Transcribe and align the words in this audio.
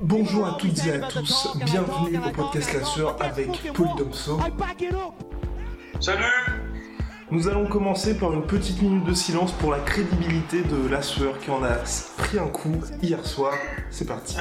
Bonjour 0.00 0.46
à 0.46 0.52
toutes 0.58 0.78
et 0.86 0.92
à 0.92 0.98
tous, 1.08 1.48
bienvenue 1.64 2.18
au 2.18 2.30
podcast 2.30 2.72
La 2.74 2.84
Sueur 2.84 3.16
avec 3.20 3.72
Polydomso. 3.72 4.38
Salut 6.00 6.22
Nous 7.30 7.48
allons 7.48 7.66
commencer 7.66 8.16
par 8.16 8.32
une 8.32 8.46
petite 8.46 8.80
minute 8.80 9.04
de 9.04 9.14
silence 9.14 9.52
pour 9.52 9.72
la 9.72 9.80
crédibilité 9.80 10.62
de 10.62 10.88
La 10.88 11.02
Sueur 11.02 11.38
qui 11.40 11.50
en 11.50 11.62
a 11.64 11.72
pris 12.18 12.38
un 12.38 12.48
coup 12.48 12.76
hier 13.02 13.24
soir. 13.26 13.54
C'est 13.90 14.06
parti. 14.06 14.36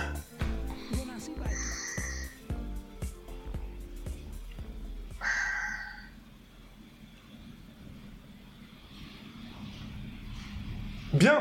Bien, 11.14 11.40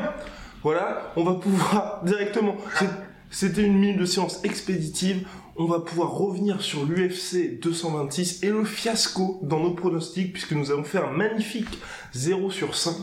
voilà, 0.63 1.11
on 1.15 1.23
va 1.23 1.33
pouvoir 1.35 2.01
directement. 2.03 2.55
c'est- 2.79 2.89
C'était 3.29 3.63
une 3.63 3.77
minute 3.77 3.99
de 3.99 4.05
silence 4.05 4.39
expéditive. 4.43 5.27
On 5.57 5.65
va 5.65 5.79
pouvoir 5.79 6.11
revenir 6.11 6.61
sur 6.61 6.85
l'UFC 6.85 7.59
226 7.59 8.43
et 8.43 8.49
le 8.49 8.63
fiasco 8.63 9.39
dans 9.43 9.59
nos 9.59 9.71
pronostics 9.71 10.31
puisque 10.31 10.53
nous 10.53 10.71
avons 10.71 10.83
fait 10.83 10.99
un 10.99 11.11
magnifique 11.11 11.79
0 12.13 12.51
sur 12.51 12.75
5. 12.75 12.95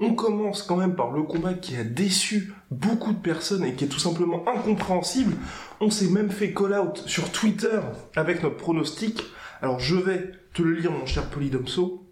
On 0.00 0.14
commence 0.14 0.62
quand 0.62 0.76
même 0.76 0.94
par 0.94 1.10
le 1.10 1.22
combat 1.24 1.54
qui 1.54 1.76
a 1.76 1.82
déçu 1.82 2.52
beaucoup 2.70 3.12
de 3.12 3.18
personnes 3.18 3.64
et 3.64 3.74
qui 3.74 3.84
est 3.84 3.88
tout 3.88 3.98
simplement 3.98 4.44
incompréhensible. 4.48 5.34
On 5.80 5.90
s'est 5.90 6.08
même 6.08 6.30
fait 6.30 6.52
call 6.52 6.78
out 6.78 7.02
sur 7.06 7.32
Twitter 7.32 7.80
avec 8.14 8.42
notre 8.42 8.56
pronostic. 8.56 9.24
Alors 9.60 9.80
je 9.80 9.96
vais 9.96 10.30
te 10.52 10.62
le 10.62 10.74
lire 10.74 10.92
mon 10.92 11.06
cher 11.06 11.24
Polydomso. 11.30 12.06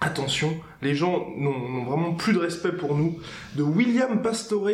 Attention, 0.00 0.58
les 0.82 0.94
gens 0.94 1.28
n'ont 1.36 1.84
vraiment 1.84 2.14
plus 2.14 2.32
de 2.32 2.38
respect 2.38 2.72
pour 2.72 2.94
nous. 2.94 3.18
De 3.56 3.62
William 3.62 4.20
Pastore, 4.22 4.70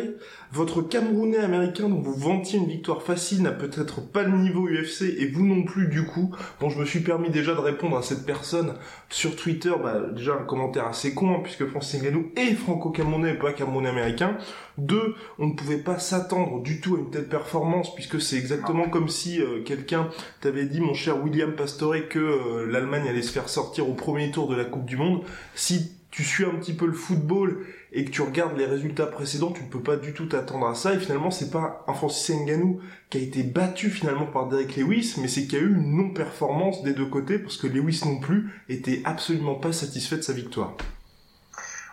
votre 0.51 0.81
Camerounais 0.81 1.37
américain 1.37 1.87
dont 1.87 2.01
vous 2.01 2.13
vantiez 2.13 2.59
une 2.59 2.67
victoire 2.67 3.01
facile 3.01 3.43
n'a 3.43 3.51
peut-être 3.51 4.01
pas 4.01 4.23
le 4.23 4.37
niveau 4.37 4.67
UFC 4.67 5.03
et 5.03 5.27
vous 5.27 5.45
non 5.45 5.63
plus 5.63 5.87
du 5.87 6.05
coup. 6.05 6.35
Bon, 6.59 6.69
je 6.69 6.79
me 6.79 6.85
suis 6.85 6.99
permis 6.99 7.29
déjà 7.29 7.53
de 7.53 7.59
répondre 7.59 7.97
à 7.97 8.01
cette 8.01 8.25
personne 8.25 8.73
sur 9.09 9.35
Twitter, 9.35 9.71
bah, 9.81 10.01
déjà 10.13 10.33
un 10.33 10.43
commentaire 10.43 10.87
assez 10.87 11.13
con, 11.13 11.35
hein, 11.35 11.39
puisque 11.43 11.67
Francis 11.67 12.01
Ngannou 12.01 12.31
est 12.35 12.53
franco-camerounais 12.55 13.31
et 13.31 13.37
pas 13.37 13.53
camerounais 13.53 13.89
américain. 13.89 14.37
Deux, 14.77 15.15
on 15.39 15.47
ne 15.47 15.53
pouvait 15.53 15.77
pas 15.77 15.99
s'attendre 15.99 16.61
du 16.61 16.81
tout 16.81 16.95
à 16.95 16.99
une 16.99 17.11
telle 17.11 17.27
performance, 17.27 17.93
puisque 17.93 18.21
c'est 18.21 18.37
exactement 18.37 18.89
comme 18.89 19.09
si 19.09 19.41
euh, 19.41 19.63
quelqu'un 19.63 20.09
t'avait 20.41 20.65
dit, 20.65 20.81
mon 20.81 20.93
cher 20.93 21.23
William 21.23 21.53
Pastore, 21.53 22.09
que 22.09 22.19
euh, 22.19 22.65
l'Allemagne 22.69 23.07
allait 23.07 23.21
se 23.21 23.31
faire 23.31 23.49
sortir 23.49 23.89
au 23.89 23.93
premier 23.93 24.31
tour 24.31 24.47
de 24.47 24.55
la 24.55 24.65
Coupe 24.65 24.85
du 24.85 24.97
Monde. 24.97 25.23
Si 25.55 25.91
tu 26.11 26.25
suis 26.25 26.43
un 26.43 26.51
petit 26.55 26.73
peu 26.73 26.85
le 26.85 26.93
football 26.93 27.65
et 27.93 28.03
que 28.03 28.11
tu 28.11 28.21
regardes 28.21 28.57
les 28.57 28.65
résultats 28.65 29.07
précédents, 29.07 29.51
tu 29.51 29.63
ne 29.63 29.69
peux 29.69 29.81
pas 29.81 29.95
du 29.95 30.13
tout 30.13 30.25
t'attendre 30.25 30.67
à 30.67 30.75
ça. 30.75 30.93
Et 30.93 30.99
finalement, 30.99 31.31
c'est 31.31 31.49
pas 31.49 31.83
un 31.87 31.93
Francis 31.93 32.35
Ngannou 32.35 32.81
qui 33.09 33.17
a 33.17 33.21
été 33.21 33.43
battu 33.43 33.89
finalement 33.89 34.25
par 34.25 34.47
Derek 34.47 34.75
Lewis, 34.75 35.15
mais 35.17 35.29
c'est 35.29 35.43
qu'il 35.43 35.53
y 35.53 35.55
a 35.57 35.63
eu 35.63 35.73
une 35.73 35.95
non-performance 35.95 36.83
des 36.83 36.93
deux 36.93 37.05
côtés 37.05 37.39
parce 37.39 37.55
que 37.57 37.67
Lewis 37.67 38.01
non 38.05 38.19
plus 38.19 38.51
était 38.67 39.01
absolument 39.05 39.55
pas 39.55 39.71
satisfait 39.71 40.17
de 40.17 40.21
sa 40.21 40.33
victoire. 40.33 40.73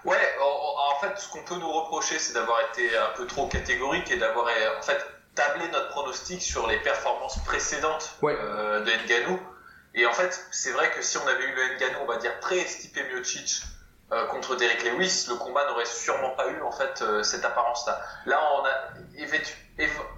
Ouais, 0.04 0.16
en, 0.40 1.00
fait, 1.00 1.16
ce 1.16 1.28
qu'on 1.28 1.42
peut 1.44 1.54
nous 1.60 1.70
reprocher, 1.70 2.18
c'est 2.18 2.34
d'avoir 2.34 2.58
été 2.72 2.88
un 2.96 3.16
peu 3.16 3.24
trop 3.26 3.46
catégorique 3.46 4.10
et 4.10 4.16
d'avoir 4.16 4.46
euh, 4.46 4.78
en 4.78 4.82
fait 4.82 4.98
tablé 5.36 5.64
notre 5.72 5.90
pronostic 5.90 6.42
sur 6.42 6.66
les 6.66 6.78
performances 6.78 7.38
précédentes 7.44 8.16
Ouais. 8.20 8.36
euh, 8.36 8.80
de 8.80 8.90
Ngannou. 8.90 9.38
Et 9.94 10.06
en 10.06 10.12
fait, 10.12 10.44
c'est 10.50 10.72
vrai 10.72 10.90
que 10.90 11.02
si 11.02 11.18
on 11.18 11.26
avait 11.28 11.44
eu 11.44 11.54
le 11.54 11.76
Ngannou, 11.78 11.98
on 12.02 12.06
va 12.06 12.16
dire 12.16 12.36
pré-Stipe 12.40 12.98
Miocic 13.12 13.62
euh, 14.12 14.26
contre 14.26 14.56
Derek 14.56 14.82
Lewis, 14.84 15.26
le 15.28 15.34
combat 15.36 15.66
n'aurait 15.66 15.84
sûrement 15.84 16.30
pas 16.30 16.48
eu 16.48 16.62
en 16.62 16.72
fait 16.72 17.02
euh, 17.02 17.22
cette 17.22 17.44
apparence-là. 17.44 18.00
Là, 18.26 18.40
on 18.54 18.64
a 18.64 18.72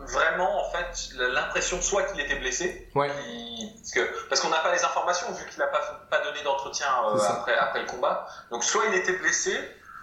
vraiment 0.01 0.67
en 0.67 0.71
fait 0.71 1.11
l'impression 1.17 1.81
soit 1.83 2.05
qu'il 2.05 2.21
était 2.21 2.37
blessé, 2.37 2.89
Ouais. 2.95 3.09
parce 3.09 3.91
que 3.91 4.29
parce 4.29 4.41
qu'on 4.41 4.49
n'a 4.49 4.59
pas 4.61 4.73
les 4.73 4.85
informations 4.85 5.31
vu 5.33 5.45
qu'il 5.49 5.59
n'a 5.59 5.67
pas 5.67 6.07
pas 6.11 6.21
donné 6.21 6.43
d'entretien 6.43 6.87
euh, 7.09 7.19
après 7.29 7.57
après 7.57 7.81
le 7.81 7.87
combat. 7.87 8.27
Donc 8.51 8.65
soit 8.65 8.85
il 8.87 8.95
était 8.95 9.13
blessé, 9.13 9.57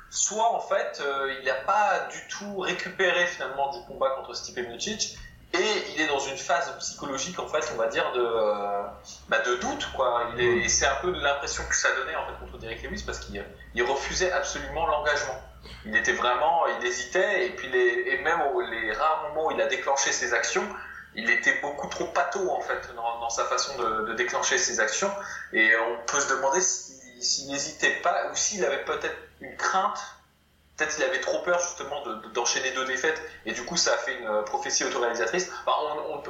soit 0.10 0.52
en 0.54 0.60
fait 0.60 1.02
euh, 1.02 1.34
il 1.40 1.46
n'a 1.46 1.56
pas 1.56 2.08
du 2.12 2.28
tout 2.28 2.60
récupéré 2.60 3.26
finalement 3.28 3.72
du 3.72 3.84
combat 3.86 4.12
contre 4.12 4.34
Stipe 4.36 4.58
Miocic 4.60 5.18
et 5.54 5.94
il 5.94 6.02
est 6.02 6.08
dans 6.08 6.20
une 6.20 6.38
phase 6.38 6.76
psychologique 6.80 7.40
en 7.40 7.48
fait 7.48 7.72
on 7.74 7.78
va 7.78 7.88
dire 7.88 8.12
de 8.12 8.20
euh, 8.22 8.84
bah, 9.30 9.40
de 9.40 9.56
doute 9.56 9.90
quoi. 9.96 10.30
Il 10.34 10.42
est, 10.42 10.58
et 10.66 10.70
c'est 10.70 10.86
un 10.86 10.96
peu 10.96 11.12
l'impression 11.12 11.64
que 11.70 11.76
ça 11.76 11.90
donnait 11.96 12.16
en 12.16 12.26
fait 12.26 12.34
contre 12.40 12.58
Derek 12.58 12.84
Lewis 12.84 13.04
parce 13.06 13.20
qu'il 13.20 13.44
il 13.74 13.84
refusait 13.84 14.32
absolument 14.32 14.86
l'engagement. 14.88 15.42
Il 15.86 15.96
était 15.96 16.14
vraiment, 16.14 16.66
il 16.80 16.86
hésitait 16.86 17.48
et 17.48 17.50
puis 17.52 17.70
les, 17.70 18.12
et 18.12 18.18
même 18.20 18.42
aux, 18.54 18.62
les 18.62 18.92
rares 18.94 19.30
moments 19.30 19.48
où 19.48 19.52
il 19.52 19.62
a 19.62 19.68
déclenché 19.68 20.12
ses 20.12 20.34
actions, 20.34 20.68
il 21.16 21.30
était 21.30 21.60
beaucoup 21.62 21.88
trop 21.88 22.06
pâteau 22.06 22.52
en 22.52 22.62
fait 22.62 22.94
dans, 22.96 23.20
dans 23.20 23.30
sa 23.30 23.46
façon 23.46 23.78
de, 23.78 24.08
de 24.08 24.14
déclencher 24.14 24.58
ses 24.58 24.80
actions 24.80 25.12
et 25.54 25.72
on 25.78 26.06
peut 26.06 26.20
se 26.20 26.30
demander 26.30 26.62
s'il 26.62 26.98
s'il 27.22 27.48
n'hésitait 27.48 27.96
pas 28.04 28.30
ou 28.32 28.36
s'il 28.36 28.64
avait 28.64 28.84
peut-être 28.86 29.18
une 29.42 29.56
crainte, 29.56 30.00
peut-être 30.78 30.96
qu'il 30.96 31.04
avait 31.04 31.20
trop 31.20 31.40
peur 31.42 31.60
justement 31.60 32.02
de- 32.04 32.16
de- 32.16 32.28
d'enchaîner 32.30 32.72
deux 32.72 32.86
défaites 32.86 33.22
et 33.46 33.52
du 33.54 33.64
coup 33.66 33.76
ça 33.78 33.94
a 33.94 33.98
fait 33.98 34.16
une 34.16 34.28
euh, 34.28 34.44
prophétie 34.44 34.84
autoréalisatrice. 34.84 35.50
Enfin, 35.66 35.78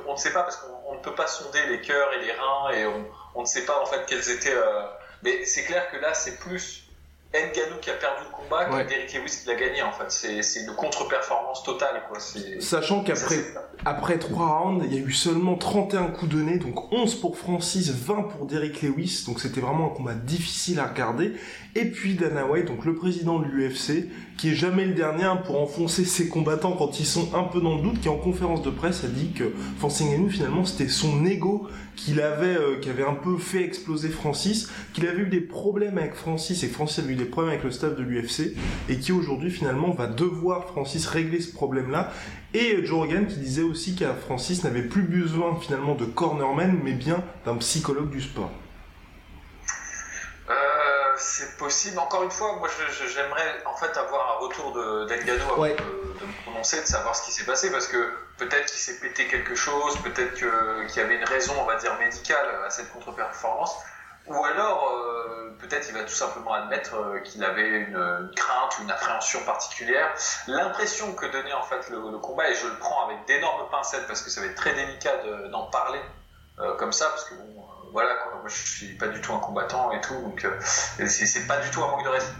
on, 0.07 0.13
ne 0.13 0.17
sait 0.17 0.31
pas 0.31 0.43
parce 0.43 0.57
qu'on 0.57 0.73
on 0.87 0.93
ne 0.95 0.99
peut 1.01 1.15
pas 1.15 1.27
sonder 1.27 1.65
les 1.67 1.81
cœurs 1.81 2.13
et 2.13 2.19
les 2.19 2.31
reins 2.31 2.69
et 2.71 2.85
on, 2.85 3.05
on 3.35 3.41
ne 3.41 3.45
sait 3.47 3.65
pas 3.65 3.79
en 3.81 3.85
fait 3.85 4.05
quels 4.07 4.29
étaient. 4.29 4.53
euh, 4.55 4.83
Mais 5.23 5.45
c'est 5.45 5.63
clair 5.63 5.89
que 5.91 5.97
là 5.97 6.13
c'est 6.13 6.37
plus 6.39 6.86
Ngannou 7.33 7.79
qui 7.81 7.89
a 7.89 7.93
perdu 7.93 8.23
le 8.25 8.35
combat 8.35 8.65
que 8.65 8.73
Ouais. 8.73 8.85
Derrick 8.85 9.13
Lewis 9.13 9.39
qui 9.41 9.47
l'a 9.47 9.55
gagné 9.55 9.81
en 9.81 9.91
fait. 9.91 10.09
C'est 10.41 10.61
une 10.61 10.73
contre-performance 10.75 11.63
totale 11.63 12.03
quoi. 12.09 12.19
Sachant 12.59 13.03
qu'après 13.03 13.35
après 13.85 14.17
trois 14.17 14.59
rounds, 14.59 14.85
il 14.89 14.93
y 14.93 14.97
a 14.97 15.05
eu 15.05 15.11
seulement 15.11 15.55
31 15.55 16.07
coups 16.07 16.31
donnés, 16.31 16.57
donc 16.57 16.91
11 16.91 17.15
pour 17.15 17.37
Francis, 17.37 17.91
20 17.91 18.23
pour 18.23 18.45
Derek 18.47 18.81
Lewis, 18.81 19.23
donc 19.27 19.39
c'était 19.39 19.61
vraiment 19.61 19.91
un 19.91 19.95
combat 19.95 20.13
difficile 20.15 20.79
à 20.79 20.87
regarder. 20.87 21.33
Et 21.75 21.85
puis 21.85 22.15
Dana 22.15 22.45
White, 22.47 22.65
donc 22.65 22.85
le 22.85 22.95
président 22.95 23.39
de 23.39 23.45
l'UFC, 23.45 24.09
qui 24.37 24.49
est 24.51 24.55
jamais 24.55 24.85
le 24.85 24.93
dernier 24.93 25.31
pour 25.45 25.61
enfoncer 25.61 26.05
ses 26.05 26.27
combattants 26.27 26.71
quand 26.71 26.99
ils 26.99 27.05
sont 27.05 27.35
un 27.35 27.43
peu 27.43 27.61
dans 27.61 27.75
le 27.75 27.81
doute, 27.81 28.01
qui 28.01 28.09
en 28.09 28.17
conférence 28.17 28.61
de 28.61 28.71
presse 28.71 29.03
a 29.03 29.07
dit 29.07 29.31
que 29.31 29.53
Francis 29.77 30.07
Ngannou 30.07 30.29
finalement 30.29 30.65
c'était 30.65 30.89
son 30.89 31.25
ego 31.25 31.67
qu'il 31.95 32.21
avait, 32.21 32.55
euh, 32.55 32.79
qui 32.79 32.89
avait 32.89 33.03
un 33.05 33.15
peu 33.15 33.37
fait 33.37 33.63
exploser 33.63 34.09
Francis, 34.09 34.69
qu'il 34.93 35.07
avait 35.07 35.23
eu 35.23 35.27
des 35.27 35.41
problèmes 35.41 35.97
avec 35.97 36.13
Francis 36.13 36.63
et 36.63 36.67
que 36.67 36.73
Francis 36.73 37.03
eu 37.07 37.15
des 37.17 37.25
problèmes 37.25 37.51
avec 37.53 37.63
le 37.63 37.71
staff 37.71 37.95
de 37.95 38.03
l'UFC 38.03 38.53
et 38.89 38.97
qui 38.99 39.11
aujourd'hui 39.11 39.51
finalement 39.51 39.91
va 39.91 40.07
devoir 40.07 40.65
Francis 40.67 41.05
régler 41.07 41.41
ce 41.41 41.51
problème-là 41.53 42.11
et 42.53 42.85
Joe 42.85 42.99
Rogan 42.99 43.27
qui 43.27 43.37
disait 43.37 43.61
aussi 43.63 43.95
qu'à 43.95 44.13
Francis 44.13 44.63
n'avait 44.63 44.83
plus 44.83 45.03
besoin 45.03 45.59
finalement 45.59 45.95
de 45.95 46.05
cornerman, 46.05 46.79
mais 46.83 46.93
bien 46.93 47.23
d'un 47.45 47.55
psychologue 47.57 48.09
du 48.09 48.21
sport. 48.21 48.51
Euh, 50.49 50.53
c'est 51.17 51.57
possible. 51.57 51.99
Encore 51.99 52.23
une 52.23 52.31
fois, 52.31 52.55
moi, 52.57 52.69
j'aimerais 53.13 53.63
en 53.65 53.75
fait 53.75 53.97
avoir 53.97 54.37
un 54.37 54.45
retour 54.45 54.71
de 54.73 55.07
avant 55.51 55.61
Ouais. 55.61 55.71
de, 55.75 55.75
de 56.21 56.25
me 56.25 56.43
prononcer, 56.45 56.81
de 56.81 56.85
savoir 56.85 57.15
ce 57.15 57.25
qui 57.25 57.31
s'est 57.31 57.43
passé, 57.45 57.69
parce 57.71 57.87
que 57.87 57.97
peut-être 58.37 58.65
qu'il 58.67 58.79
s'est 58.79 58.99
pété 58.99 59.25
quelque 59.27 59.55
chose, 59.55 59.97
peut-être 60.03 60.35
que- 60.35 60.87
qu'il 60.87 61.01
y 61.01 61.05
avait 61.05 61.17
une 61.17 61.25
raison, 61.25 61.53
on 61.59 61.65
va 61.65 61.75
dire, 61.75 61.97
médicale 61.99 62.45
à 62.65 62.69
cette 62.69 62.91
contre-performance, 62.93 63.75
ou 64.29 64.43
alors 64.45 64.91
euh, 64.93 65.57
peut-être 65.59 65.87
il 65.89 65.93
va 65.95 66.03
tout 66.03 66.13
simplement 66.13 66.53
admettre 66.53 66.95
euh, 66.95 67.19
qu'il 67.19 67.43
avait 67.43 67.67
une, 67.67 67.95
une 67.95 68.31
crainte 68.35 68.77
ou 68.79 68.83
une 68.83 68.91
appréhension 68.91 69.39
particulière. 69.45 70.09
L'impression 70.47 71.13
que 71.13 71.25
donnait 71.25 71.53
en 71.53 71.63
fait 71.63 71.89
le, 71.89 71.97
le 72.11 72.17
combat, 72.19 72.49
et 72.49 72.55
je 72.55 72.67
le 72.67 72.75
prends 72.75 73.05
avec 73.05 73.25
d'énormes 73.25 73.69
pincettes 73.69 74.07
parce 74.07 74.21
que 74.21 74.29
ça 74.29 74.41
va 74.41 74.47
être 74.47 74.55
très 74.55 74.73
délicat 74.73 75.17
de- 75.25 75.47
d'en 75.47 75.63
parler 75.67 76.01
euh, 76.59 76.75
comme 76.77 76.91
ça, 76.91 77.09
parce 77.09 77.25
que 77.25 77.35
bon, 77.35 77.65
voilà, 77.91 78.15
quoi, 78.15 78.33
moi 78.35 78.43
je 78.47 78.55
suis 78.55 78.97
pas 78.97 79.07
du 79.07 79.21
tout 79.21 79.33
un 79.33 79.39
combattant 79.39 79.91
et 79.91 80.01
tout, 80.01 80.15
donc 80.21 80.45
c'est 81.07 81.47
pas 81.47 81.57
du 81.57 81.69
tout 81.71 81.83
un 81.83 81.87
manque 81.87 82.03
de 82.03 82.09
respect. 82.09 82.33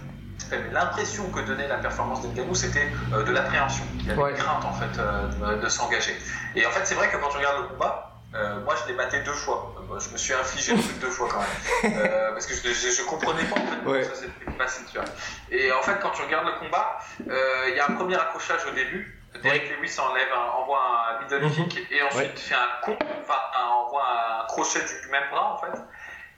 Mais 0.51 0.59
l'impression 0.71 1.29
que 1.31 1.39
donnait 1.41 1.67
la 1.67 1.77
performance 1.77 2.21
d'Enganou, 2.21 2.53
c'était 2.55 2.87
de 3.11 3.31
l'appréhension, 3.31 3.83
qu'il 3.99 4.09
avait 4.11 4.21
Ouais. 4.21 4.31
une 4.31 4.37
crainte 4.37 4.63
en 4.65 4.73
fait 4.73 4.87
de, 4.97 5.55
de 5.55 5.67
s'engager. 5.69 6.15
Et 6.55 6.65
en 6.65 6.69
fait, 6.71 6.85
c'est 6.85 6.95
vrai 6.95 7.09
que 7.09 7.17
quand 7.17 7.29
tu 7.29 7.37
regardes 7.37 7.63
le 7.63 7.67
combat, 7.69 8.16
euh, 8.37 8.59
moi 8.61 8.75
je 8.75 8.87
l'ai 8.87 8.93
maté 8.93 9.19
deux 9.21 9.33
fois. 9.33 9.73
Euh, 9.77 9.99
je 9.99 10.09
me 10.09 10.17
suis 10.17 10.33
infligé 10.33 10.75
le 10.75 10.81
truc 10.81 10.99
deux 10.99 11.09
fois 11.09 11.27
quand 11.29 11.39
même, 11.39 11.97
Euh, 11.97 12.31
parce 12.33 12.45
que 12.45 12.53
je, 12.53 12.73
je, 12.73 12.89
je 12.89 13.03
comprenais 13.03 13.43
pas 13.45 13.55
en 13.55 13.65
fait 13.65 13.89
Ouais. 13.89 14.03
ça 14.03 14.15
s'était 14.15 14.51
passé. 14.57 14.81
Tu 14.91 14.97
vois. 14.97 15.07
Et 15.49 15.71
en 15.71 15.81
fait, 15.81 15.97
quand 16.01 16.11
tu 16.11 16.21
regardes 16.21 16.45
le 16.45 16.59
combat, 16.59 16.99
euh, 17.29 17.69
il 17.69 17.75
y 17.75 17.79
a 17.79 17.89
un 17.89 17.93
premier 17.93 18.15
accrochage 18.15 18.65
au 18.65 18.71
début. 18.71 19.13
Derek 19.41 19.69
Lewis 19.77 19.95
enlève 19.99 20.27
envoie 20.33 20.81
un 20.81 21.21
middle 21.21 21.45
mhm. 21.45 21.67
kick 21.67 21.91
et 21.91 22.01
ensuite 22.01 22.39
fait 22.39 22.55
un 22.55 22.81
con, 22.83 22.97
enfin 23.21 23.39
envoie 23.69 24.03
un 24.41 24.45
crochet 24.47 24.79
du 24.79 25.09
même 25.09 25.29
bras 25.29 25.53
en 25.53 25.57
fait. 25.57 25.79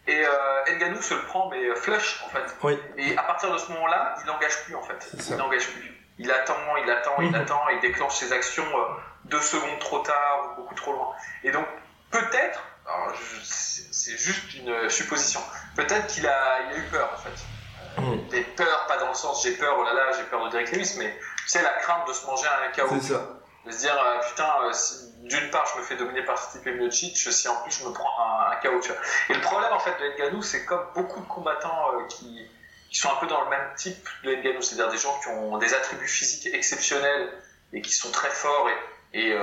Et 0.07 0.25
euh, 0.25 0.75
Nganou 0.75 1.01
se 1.01 1.13
le 1.13 1.21
prend 1.21 1.49
mais 1.49 1.75
flush 1.75 2.23
en 2.25 2.29
fait. 2.29 2.77
Et 2.97 3.17
à 3.17 3.23
partir 3.23 3.53
de 3.53 3.57
ce 3.57 3.71
moment-là, 3.71 4.15
il 4.21 4.25
n'engage 4.27 4.63
plus 4.65 4.75
en 4.75 4.81
fait. 4.81 5.11
Il 5.29 5.35
n'engage 5.35 5.67
plus. 5.67 5.95
Il 6.17 6.29
attend, 6.29 6.55
il 6.83 6.89
attend, 6.89 7.15
il 7.19 7.29
mhm. 7.29 7.35
attend, 7.35 7.61
il 7.69 7.79
déclenche 7.79 8.15
ses 8.15 8.33
actions 8.33 8.65
deux 9.25 9.39
secondes 9.39 9.79
trop 9.79 9.99
tard 9.99 10.51
ou 10.51 10.61
beaucoup 10.61 10.75
trop 10.75 10.93
loin. 10.93 11.13
Et 11.43 11.51
donc 11.51 11.65
peut-être, 12.11 12.59
c'est 13.43 14.17
juste 14.17 14.53
une 14.55 14.89
supposition, 14.89 15.41
peut-être 15.75 16.07
qu'il 16.07 16.27
a, 16.27 16.53
a 16.53 16.73
eu 16.73 16.83
peur 16.91 17.11
en 17.13 17.17
fait. 17.17 17.45
Des 18.29 18.41
peurs, 18.41 18.85
pas 18.87 18.97
dans 18.97 19.09
le 19.09 19.13
sens 19.13 19.43
j'ai 19.43 19.51
peur, 19.53 19.75
oh 19.79 19.83
là 19.83 19.93
là, 19.93 20.11
j'ai 20.15 20.23
peur 20.23 20.45
de 20.45 20.51
Derek 20.51 20.71
Lewis, 20.71 20.95
mais 20.97 21.17
c'est 21.45 21.61
la 21.61 21.73
crainte 21.73 22.07
de 22.07 22.13
se 22.13 22.25
manger 22.25 22.47
un 22.47 22.71
chaos. 22.71 22.89
C'est 23.01 23.13
ça. 23.13 23.27
De 23.65 23.71
se 23.71 23.79
dire, 23.79 23.93
euh, 23.93 24.19
putain, 24.27 24.49
euh, 24.63 24.71
d'une 25.23 25.49
part, 25.49 25.65
je 25.73 25.79
me 25.79 25.83
fais 25.83 25.95
dominer 25.95 26.23
par 26.23 26.37
Stipe 26.37 26.65
Miocic, 26.65 27.17
si 27.17 27.47
en 27.47 27.55
plus 27.61 27.71
je 27.71 27.85
me 27.85 27.91
prends 27.91 28.09
un, 28.51 28.55
chaos. 28.57 28.81
Et 29.29 29.33
le 29.33 29.41
problème, 29.41 29.73
en 29.73 29.79
fait, 29.79 29.95
de 29.99 30.17
Nganou, 30.17 30.41
c'est 30.41 30.63
comme 30.65 30.85
beaucoup 30.95 31.19
de 31.19 31.25
combattants 31.27 31.93
euh, 31.93 32.07
qui, 32.07 32.47
qui, 32.89 32.97
sont 32.97 33.09
un 33.11 33.15
peu 33.15 33.27
dans 33.27 33.43
le 33.43 33.49
même 33.49 33.73
type 33.75 34.07
de 34.23 34.35
Nganou, 34.35 34.61
c'est-à-dire 34.61 34.89
des 34.89 34.97
gens 34.97 35.19
qui 35.19 35.27
ont 35.29 35.57
des 35.57 35.73
attributs 35.73 36.07
physiques 36.07 36.53
exceptionnels 36.53 37.33
et 37.73 37.81
qui 37.81 37.91
sont 37.91 38.11
très 38.11 38.29
forts 38.29 38.69
et, 39.13 39.19
et 39.19 39.37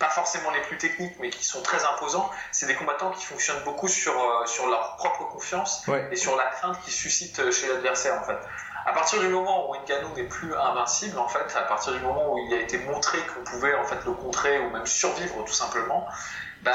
pas 0.00 0.08
forcément 0.08 0.50
les 0.50 0.62
plus 0.62 0.78
techniques, 0.78 1.14
mais 1.20 1.30
qui 1.30 1.44
sont 1.44 1.62
très 1.62 1.84
imposants, 1.84 2.28
c'est 2.50 2.66
des 2.66 2.74
combattants 2.74 3.10
qui 3.10 3.24
fonctionnent 3.26 3.62
beaucoup 3.64 3.86
sur, 3.86 4.12
euh, 4.12 4.46
sur 4.46 4.66
leur 4.66 4.96
propre 4.96 5.28
confiance 5.28 5.86
et 6.10 6.16
sur 6.16 6.36
la 6.36 6.46
crainte 6.46 6.80
qu'ils 6.82 6.92
suscitent 6.92 7.50
chez 7.52 7.68
l'adversaire, 7.68 8.18
en 8.20 8.24
fait. 8.24 8.38
À 8.86 8.92
partir 8.92 9.20
du 9.20 9.28
moment 9.28 9.70
où 9.70 9.76
Ngannou 9.76 10.14
n'est 10.16 10.24
plus 10.24 10.54
invincible, 10.56 11.18
en 11.18 11.28
fait, 11.28 11.54
à 11.54 11.62
partir 11.62 11.92
du 11.92 12.00
moment 12.00 12.32
où 12.32 12.38
il 12.38 12.54
a 12.54 12.60
été 12.60 12.78
montré 12.78 13.18
qu'on 13.26 13.44
pouvait 13.44 13.74
en 13.74 13.84
fait 13.84 14.02
le 14.06 14.12
contrer 14.12 14.58
ou 14.58 14.70
même 14.70 14.86
survivre 14.86 15.44
tout 15.44 15.52
simplement, 15.52 16.08
bah, 16.62 16.72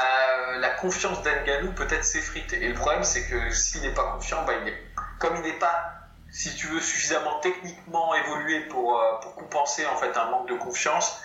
la 0.58 0.70
confiance 0.70 1.20
d'Ngannou 1.22 1.72
peut-être 1.72 2.04
s'effrite. 2.04 2.52
Et 2.52 2.68
le 2.68 2.74
problème, 2.74 3.02
c'est 3.02 3.26
que 3.28 3.50
s'il 3.50 3.82
n'est 3.82 3.94
pas 3.94 4.12
confiant, 4.12 4.44
bah, 4.44 4.52
il 4.62 4.68
est, 4.68 4.78
comme 5.18 5.34
il 5.36 5.42
n'est 5.42 5.58
pas, 5.58 5.94
si 6.30 6.54
tu 6.54 6.68
veux, 6.68 6.80
suffisamment 6.80 7.40
techniquement 7.40 8.14
évolué 8.14 8.60
pour, 8.66 9.00
euh, 9.00 9.18
pour 9.20 9.34
compenser 9.34 9.84
en 9.86 9.96
fait 9.96 10.16
un 10.16 10.30
manque 10.30 10.48
de 10.48 10.54
confiance, 10.54 11.20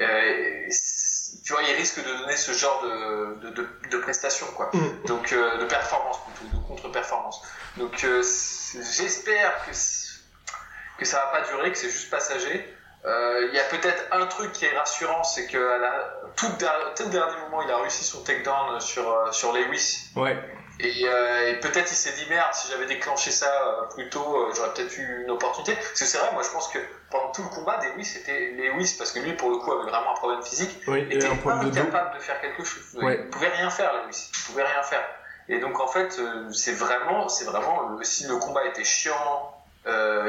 euh, 0.00 0.66
tu 1.44 1.52
vois, 1.52 1.62
il 1.62 1.74
risque 1.74 1.98
de 1.98 2.18
donner 2.18 2.36
ce 2.36 2.52
genre 2.52 2.82
de, 2.82 3.50
de, 3.50 3.68
de, 3.90 3.98
prestations, 3.98 4.46
quoi. 4.56 4.70
Mm. 4.72 5.06
Donc, 5.06 5.32
euh, 5.32 5.58
de 5.58 5.64
performance 5.64 6.18
plutôt, 6.24 6.56
de 6.56 6.62
contre-performance. 6.66 7.42
Donc, 7.76 8.04
euh, 8.04 8.22
j'espère 8.74 9.64
que, 9.64 9.70
que 10.98 11.04
ça 11.04 11.18
va 11.18 11.40
pas 11.40 11.48
durer, 11.48 11.72
que 11.72 11.78
c'est 11.78 11.90
juste 11.90 12.10
passager. 12.10 12.72
Il 13.04 13.54
y 13.54 13.60
a 13.60 13.64
peut-être 13.64 14.02
un 14.10 14.26
truc 14.26 14.52
qui 14.52 14.64
est 14.64 14.76
rassurant, 14.76 15.22
c'est 15.22 15.46
que 15.46 15.56
la, 15.56 16.12
tout, 16.34 16.48
tout 16.96 17.08
dernier 17.08 17.36
moment, 17.42 17.62
il 17.62 17.70
a 17.70 17.78
réussi 17.78 18.02
son 18.02 18.24
takedown 18.24 18.80
sur, 18.80 19.32
sur 19.32 19.52
Lewis. 19.52 20.10
Ouais. 20.16 20.36
Euh, 20.82 21.50
et, 21.50 21.60
peut-être 21.60 21.90
il 21.90 21.96
s'est 21.96 22.12
dit 22.12 22.28
merde, 22.28 22.52
si 22.52 22.70
j'avais 22.70 22.86
déclenché 22.86 23.30
ça 23.30 23.46
euh, 23.46 23.94
plus 23.94 24.08
tôt, 24.10 24.36
euh, 24.36 24.52
j'aurais 24.54 24.74
peut-être 24.74 24.96
eu 24.98 25.22
une 25.22 25.30
opportunité. 25.30 25.74
Parce 25.74 26.00
que 26.00 26.04
c'est 26.04 26.18
vrai, 26.18 26.28
moi 26.32 26.42
je 26.42 26.50
pense 26.50 26.68
que 26.68 26.78
pendant 27.10 27.32
tout 27.32 27.42
le 27.42 27.48
combat, 27.48 27.80
Lewis 27.82 28.04
c'était 28.04 28.52
Lewis 28.52 28.94
parce 28.98 29.12
que 29.12 29.20
lui 29.20 29.32
pour 29.34 29.50
le 29.50 29.56
coup 29.56 29.72
avait 29.72 29.88
vraiment 29.90 30.12
un 30.12 30.16
problème 30.16 30.42
physique, 30.42 30.78
oui, 30.86 31.06
était 31.10 31.26
incapable 31.26 31.70
de, 31.70 31.70
de, 31.70 32.22
faire 32.22 32.40
quelque 32.40 32.64
chose. 32.64 32.82
Il 32.94 33.30
pouvait 33.30 33.48
rien 33.48 33.70
faire 33.70 33.92
Lewis, 34.04 34.30
il 34.34 34.46
pouvait 34.46 34.64
rien 34.64 34.82
faire. 34.82 35.04
Et 35.48 35.60
donc 35.60 35.80
en 35.80 35.86
fait, 35.86 36.20
c'est 36.52 36.72
vraiment, 36.72 37.28
c'est 37.28 37.44
vraiment 37.44 37.98
si 38.02 38.26
le 38.26 38.36
combat 38.36 38.66
était 38.66 38.84
chiant, 38.84 39.55
euh, 39.86 40.22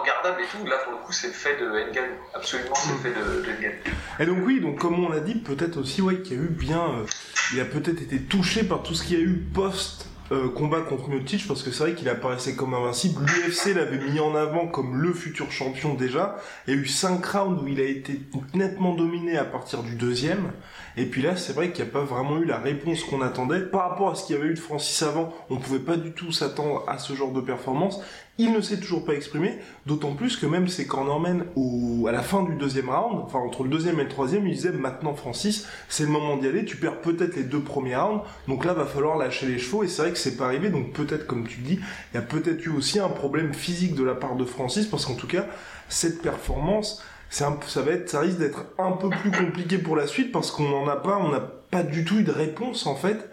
regardable 0.00 0.42
et 0.42 0.46
tout. 0.46 0.64
Là, 0.66 0.78
pour 0.84 0.92
le 0.92 0.98
coup, 0.98 1.12
c'est 1.12 1.28
le 1.28 1.32
fait 1.32 1.56
de 1.56 1.66
Nganou. 1.66 2.14
Absolument, 2.34 2.74
c'est 2.74 2.92
le 2.92 2.98
fait 2.98 3.20
de, 3.20 3.42
de 3.42 4.22
Et 4.22 4.26
donc, 4.26 4.38
oui, 4.44 4.60
donc 4.60 4.78
comme 4.78 5.04
on 5.04 5.08
l'a 5.08 5.20
dit, 5.20 5.36
peut-être 5.36 5.78
aussi, 5.78 6.02
ouais, 6.02 6.20
qu'il 6.20 6.36
y 6.36 6.40
a 6.40 6.42
eu 6.42 6.48
bien. 6.48 6.82
Euh, 6.82 7.06
il 7.52 7.60
a 7.60 7.64
peut-être 7.64 8.00
été 8.00 8.18
touché 8.20 8.64
par 8.64 8.82
tout 8.82 8.94
ce 8.94 9.04
qu'il 9.04 9.18
y 9.18 9.20
a 9.20 9.24
eu 9.24 9.36
post 9.52 10.06
euh, 10.32 10.48
combat 10.48 10.80
contre 10.80 11.10
Miocic 11.10 11.46
parce 11.46 11.62
que 11.62 11.70
c'est 11.70 11.82
vrai 11.82 11.94
qu'il 11.94 12.08
apparaissait 12.08 12.54
comme 12.54 12.72
invincible. 12.72 13.20
L'UFC 13.26 13.74
l'avait 13.74 13.98
mis 13.98 14.18
en 14.18 14.34
avant 14.34 14.66
comme 14.66 15.02
le 15.02 15.12
futur 15.12 15.50
champion 15.50 15.92
déjà. 15.92 16.36
Il 16.66 16.74
y 16.74 16.78
a 16.78 16.80
eu 16.80 16.86
5 16.86 17.24
rounds 17.26 17.62
où 17.62 17.68
il 17.68 17.78
a 17.80 17.84
été 17.84 18.18
nettement 18.54 18.94
dominé 18.94 19.36
à 19.36 19.44
partir 19.44 19.82
du 19.82 19.94
deuxième. 19.94 20.52
Et 20.96 21.04
puis 21.04 21.20
là, 21.20 21.36
c'est 21.36 21.52
vrai 21.52 21.70
qu'il 21.70 21.84
n'y 21.84 21.90
a 21.90 21.92
pas 21.92 22.04
vraiment 22.04 22.38
eu 22.38 22.46
la 22.46 22.58
réponse 22.58 23.04
qu'on 23.04 23.20
attendait. 23.20 23.60
Par 23.60 23.90
rapport 23.90 24.10
à 24.10 24.14
ce 24.14 24.24
qu'il 24.24 24.36
y 24.36 24.38
avait 24.38 24.48
eu 24.48 24.54
de 24.54 24.58
Francis 24.58 25.02
avant, 25.02 25.34
on 25.50 25.56
pouvait 25.56 25.80
pas 25.80 25.96
du 25.96 26.12
tout 26.12 26.32
s'attendre 26.32 26.84
à 26.88 26.96
ce 26.98 27.12
genre 27.14 27.32
de 27.32 27.40
performance. 27.40 28.00
Il 28.38 28.52
ne 28.52 28.62
s'est 28.62 28.80
toujours 28.80 29.04
pas 29.04 29.12
exprimé, 29.12 29.58
d'autant 29.84 30.14
plus 30.14 30.38
que 30.38 30.46
même 30.46 30.66
c'est 30.66 30.86
cornermen 30.86 31.44
au, 31.54 32.06
à 32.08 32.12
la 32.12 32.22
fin 32.22 32.42
du 32.42 32.54
deuxième 32.54 32.88
round, 32.88 33.20
enfin 33.22 33.38
entre 33.38 33.62
le 33.62 33.68
deuxième 33.68 34.00
et 34.00 34.04
le 34.04 34.08
troisième, 34.08 34.46
il 34.46 34.54
disait 34.54 34.72
maintenant 34.72 35.14
Francis, 35.14 35.66
c'est 35.90 36.04
le 36.04 36.08
moment 36.08 36.38
d'y 36.38 36.46
aller, 36.46 36.64
tu 36.64 36.78
perds 36.78 37.02
peut-être 37.02 37.36
les 37.36 37.42
deux 37.42 37.60
premiers 37.60 37.94
rounds, 37.94 38.22
donc 38.48 38.64
là 38.64 38.72
va 38.72 38.86
falloir 38.86 39.18
lâcher 39.18 39.46
les 39.46 39.58
chevaux, 39.58 39.84
et 39.84 39.88
c'est 39.88 40.00
vrai 40.00 40.12
que 40.12 40.18
c'est 40.18 40.38
pas 40.38 40.46
arrivé, 40.46 40.70
donc 40.70 40.94
peut-être 40.94 41.26
comme 41.26 41.46
tu 41.46 41.60
dis, 41.60 41.78
il 42.12 42.14
y 42.14 42.18
a 42.18 42.22
peut-être 42.22 42.64
eu 42.64 42.70
aussi 42.70 42.98
un 42.98 43.10
problème 43.10 43.52
physique 43.52 43.94
de 43.94 44.02
la 44.02 44.14
part 44.14 44.34
de 44.34 44.46
Francis, 44.46 44.86
parce 44.86 45.04
qu'en 45.04 45.14
tout 45.14 45.28
cas, 45.28 45.44
cette 45.90 46.22
performance, 46.22 47.04
un, 47.40 47.58
ça 47.66 47.82
va 47.82 47.92
être, 47.92 48.08
ça 48.08 48.20
risque 48.20 48.38
d'être 48.38 48.64
un 48.78 48.92
peu 48.92 49.10
plus 49.10 49.30
compliqué 49.30 49.76
pour 49.76 49.94
la 49.94 50.06
suite, 50.06 50.32
parce 50.32 50.50
qu'on 50.50 50.70
n'en 50.70 50.88
a 50.88 50.96
pas, 50.96 51.18
on 51.18 51.28
n'a 51.28 51.40
pas 51.70 51.82
du 51.82 52.06
tout 52.06 52.18
eu 52.18 52.22
de 52.22 52.32
réponse 52.32 52.86
en 52.86 52.96
fait, 52.96 53.28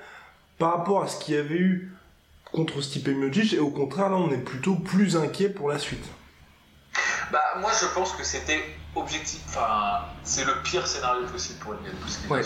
par 0.58 0.76
rapport 0.76 1.02
à 1.02 1.08
ce 1.08 1.24
qu'il 1.24 1.36
y 1.36 1.38
avait 1.38 1.56
eu 1.56 1.94
contre 2.52 2.82
Stipe 2.82 3.08
Miocic 3.08 3.54
et 3.54 3.60
au 3.60 3.70
contraire 3.70 4.10
là 4.10 4.18
on 4.18 4.32
est 4.32 4.44
plutôt 4.44 4.76
plus 4.76 5.16
inquiet 5.16 5.50
pour 5.50 5.70
la 5.70 5.80
suite. 5.80 6.06
Bah 7.32 7.42
moi 7.60 7.72
je 7.80 7.86
pense 7.94 8.14
que 8.14 8.24
c'était 8.24 8.64
objectif, 8.96 9.42
enfin 9.48 10.06
c'est 10.24 10.46
le 10.46 10.62
pire 10.64 10.88
scénario 10.88 11.26
possible 11.28 11.60
pour 11.60 11.76
ce 12.08 12.20
qu'il 12.20 12.32
ouais. 12.32 12.42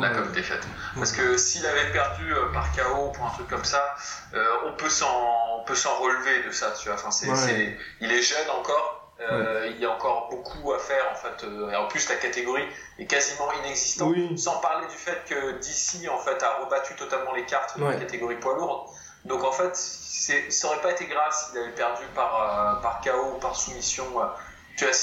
Là, 0.00 0.10
comme 0.10 0.32
défaite. 0.32 0.66
Parce 0.94 1.12
que 1.12 1.36
s'il 1.36 1.64
avait 1.66 1.90
perdu 1.92 2.32
euh, 2.32 2.52
par 2.52 2.70
KO 2.72 3.12
pour 3.12 3.26
un 3.26 3.30
truc 3.30 3.48
comme 3.48 3.64
ça, 3.64 3.94
euh, 4.34 4.44
on 4.66 4.72
peut 4.72 4.90
s'en, 4.90 5.64
peut 5.66 5.74
s'en 5.74 5.98
relever 5.98 6.42
de 6.46 6.50
ça, 6.50 6.72
tu 6.78 6.88
vois. 6.88 6.96
Enfin, 6.96 7.10
c'est, 7.10 7.78
il 8.00 8.12
est 8.12 8.22
jeune 8.22 8.50
encore, 8.50 9.14
euh, 9.20 9.70
il 9.74 9.80
y 9.80 9.86
a 9.86 9.90
encore 9.90 10.28
beaucoup 10.30 10.72
à 10.72 10.78
faire 10.78 11.04
en 11.10 11.14
fait. 11.14 11.46
et 11.72 11.76
en 11.76 11.88
plus, 11.88 12.08
la 12.08 12.16
catégorie 12.16 12.64
est 12.98 13.06
quasiment 13.06 13.50
inexistante. 13.64 14.14
Sans 14.36 14.58
parler 14.60 14.86
du 14.86 14.96
fait 14.96 15.24
que 15.26 15.52
DC 15.60 16.08
en 16.10 16.18
fait 16.18 16.42
a 16.42 16.58
rebattu 16.62 16.94
totalement 16.96 17.34
les 17.34 17.44
cartes 17.44 17.78
de 17.78 17.84
la 17.84 17.94
catégorie 17.94 18.36
poids 18.36 18.56
lourd. 18.56 18.94
Donc 19.26 19.44
en 19.44 19.52
fait, 19.52 19.76
ça 19.76 20.68
aurait 20.68 20.80
pas 20.80 20.92
été 20.92 21.06
grave 21.06 21.32
s'il 21.32 21.58
avait 21.58 21.72
perdu 21.72 22.04
par, 22.14 22.78
euh, 22.78 22.80
par 22.80 23.00
KO 23.00 23.34
ou 23.34 23.38
par 23.38 23.56
soumission. 23.56 24.04
Euh, 24.20 24.26
tu 24.76 24.84
vois, 24.84 24.94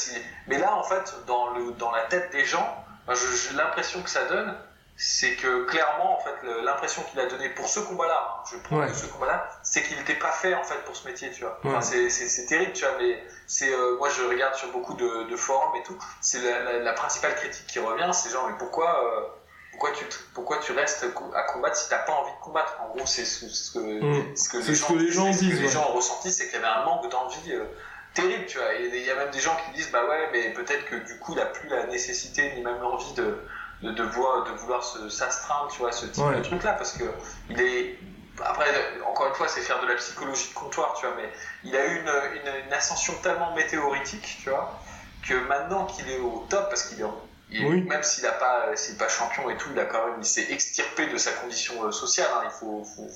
Mais 0.48 0.60
là, 0.60 0.76
en 0.76 0.84
fait, 0.84 1.14
dans, 1.28 1.50
le, 1.54 1.72
dans 1.74 1.92
la 1.92 2.04
tête 2.04 2.32
des 2.32 2.46
gens, 2.46 2.86
j'ai 3.10 3.56
l'impression 3.56 4.02
que 4.02 4.10
ça 4.10 4.26
donne, 4.26 4.56
c'est 4.96 5.36
que 5.36 5.66
clairement, 5.66 6.18
en 6.18 6.24
fait, 6.24 6.48
l'impression 6.64 7.02
qu'il 7.04 7.20
a 7.20 7.26
donné 7.26 7.50
pour 7.50 7.68
ce 7.68 7.80
combat-là, 7.80 8.28
hein, 8.30 8.44
je 8.52 8.58
prends 8.58 8.88
ce 8.94 9.08
combat-là, 9.08 9.50
c'est 9.64 9.82
qu'il 9.82 9.98
n'était 9.98 10.14
pas 10.16 10.32
fait 10.32 10.54
en 10.54 10.64
fait 10.64 10.78
pour 10.86 10.96
ce 10.96 11.08
métier, 11.08 11.32
tu 11.32 11.44
vois. 11.44 11.82
c'est 11.82 12.46
terrible, 12.48 12.74
tu 12.74 12.86
vois, 12.86 12.96
mais 13.00 13.22
c'est, 13.48 13.74
euh, 13.74 13.98
moi 13.98 14.10
je 14.10 14.22
regarde 14.24 14.54
sur 14.54 14.72
beaucoup 14.72 14.94
de, 14.94 15.36
forums 15.36 15.76
et 15.76 15.84
tout, 15.84 15.98
c'est 16.22 16.40
la, 16.82 16.94
principale 16.94 17.36
critique 17.36 17.66
qui 17.66 17.80
revient, 17.80 18.12
c'est 18.14 18.30
genre, 18.30 18.48
mais 18.48 18.58
pourquoi 18.58 19.36
pourquoi 19.74 19.92
tu, 19.92 20.06
pourquoi 20.36 20.58
tu 20.60 20.72
restes 20.72 21.04
à 21.36 21.44
combattre 21.52 21.76
si 21.76 21.88
tu 21.88 21.94
n'as 21.96 22.02
pas 22.02 22.14
envie 22.14 22.32
de 22.32 22.44
combattre? 22.44 22.78
En 22.80 22.96
gros, 22.96 23.06
c'est 23.08 23.26
ce, 23.26 23.50
ce, 23.50 23.72
que, 23.72 23.80
mm. 23.80 24.38
ce 24.38 24.50
que, 24.50 24.58
les, 24.58 24.76
gens, 24.76 24.88
que 24.88 24.94
les 24.94 25.12
gens 25.12 25.30
disent. 25.32 25.62
les 25.62 25.68
gens 25.68 25.90
ont 25.90 25.96
ressenti, 25.96 26.32
c'est 26.32 26.46
qu'il 26.46 26.54
y 26.54 26.58
avait 26.64 26.68
un 26.68 26.86
manque 26.86 27.10
d'envie 27.10 27.54
euh, 27.54 27.66
terrible, 28.14 28.46
tu 28.46 28.60
vois. 28.60 28.72
Il 28.76 28.96
y 28.96 29.10
a 29.10 29.16
même 29.16 29.32
des 29.32 29.40
gens 29.40 29.58
qui 29.66 29.76
disent, 29.76 29.92
bah 29.92 30.06
ouais, 30.08 30.30
mais 30.32 30.54
peut-être 30.54 30.86
que 30.86 30.96
du 30.96 31.18
coup, 31.18 31.34
il 31.34 31.38
n'a 31.38 31.48
plus 31.48 31.68
la 31.70 31.88
nécessité 31.88 32.54
ni 32.56 32.62
même 32.62 32.80
l'envie 32.82 33.14
de, 33.14 33.40
de, 33.82 33.92
de, 33.92 34.04
voir, 34.04 34.44
de 34.44 34.52
vouloir 34.52 34.84
s'astreindre, 34.84 35.70
tu 35.72 35.80
vois, 35.80 35.92
ce 35.92 36.06
type 36.06 36.24
de 36.24 36.44
truc-là, 36.44 36.74
parce 36.74 36.94
que 36.94 37.06
il 37.50 37.60
est. 37.60 37.98
Après, 38.44 38.66
encore 39.08 39.28
une 39.28 39.36
fois, 39.36 39.48
c'est 39.48 39.62
faire 39.62 39.82
de 39.82 39.88
la 39.88 39.96
psychologie 39.96 40.50
de 40.50 40.54
comptoir, 40.54 40.96
tu 41.00 41.06
vois, 41.06 41.16
mais 41.16 41.30
il 41.64 41.76
a 41.76 41.86
eu 41.86 42.00
une, 42.00 42.10
une, 42.10 42.66
une 42.66 42.74
ascension 42.74 43.14
tellement 43.22 43.54
météoritique, 43.56 44.40
tu 44.44 44.50
vois, 44.50 44.80
que 45.28 45.34
maintenant 45.48 45.86
qu'il 45.86 46.10
est 46.10 46.20
au 46.20 46.46
top, 46.50 46.70
parce 46.70 46.84
qu'il 46.84 47.00
est 47.00 47.04
en 47.04 47.16
même 47.62 48.04
s'il 48.04 48.24
n'a 48.24 48.32
pas, 48.32 48.76
s'il 48.76 48.98
pas 48.98 49.08
champion 49.08 49.50
et 49.50 49.58
tout, 49.58 49.70
il 49.72 49.80
a 49.80 49.86
quand 49.86 50.06
même, 50.06 50.16
il 50.20 50.26
s'est 50.26 50.52
extirpé 50.52 51.08
de 51.08 51.18
sa 51.18 51.32
condition 51.32 51.84
euh, 51.84 51.92
sociale. 51.92 52.30
Hein, 52.36 52.42
il 52.46 52.52
faut, 52.52 52.84
faut, 52.84 53.08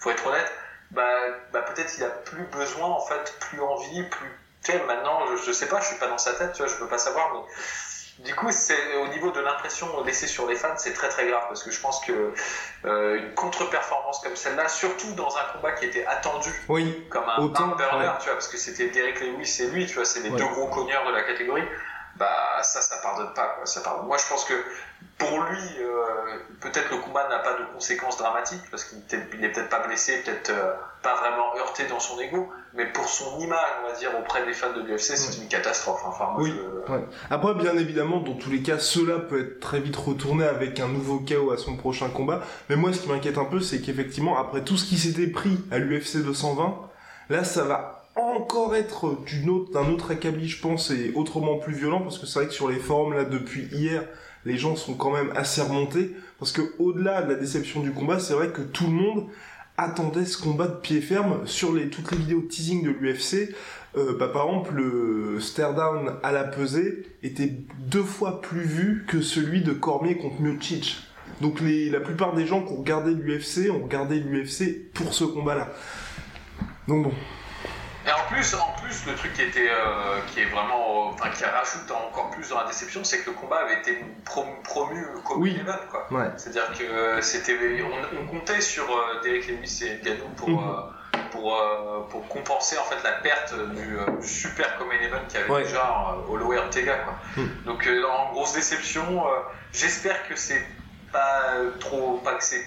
faut, 0.00 0.10
être 0.10 0.26
honnête. 0.26 0.50
Bah, 0.90 1.04
bah 1.52 1.62
peut-être 1.62 1.92
il 1.98 2.04
a 2.04 2.08
plus 2.08 2.44
besoin, 2.44 2.88
en 2.88 3.00
fait, 3.00 3.34
plus 3.40 3.60
envie, 3.60 4.02
plus. 4.04 4.28
Maintenant, 4.86 5.20
je, 5.30 5.42
je, 5.44 5.52
sais 5.52 5.66
pas, 5.66 5.80
je 5.80 5.86
suis 5.86 5.96
pas 5.96 6.08
dans 6.08 6.18
sa 6.18 6.34
tête, 6.34 6.52
tu 6.52 6.58
vois, 6.58 6.66
je 6.70 6.76
peux 6.76 6.88
pas 6.88 6.98
savoir, 6.98 7.32
mais 7.32 7.40
du 8.24 8.34
coup, 8.34 8.48
c'est 8.50 8.96
au 8.96 9.08
niveau 9.08 9.30
de 9.30 9.40
l'impression 9.40 9.86
laissée 10.04 10.26
sur 10.26 10.48
les 10.48 10.56
fans, 10.56 10.76
c'est 10.76 10.92
très 10.92 11.08
très 11.08 11.26
grave 11.28 11.44
parce 11.46 11.62
que 11.62 11.70
je 11.70 11.80
pense 11.80 12.04
que 12.04 12.34
euh, 12.84 13.16
une 13.16 13.32
contre-performance 13.34 14.20
comme 14.20 14.34
celle-là, 14.34 14.68
surtout 14.68 15.12
dans 15.12 15.36
un 15.36 15.52
combat 15.52 15.72
qui 15.72 15.84
était 15.84 16.04
attendu 16.04 16.50
oui, 16.68 17.06
comme 17.10 17.28
un, 17.28 17.46
burner, 17.46 18.10
tu 18.18 18.24
vois, 18.24 18.34
parce 18.34 18.48
que 18.48 18.56
c'était 18.56 18.88
Derek 18.88 19.20
Lewis 19.20 19.58
et 19.60 19.66
lui, 19.68 19.86
tu 19.86 19.94
vois, 19.94 20.04
c'est 20.04 20.20
les 20.20 20.30
deux 20.30 20.46
gros 20.46 20.66
cogneurs 20.66 21.06
de 21.06 21.12
la 21.12 21.22
catégorie 21.22 21.62
bah 22.18 22.62
ça, 22.62 22.80
ça 22.82 22.96
pardonne 23.02 23.32
pas. 23.34 23.54
Quoi. 23.56 23.66
Ça 23.66 23.80
pardonne. 23.80 24.06
Moi, 24.06 24.16
je 24.18 24.28
pense 24.28 24.44
que 24.44 24.54
pour 25.16 25.40
lui, 25.42 25.58
euh, 25.80 26.38
peut-être 26.60 26.90
le 26.90 26.98
combat 26.98 27.28
n'a 27.28 27.38
pas 27.38 27.54
de 27.54 27.64
conséquences 27.74 28.16
dramatiques 28.16 28.62
parce 28.70 28.84
qu'il 28.84 28.98
n'est 29.40 29.48
peut-être 29.48 29.68
pas 29.68 29.86
blessé, 29.86 30.22
peut-être 30.22 30.50
euh, 30.50 30.72
pas 31.02 31.16
vraiment 31.16 31.56
heurté 31.56 31.86
dans 31.88 32.00
son 32.00 32.18
ego, 32.20 32.48
mais 32.74 32.86
pour 32.86 33.08
son 33.08 33.38
image, 33.40 33.68
on 33.82 33.88
va 33.88 33.96
dire, 33.96 34.10
auprès 34.18 34.44
des 34.46 34.52
fans 34.52 34.72
de 34.72 34.80
l'UFC, 34.80 35.16
c'est 35.16 35.40
une 35.40 35.48
catastrophe. 35.48 36.02
Enfin, 36.04 36.34
oui. 36.38 36.52
Après, 37.30 37.54
bien 37.54 37.76
évidemment, 37.76 38.18
dans 38.20 38.34
tous 38.34 38.50
les 38.50 38.62
cas, 38.62 38.78
cela 38.78 39.18
peut 39.18 39.40
être 39.40 39.60
très 39.60 39.80
vite 39.80 39.96
retourné 39.96 40.44
avec 40.44 40.78
un 40.80 40.88
nouveau 40.88 41.20
chaos 41.20 41.52
à 41.52 41.56
son 41.56 41.76
prochain 41.76 42.08
combat. 42.08 42.40
Mais 42.68 42.76
moi, 42.76 42.92
ce 42.92 43.00
qui 43.00 43.08
m'inquiète 43.08 43.38
un 43.38 43.44
peu, 43.44 43.60
c'est 43.60 43.80
qu'effectivement, 43.80 44.38
après 44.38 44.62
tout 44.62 44.76
ce 44.76 44.84
qui 44.84 44.98
s'était 44.98 45.28
pris 45.28 45.58
à 45.70 45.78
l'UFC 45.78 46.22
220, 46.24 46.90
là, 47.30 47.44
ça 47.44 47.64
va 47.64 47.97
encore 48.22 48.74
être 48.74 49.04
autre, 49.04 49.72
d'un 49.72 49.90
autre 49.90 50.10
acabit, 50.10 50.48
je 50.48 50.60
pense, 50.60 50.90
et 50.90 51.12
autrement 51.14 51.58
plus 51.58 51.74
violent, 51.74 52.00
parce 52.00 52.18
que 52.18 52.26
c'est 52.26 52.40
vrai 52.40 52.48
que 52.48 52.54
sur 52.54 52.68
les 52.68 52.78
forums, 52.78 53.14
là, 53.14 53.24
depuis 53.24 53.68
hier, 53.72 54.04
les 54.44 54.56
gens 54.56 54.76
sont 54.76 54.94
quand 54.94 55.10
même 55.10 55.32
assez 55.36 55.60
remontés, 55.62 56.14
parce 56.38 56.52
que 56.52 56.62
au-delà 56.78 57.22
de 57.22 57.32
la 57.32 57.38
déception 57.38 57.80
du 57.80 57.92
combat, 57.92 58.18
c'est 58.18 58.34
vrai 58.34 58.48
que 58.48 58.62
tout 58.62 58.86
le 58.86 58.92
monde 58.92 59.26
attendait 59.76 60.24
ce 60.24 60.36
combat 60.36 60.66
de 60.66 60.74
pied 60.74 61.00
ferme 61.00 61.46
sur 61.46 61.72
toutes 61.90 62.10
les 62.10 62.18
vidéos 62.18 62.40
teasing 62.42 62.84
de 62.84 62.90
l'UFC. 62.90 63.54
Euh, 63.96 64.16
bah, 64.18 64.28
par 64.28 64.46
exemple, 64.46 64.74
le 64.74 65.40
stare-down 65.40 66.16
à 66.22 66.32
la 66.32 66.44
pesée 66.44 67.06
était 67.22 67.52
deux 67.78 68.02
fois 68.02 68.40
plus 68.40 68.64
vu 68.64 69.04
que 69.08 69.20
celui 69.20 69.62
de 69.62 69.72
Cormier 69.72 70.16
contre 70.16 70.40
Miocic. 70.40 70.98
Donc 71.40 71.60
la 71.60 72.00
plupart 72.00 72.34
des 72.34 72.46
gens 72.46 72.62
qui 72.62 72.72
ont 72.72 72.78
regardé 72.78 73.14
l'UFC 73.14 73.70
ont 73.70 73.84
regardé 73.84 74.18
l'UFC 74.18 74.90
pour 74.92 75.14
ce 75.14 75.24
combat-là. 75.24 75.68
Donc 76.88 77.04
bon, 77.04 77.12
et 78.08 78.12
en 78.12 78.26
plus, 78.32 78.54
en 78.54 78.72
plus, 78.82 79.04
le 79.06 79.14
truc 79.16 79.34
qui 79.34 79.42
était, 79.42 79.68
euh, 79.68 80.20
qui 80.28 80.40
est 80.40 80.46
vraiment, 80.46 81.08
enfin, 81.08 81.28
qui 81.28 81.44
rajoute 81.44 81.90
encore 81.90 82.30
plus 82.30 82.48
dans 82.48 82.60
la 82.60 82.66
déception, 82.66 83.04
c'est 83.04 83.20
que 83.20 83.30
le 83.30 83.36
combat 83.36 83.58
avait 83.58 83.80
été 83.80 84.02
promu, 84.24 85.06
comme 85.26 85.42
oui. 85.42 85.58
event, 85.60 85.78
quoi. 85.90 86.08
C'est-à-dire 86.36 86.72
que 86.78 87.20
c'était, 87.20 87.58
on, 87.82 88.26
comptait 88.26 88.62
sur 88.62 88.84
euh, 88.84 89.20
Derek 89.22 89.48
Lewis 89.48 89.82
et 89.82 90.02
Ganou 90.02 90.24
pour, 90.36 90.48
mhm. 90.48 90.58
euh, 90.58 91.20
pour, 91.30 92.08
pour 92.08 92.28
compenser 92.28 92.78
en 92.78 92.84
fait 92.84 93.02
la 93.04 93.12
perte 93.12 93.54
du, 93.74 93.98
super 94.22 94.78
common 94.78 94.92
event 94.92 95.18
qu'il 95.28 95.40
y 95.40 95.42
avait 95.42 95.64
déjà 95.64 96.16
au 96.28 96.36
Lower 96.36 96.58
Ortega, 96.58 96.96
quoi. 96.96 97.14
Mhm. 97.36 97.50
Donc, 97.66 97.88
en 98.08 98.32
grosse 98.32 98.54
déception, 98.54 99.22
j'espère 99.72 100.26
que 100.26 100.34
c'est 100.34 100.64
pas 101.12 101.42
trop, 101.78 102.22
pas 102.24 102.34
que 102.36 102.44
c'est 102.44 102.64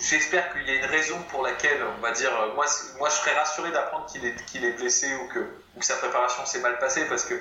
j'espère 0.00 0.52
qu'il 0.52 0.66
y 0.66 0.70
a 0.70 0.74
une 0.74 0.90
raison 0.90 1.18
pour 1.30 1.42
laquelle, 1.42 1.80
on 1.98 2.00
va 2.00 2.12
dire, 2.12 2.30
moi, 2.54 2.66
moi 2.98 3.08
je 3.08 3.14
serais 3.14 3.34
rassuré 3.34 3.70
d'apprendre 3.70 4.06
qu'il 4.06 4.24
est, 4.24 4.34
qu'il 4.46 4.64
est 4.64 4.72
blessé 4.72 5.14
ou 5.14 5.28
que, 5.28 5.40
ou 5.74 5.80
que 5.80 5.84
sa 5.84 5.96
préparation 5.96 6.44
s'est 6.46 6.60
mal 6.60 6.78
passée 6.78 7.04
parce 7.06 7.24
que 7.24 7.34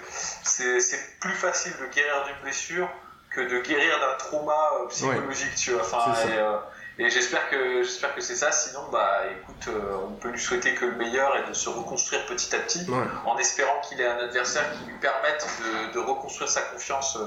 c'est 0.43 1.19
plus 1.19 1.33
facile 1.35 1.73
de 1.79 1.85
guérir 1.87 2.23
d'une 2.25 2.41
blessure 2.43 2.89
que 3.31 3.41
de 3.41 3.59
guérir 3.59 3.99
d'un 3.99 4.17
trauma 4.17 4.71
euh, 4.79 4.87
psychologique, 4.87 5.55
tu 5.55 5.71
vois. 5.71 5.81
Enfin, 5.81 6.13
et, 6.27 6.37
euh, 6.37 6.57
et 6.97 7.09
j'espère 7.09 7.49
que 7.49 7.83
j'espère 7.83 8.15
que 8.15 8.21
c'est 8.21 8.35
ça. 8.37 8.51
Sinon, 8.53 8.87
bah, 8.91 9.23
écoute, 9.29 9.67
euh, 9.67 9.97
on 10.07 10.13
peut 10.13 10.29
lui 10.29 10.39
souhaiter 10.39 10.73
que 10.73 10.85
le 10.85 10.93
meilleur 10.93 11.35
et 11.37 11.49
de 11.49 11.53
se 11.53 11.67
reconstruire 11.67 12.25
petit 12.27 12.55
à 12.55 12.59
petit, 12.59 12.87
en 13.25 13.37
espérant 13.37 13.81
qu'il 13.81 13.99
ait 13.99 14.07
un 14.07 14.19
adversaire 14.19 14.63
qui 14.71 14.89
lui 14.89 14.97
permette 14.99 15.45
de, 15.59 15.93
de 15.93 15.99
reconstruire 15.99 16.49
sa 16.49 16.61
confiance 16.61 17.17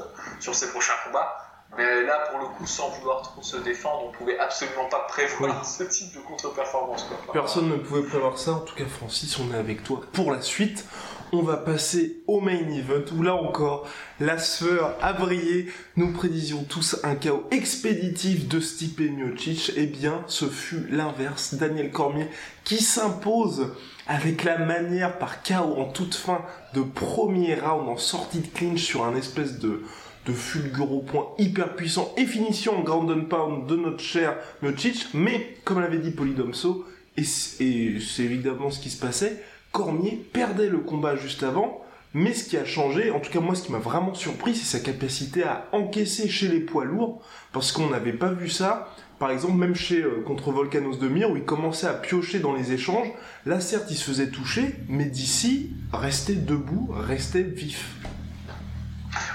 sur 0.40 0.54
ses 0.54 0.70
prochains 0.70 0.94
combats. 1.04 1.44
Mais 1.76 2.02
là, 2.02 2.28
pour 2.30 2.40
le 2.40 2.46
coup, 2.46 2.66
sans 2.66 2.88
vouloir 2.90 3.22
trop 3.22 3.42
se 3.42 3.58
défendre, 3.58 4.06
on 4.08 4.10
pouvait 4.10 4.38
absolument 4.38 4.88
pas 4.90 5.00
prévoir 5.08 5.64
ce 5.64 5.84
type 5.84 6.14
de 6.14 6.20
contre-performance. 6.20 7.06
Personne 7.32 7.68
ne 7.68 7.76
pouvait 7.76 8.02
prévoir 8.02 8.38
ça. 8.38 8.52
En 8.52 8.60
tout 8.60 8.74
cas, 8.74 8.86
Francis, 8.86 9.38
on 9.38 9.52
est 9.54 9.58
avec 9.58 9.84
toi 9.84 10.00
pour 10.12 10.32
la 10.32 10.40
suite. 10.40 10.86
On 11.30 11.42
va 11.42 11.58
passer 11.58 12.22
au 12.26 12.40
main 12.40 12.52
event 12.52 13.04
où 13.14 13.22
là 13.22 13.34
encore, 13.34 13.86
la 14.18 14.38
sueur 14.38 14.96
a 15.02 15.12
brillé. 15.12 15.70
Nous 15.96 16.14
prédisions 16.14 16.64
tous 16.64 16.98
un 17.04 17.16
chaos 17.16 17.46
expéditif 17.50 18.48
de 18.48 18.60
Stipe 18.60 19.00
Miocic. 19.00 19.72
Eh 19.76 19.84
bien, 19.84 20.24
ce 20.26 20.46
fut 20.46 20.86
l'inverse. 20.88 21.54
Daniel 21.54 21.90
Cormier 21.90 22.30
qui 22.64 22.82
s'impose 22.82 23.74
avec 24.06 24.44
la 24.44 24.56
manière 24.56 25.18
par 25.18 25.42
chaos 25.42 25.76
en 25.76 25.84
toute 25.84 26.14
fin 26.14 26.40
de 26.72 26.80
premier 26.80 27.54
round 27.56 27.90
en 27.90 27.98
sortie 27.98 28.40
de 28.40 28.46
clinch 28.46 28.82
sur 28.82 29.04
un 29.04 29.14
espèce 29.14 29.58
de 29.58 29.82
de 30.28 30.32
fulgure 30.34 30.92
au 30.92 31.00
point 31.00 31.28
hyper 31.38 31.74
puissant 31.74 32.12
et 32.18 32.26
finition 32.26 32.78
en 32.78 32.82
ground 32.82 33.10
and 33.10 33.24
pound 33.24 33.66
de 33.66 33.76
notre 33.76 34.00
cher 34.00 34.36
Miocic, 34.62 35.08
mais 35.14 35.56
comme 35.64 35.80
l'avait 35.80 35.98
dit 35.98 36.10
Polydomso, 36.10 36.84
et 37.16 37.24
c'est 37.24 38.22
évidemment 38.22 38.70
ce 38.70 38.78
qui 38.78 38.90
se 38.90 39.00
passait, 39.00 39.42
Cormier 39.72 40.22
perdait 40.32 40.68
le 40.68 40.78
combat 40.78 41.16
juste 41.16 41.42
avant, 41.42 41.82
mais 42.12 42.34
ce 42.34 42.44
qui 42.44 42.58
a 42.58 42.66
changé, 42.66 43.10
en 43.10 43.20
tout 43.20 43.30
cas 43.30 43.40
moi 43.40 43.54
ce 43.54 43.62
qui 43.62 43.72
m'a 43.72 43.78
vraiment 43.78 44.14
surpris, 44.14 44.54
c'est 44.54 44.78
sa 44.78 44.84
capacité 44.84 45.44
à 45.44 45.66
encaisser 45.72 46.28
chez 46.28 46.48
les 46.48 46.60
poids 46.60 46.84
lourds, 46.84 47.22
parce 47.52 47.72
qu'on 47.72 47.88
n'avait 47.88 48.12
pas 48.12 48.30
vu 48.30 48.50
ça, 48.50 48.94
par 49.18 49.30
exemple 49.30 49.56
même 49.56 49.74
chez 49.74 50.02
euh, 50.02 50.22
contre 50.26 50.52
Volcanos 50.52 50.98
de 50.98 51.08
Mir, 51.08 51.30
où 51.30 51.36
il 51.36 51.44
commençait 51.44 51.86
à 51.86 51.94
piocher 51.94 52.38
dans 52.38 52.54
les 52.54 52.72
échanges, 52.72 53.08
là 53.46 53.60
certes 53.60 53.90
il 53.90 53.96
se 53.96 54.04
faisait 54.04 54.28
toucher, 54.28 54.74
mais 54.88 55.06
d'ici, 55.06 55.70
restait 55.90 56.34
debout, 56.34 56.90
restait 56.90 57.42
vif. 57.42 57.96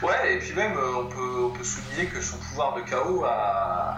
Ouais, 0.02 0.34
et 0.34 0.38
puis 0.38 0.54
même, 0.54 0.78
euh, 0.78 1.04
on 1.04 1.06
peut, 1.06 1.46
on 1.46 1.50
peut 1.50 1.64
souligner 1.64 2.06
que 2.06 2.22
son 2.22 2.38
pouvoir 2.38 2.76
de 2.76 2.82
KO 2.82 3.24
a, 3.26 3.96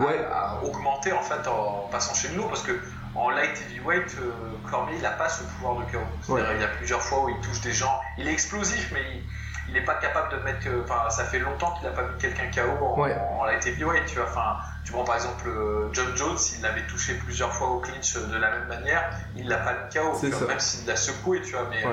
augmenté 0.64 1.12
en 1.12 1.22
fait 1.22 1.48
en 1.48 1.88
passant 1.92 2.14
chez 2.14 2.30
nous, 2.30 2.48
parce 2.48 2.64
que 2.64 2.80
en 3.16 3.30
light 3.30 3.62
heavyweight, 3.70 4.16
euh, 4.20 4.32
Cormier, 4.70 4.96
il 4.96 5.02
n'a 5.02 5.12
pas 5.12 5.30
ce 5.30 5.44
pouvoir 5.44 5.78
de 5.78 5.92
KO. 5.92 6.00
Il 6.30 6.62
y 6.62 6.64
a 6.64 6.68
plusieurs 6.68 7.02
fois 7.02 7.26
où 7.26 7.30
il 7.30 7.40
touche 7.40 7.62
des 7.62 7.72
gens. 7.72 8.00
Il 8.18 8.28
est 8.28 8.34
explosif, 8.34 8.92
mais 8.94 9.22
il 9.68 9.74
n'est 9.74 9.86
pas 9.86 9.96
capable 9.96 10.32
de 10.32 10.44
mettre. 10.44 10.68
Enfin, 10.84 11.10
ça 11.10 11.24
fait 11.24 11.40
longtemps 11.40 11.72
qu'il 11.74 11.88
n'a 11.88 11.94
pas 11.94 12.04
mis 12.04 12.18
quelqu'un 12.20 12.50
KO 12.54 12.86
en, 12.86 13.40
en, 13.40 13.46
light 13.46 13.66
heavyweight, 13.66 14.06
tu 14.06 14.16
vois. 14.16 14.28
Enfin, 14.30 14.58
tu 14.84 14.92
prends 14.92 15.04
par 15.04 15.16
exemple 15.16 15.48
euh, 15.48 15.90
John 15.92 16.16
Jones, 16.16 16.38
il 16.56 16.62
l'avait 16.62 16.86
touché 16.88 17.16
plusieurs 17.16 17.52
fois 17.52 17.70
au 17.70 17.80
clinch 17.80 18.16
de 18.16 18.38
la 18.38 18.52
même 18.52 18.68
manière, 18.68 19.10
il 19.36 19.48
l'a 19.48 19.58
pas 19.58 19.74
mis 19.74 19.94
KO, 19.94 20.48
même 20.48 20.60
s'il 20.60 20.86
l'a 20.86 20.96
secoué, 20.96 21.42
tu 21.42 21.52
vois. 21.52 21.68
Mais 21.70 21.84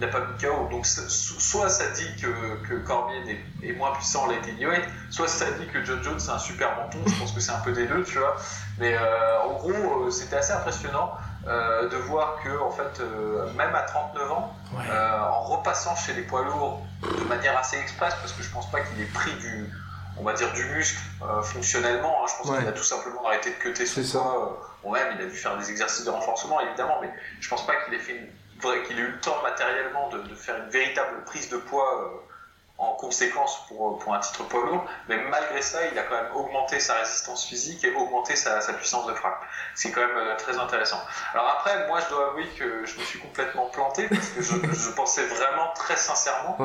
il 0.00 0.06
n'a 0.06 0.12
pas 0.12 0.20
mis 0.20 0.38
KO. 0.40 0.68
Donc 0.70 0.86
soit 0.86 1.68
ça 1.68 1.88
dit 1.88 2.08
que, 2.20 2.66
que 2.66 2.74
Cormier 2.86 3.44
est, 3.62 3.72
moins 3.72 3.92
puissant 3.92 4.24
en 4.24 4.26
light 4.28 4.46
heavyweight, 4.48 4.84
soit 5.10 5.28
ça 5.28 5.50
dit 5.52 5.66
que 5.66 5.84
John 5.84 6.02
Jones 6.02 6.18
c'est 6.18 6.30
un 6.30 6.38
super 6.38 6.74
menton. 6.76 6.98
Je 7.06 7.18
pense 7.18 7.32
que 7.32 7.40
c'est 7.40 7.52
un 7.52 7.60
peu 7.60 7.72
des 7.72 7.86
deux, 7.86 8.02
tu 8.04 8.18
vois. 8.18 8.36
Mais 8.78 8.94
euh, 8.94 9.42
en 9.42 9.52
gros, 9.52 10.06
euh, 10.06 10.10
c'était 10.10 10.36
assez 10.36 10.52
impressionnant 10.52 11.12
euh, 11.46 11.88
de 11.88 11.96
voir 11.96 12.38
que 12.42 12.62
en 12.62 12.70
fait, 12.70 13.02
même 13.56 13.74
à 13.74 13.82
39 13.82 14.32
ans, 14.32 14.56
en 14.74 15.42
repassant 15.42 15.94
chez 15.96 16.14
les 16.14 16.22
poids 16.22 16.44
lourds 16.44 16.82
de 17.02 17.24
manière 17.24 17.58
assez 17.58 17.76
express, 17.76 18.14
parce 18.20 18.32
que 18.32 18.42
je 18.42 18.50
pense 18.50 18.70
pas 18.70 18.80
qu'il 18.80 19.00
ait 19.02 19.06
pris 19.06 19.32
du 19.34 19.70
on 20.16 20.24
va 20.24 20.32
dire 20.32 20.52
du 20.52 20.64
muscle 20.64 21.00
fonctionnellement. 21.42 22.22
Hein. 22.22 22.26
je 22.28 22.42
pense 22.42 22.58
qu'il 22.58 22.68
a 22.68 22.72
tout 22.72 22.84
simplement 22.84 23.26
arrêté 23.26 23.50
de 23.50 23.54
cuter 23.56 23.86
son 23.86 24.02
poids. 24.02 24.60
bon, 24.82 24.92
même, 24.92 25.16
il 25.18 25.26
a 25.26 25.26
dû 25.26 25.36
faire 25.36 25.56
des 25.58 25.70
exercices 25.70 26.04
de 26.04 26.10
renforcement, 26.10 26.60
évidemment, 26.60 26.98
mais 27.00 27.10
je 27.40 27.48
pense 27.48 27.66
pas 27.66 27.74
qu'il 27.76 27.94
ait 27.94 27.98
fait 27.98 28.16
une 28.16 28.28
faudrait 28.60 28.82
qu'il 28.84 28.98
ait 28.98 29.02
eu 29.02 29.12
le 29.12 29.20
temps 29.20 29.40
matériellement 29.42 30.08
de, 30.08 30.34
faire 30.34 30.56
une 30.56 30.70
véritable 30.70 31.24
prise 31.24 31.48
de 31.48 31.56
poids 31.56 32.04
euh, 32.04 32.30
en 32.78 32.94
conséquence 32.94 33.66
pour, 33.68 33.98
pour, 33.98 34.14
un 34.14 34.20
titre 34.20 34.44
poids 34.44 34.64
lourd, 34.64 34.84
mais 35.08 35.18
malgré 35.28 35.60
ça, 35.60 35.86
il 35.86 35.98
a 35.98 36.02
quand 36.04 36.14
même 36.14 36.34
augmenté 36.34 36.80
sa 36.80 36.94
résistance 36.94 37.44
physique 37.44 37.84
et 37.84 37.92
augmenté 37.94 38.36
sa, 38.36 38.60
puissance 38.72 39.06
de 39.06 39.12
frappe. 39.12 39.44
C'est 39.74 39.90
quand 39.90 40.00
même 40.00 40.16
euh, 40.16 40.36
très 40.36 40.58
intéressant. 40.58 41.00
Alors 41.34 41.48
après, 41.48 41.86
moi, 41.88 42.00
je 42.00 42.08
dois 42.08 42.28
avouer 42.28 42.46
que 42.58 42.86
je 42.86 42.98
me 42.98 43.04
suis 43.04 43.18
complètement 43.18 43.66
planté 43.66 44.08
parce 44.08 44.28
que 44.30 44.42
je, 44.42 44.90
pensais 44.96 45.26
vraiment 45.26 45.72
très 45.74 45.96
sincèrement, 45.96 46.56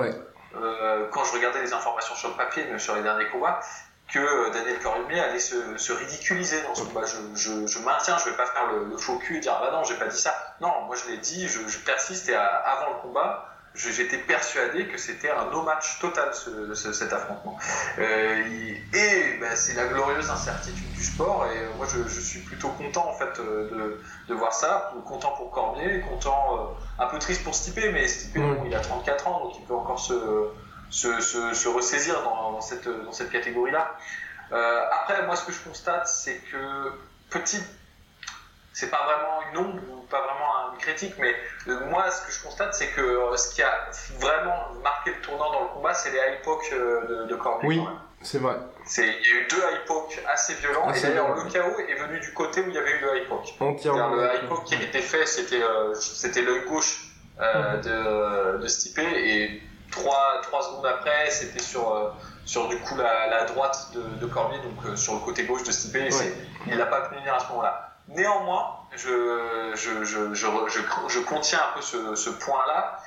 euh, 0.55 1.09
quand 1.11 1.25
je 1.25 1.33
regardais 1.33 1.61
les 1.61 1.73
informations 1.73 2.15
sur 2.15 2.29
le 2.29 2.35
papier, 2.35 2.63
même 2.63 2.79
sur 2.79 2.95
les 2.95 3.03
derniers 3.03 3.27
combats, 3.27 3.59
que 4.07 4.19
euh, 4.19 4.49
Daniel 4.51 4.79
Cormier 4.79 5.19
allait 5.19 5.39
se, 5.39 5.77
se, 5.77 5.91
ridiculiser 5.91 6.61
dans 6.63 6.75
ce 6.75 6.83
combat. 6.83 7.05
Je, 7.05 7.17
je, 7.35 7.67
je, 7.67 7.79
maintiens, 7.79 8.17
je 8.17 8.29
vais 8.29 8.35
pas 8.35 8.45
faire 8.45 8.67
le, 8.71 8.97
faux 8.97 9.17
cul 9.17 9.37
et 9.37 9.39
dire 9.39 9.57
bah 9.59 9.71
non, 9.71 9.83
j'ai 9.83 9.95
pas 9.95 10.07
dit 10.07 10.19
ça. 10.19 10.55
Non, 10.61 10.81
moi 10.85 10.95
je 10.95 11.11
l'ai 11.11 11.17
dit, 11.17 11.47
je, 11.47 11.67
je, 11.67 11.79
persiste 11.79 12.29
et 12.29 12.35
avant 12.35 12.89
le 12.95 13.01
combat, 13.01 13.55
j'étais 13.75 14.17
persuadé 14.17 14.87
que 14.87 14.97
c'était 14.97 15.29
un 15.29 15.45
no-match 15.51 15.99
total 15.99 16.33
ce, 16.33 16.73
cet 16.93 17.13
affrontement. 17.13 17.57
Euh, 17.99 18.43
et 18.93 19.37
bah, 19.39 19.55
c'est 19.55 19.73
la 19.73 19.85
glorieuse 19.85 20.29
incertitude 20.29 20.91
du 20.93 21.03
sport 21.03 21.45
et 21.47 21.57
euh, 21.57 21.69
moi 21.77 21.85
je, 21.91 22.07
je, 22.07 22.19
suis 22.21 22.39
plutôt 22.39 22.69
content 22.69 23.09
en 23.09 23.13
fait 23.13 23.39
euh, 23.39 23.69
de, 23.69 24.01
de, 24.29 24.33
voir 24.33 24.53
ça, 24.53 24.93
content 25.05 25.31
pour 25.31 25.51
Cormier, 25.51 26.01
content, 26.09 26.75
un 26.99 27.07
peu 27.07 27.19
triste 27.19 27.43
pour 27.43 27.53
Stipe, 27.53 27.79
mais 27.91 28.07
Stipe 28.07 28.39
il 28.65 28.73
a 28.73 28.79
34 28.79 29.27
ans 29.27 29.43
donc 29.45 29.53
il 29.59 29.65
peut 29.65 29.75
encore 29.75 29.99
se 29.99 30.13
se, 30.89 31.19
se, 31.21 31.67
ressaisir 31.67 32.21
dans, 32.23 32.61
cette, 32.61 32.87
dans 32.87 33.11
cette 33.11 33.31
catégorie-là. 33.31 33.95
Euh, 34.51 34.81
après, 34.91 35.25
moi, 35.25 35.35
ce 35.35 35.45
que 35.45 35.51
je 35.51 35.59
constate, 35.59 36.07
c'est 36.07 36.37
que 36.51 36.91
petit, 37.29 37.61
c'est 38.73 38.89
pas 38.89 39.03
vraiment 39.05 39.41
une 39.51 39.57
ombre 39.57 39.81
ou 39.91 40.01
pas 40.01 40.21
vraiment 40.21 40.73
une 40.73 40.79
critique, 40.79 41.15
mais 41.17 41.35
euh, 41.67 41.85
moi, 41.89 42.11
ce 42.11 42.25
que 42.25 42.31
je 42.31 42.43
constate, 42.43 42.73
c'est 42.75 42.87
que 42.89 43.01
euh, 43.01 43.37
ce 43.37 43.55
qui 43.55 43.63
a 43.63 43.89
vraiment 44.19 44.73
marqué 44.83 45.11
le 45.11 45.21
tournant 45.21 45.51
dans 45.51 45.61
le 45.63 45.67
combat, 45.69 45.93
c'est 45.93 46.11
les 46.11 46.17
high 46.17 47.09
de, 47.09 47.25
de 47.25 47.35
Cormier. 47.35 47.79
Oui, 47.79 47.81
c'est 48.21 48.39
vrai. 48.39 48.55
Il 48.97 49.03
y 49.03 49.07
a 49.07 49.11
eu 49.11 49.47
deux 49.49 49.57
high 49.57 50.27
assez 50.31 50.53
violents, 50.55 50.93
et 50.93 51.01
d'ailleurs, 51.01 51.35
le 51.35 51.49
chaos 51.49 51.79
est 51.79 51.95
venu 51.95 52.19
du 52.19 52.33
côté 52.33 52.61
où 52.61 52.69
il 52.69 52.75
y 52.75 52.77
avait 52.77 52.91
eu 52.91 52.99
le 52.99 53.17
high 53.17 53.27
Le 53.59 54.35
high 54.35 54.63
qui 54.65 54.75
était 54.75 55.01
fait, 55.01 55.25
c'était 55.25 56.41
l'œil 56.41 56.65
gauche 56.67 57.07
de, 57.39 58.57
de 58.57 58.67
Stipe, 58.67 58.99
et 58.99 59.61
trois, 59.95 60.41
trois 60.43 60.61
secondes 60.61 60.85
après, 60.85 61.29
c'était 61.31 61.61
sur, 61.61 62.13
sur 62.45 62.67
du 62.67 62.77
coup 62.79 62.95
la, 62.95 63.45
droite 63.45 63.91
de, 63.93 64.25
Cormier, 64.27 64.59
donc 64.59 64.97
sur 64.97 65.13
le 65.13 65.19
côté 65.19 65.43
gauche 65.45 65.63
de 65.63 65.71
Stipe. 65.71 65.97
Il 66.67 66.77
n'a 66.77 66.85
pas 66.85 67.01
pu 67.01 67.15
venir 67.15 67.33
à 67.33 67.39
ce 67.39 67.47
moment-là. 67.49 67.91
Néanmoins, 68.07 68.81
je, 68.95 69.71
je, 69.73 70.03
je, 70.03 70.33
je, 70.33 71.19
contiens 71.21 71.59
un 71.59 71.75
peu 71.75 71.81
ce, 71.81 72.15
ce 72.15 72.29
point-là. 72.29 72.99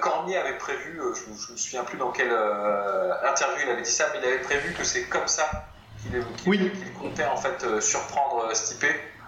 Cormier 0.00 0.38
avait 0.38 0.56
prévu, 0.56 0.98
je 1.14 1.26
ne 1.26 1.52
me 1.52 1.56
souviens 1.56 1.84
plus 1.84 1.98
dans 1.98 2.10
quelle 2.10 2.32
interview 2.32 3.64
il 3.64 3.70
avait 3.70 3.82
dit 3.82 3.90
ça, 3.90 4.06
mais 4.12 4.20
il 4.20 4.24
avait 4.24 4.40
prévu 4.40 4.72
que 4.72 4.84
c'est 4.84 5.04
comme 5.04 5.28
ça 5.28 5.66
qu'il 6.02 6.92
comptait 6.94 7.26
en 7.26 7.36
fait 7.36 7.80
surprendre 7.80 8.54
Stipe, 8.54 8.86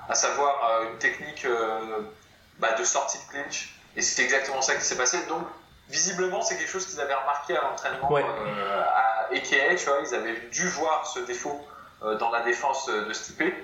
à 0.08 0.14
savoir 0.14 0.84
une 0.90 0.98
technique 0.98 1.46
bah, 2.58 2.72
de 2.78 2.84
sortie 2.84 3.18
de 3.18 3.32
clinch. 3.32 3.74
Et 3.96 4.02
c'est 4.02 4.22
exactement 4.22 4.62
ça 4.62 4.76
qui 4.76 4.84
s'est 4.84 4.96
passé. 4.96 5.18
Donc, 5.28 5.46
visiblement, 5.90 6.42
c'est 6.42 6.56
quelque 6.56 6.70
chose 6.70 6.86
qu'ils 6.86 7.00
avaient 7.00 7.14
remarqué 7.14 7.56
à 7.56 7.62
l'entraînement 7.62 8.08
euh, 8.16 8.82
à 8.82 9.28
EKA, 9.32 9.74
tu 9.76 9.86
vois, 9.86 10.00
ils 10.06 10.14
avaient 10.14 10.36
dû 10.50 10.68
voir 10.68 11.06
ce 11.06 11.20
défaut 11.20 11.60
euh, 12.02 12.16
dans 12.16 12.30
la 12.30 12.42
défense 12.42 12.88
de 12.88 13.12
Stipe 13.12 13.42
et 13.42 13.54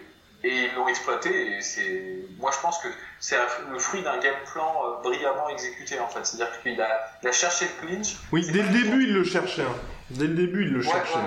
ils 0.45 0.75
l'ont 0.75 0.89
exploité. 0.89 1.57
Et 1.57 1.63
c'est, 1.63 2.19
moi, 2.39 2.51
je 2.53 2.61
pense 2.61 2.79
que 2.79 2.89
c'est 3.21 3.37
le 3.71 3.79
fruit 3.79 4.03
d'un 4.03 4.19
game 4.19 4.35
plan 4.53 4.75
euh, 4.85 5.03
brillamment 5.03 5.49
exécuté 5.49 5.99
en 6.01 6.09
fait. 6.09 6.25
C'est-à-dire 6.27 6.61
qu'il 6.63 6.81
a, 6.81 7.11
il 7.23 7.29
a 7.29 7.33
cherché 7.33 7.67
le 7.67 7.87
clinch. 7.87 8.17
Oui, 8.33 8.47
dès 8.51 8.63
le 8.63 8.69
début, 8.69 9.05
il 9.05 9.15
le 9.15 9.25
cherchait. 9.25 9.63
Hein. 9.63 9.77
Dès 10.11 10.27
le 10.27 10.35
début, 10.35 10.65
il 10.65 10.73
le 10.73 10.83
cherchait. 10.83 11.19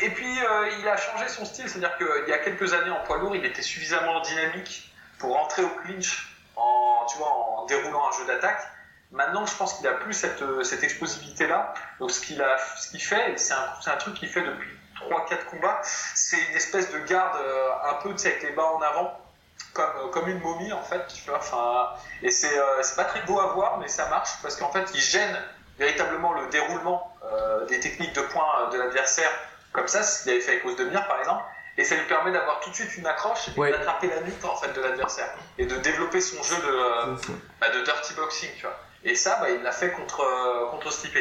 Et 0.00 0.10
puis, 0.10 0.38
il 0.80 0.88
a 0.88 0.96
changé 0.96 1.28
son 1.28 1.44
style. 1.44 1.68
C'est-à-dire 1.68 1.96
qu'il 1.98 2.28
y 2.28 2.32
a 2.32 2.38
quelques 2.38 2.72
années 2.72 2.90
en 2.90 3.00
poids 3.04 3.18
lourd, 3.18 3.34
il 3.34 3.44
était 3.44 3.62
suffisamment 3.62 4.20
dynamique 4.20 4.90
pour 5.18 5.34
rentrer 5.34 5.62
au 5.62 5.68
clinch 5.84 6.28
en, 6.56 7.06
tu 7.10 7.18
vois, 7.18 7.28
en 7.28 7.66
déroulant 7.66 8.08
un 8.08 8.18
jeu 8.18 8.26
d'attaque. 8.26 8.62
Maintenant, 9.12 9.44
je 9.44 9.54
pense 9.56 9.74
qu'il 9.74 9.86
a 9.86 9.92
plus 9.92 10.14
cette, 10.14 10.42
cette 10.64 10.82
explosivité-là. 10.82 11.74
Donc, 12.00 12.10
ce 12.10 12.20
qu'il 12.20 13.00
fait, 13.00 13.38
c'est 13.38 13.52
un, 13.52 13.68
un, 13.86 13.96
truc 13.96 14.14
qu'il 14.14 14.28
fait 14.28 14.42
depuis 14.42 14.70
3-4 15.10 15.44
combats, 15.50 15.80
c'est 15.82 16.38
une 16.50 16.56
espèce 16.56 16.90
de 16.90 16.98
garde 17.00 17.36
euh, 17.36 17.68
un 17.90 17.94
peu, 17.94 18.10
tu 18.12 18.18
sais, 18.18 18.28
avec 18.28 18.42
les 18.42 18.50
bas 18.50 18.64
en 18.64 18.80
avant, 18.80 19.20
comme, 19.74 20.10
comme 20.12 20.28
une 20.28 20.40
momie, 20.40 20.72
en 20.72 20.82
fait, 20.82 21.06
tu 21.08 21.28
vois. 21.28 21.38
Enfin, 21.38 21.90
et 22.22 22.30
c'est, 22.30 22.58
euh, 22.58 22.82
c'est 22.82 22.96
pas 22.96 23.04
très 23.04 23.20
beau 23.22 23.38
à 23.40 23.48
voir, 23.48 23.78
mais 23.78 23.88
ça 23.88 24.08
marche, 24.08 24.30
parce 24.42 24.56
qu'en 24.56 24.70
fait, 24.70 24.90
il 24.94 25.00
gêne 25.00 25.36
véritablement 25.78 26.32
le 26.32 26.48
déroulement 26.48 27.14
euh, 27.24 27.66
des 27.66 27.80
techniques 27.80 28.14
de 28.14 28.22
points 28.22 28.70
de 28.70 28.78
l'adversaire, 28.78 29.30
comme 29.72 29.88
ça, 29.88 30.02
ce 30.02 30.22
qu'il 30.22 30.32
avait 30.32 30.40
fait 30.40 30.52
avec 30.52 30.64
Ozdemir, 30.64 31.06
par 31.06 31.18
exemple. 31.18 31.44
Et 31.78 31.84
ça 31.84 31.96
lui 31.96 32.06
permet 32.06 32.32
d'avoir 32.32 32.60
tout 32.60 32.68
de 32.68 32.74
suite 32.74 32.96
une 32.98 33.06
accroche 33.06 33.48
et 33.48 33.70
d'attraper 33.70 34.06
la 34.06 34.20
nuque 34.20 34.44
en 34.44 34.54
fait 34.56 34.70
de 34.74 34.80
l'adversaire. 34.82 35.34
Et 35.56 35.64
de 35.64 35.74
développer 35.76 36.20
son 36.20 36.42
jeu 36.42 36.56
de, 36.56 37.16
bah, 37.58 37.70
de 37.70 37.82
dirty 37.82 38.12
boxing 38.12 38.50
tu 38.56 38.66
vois 38.66 38.78
et 39.04 39.14
ça 39.14 39.38
bah, 39.40 39.50
il 39.50 39.62
l'a 39.62 39.72
fait 39.72 39.92
contre 39.92 40.20
euh, 40.20 40.70
contre 40.70 40.92
Stipe 40.92 41.16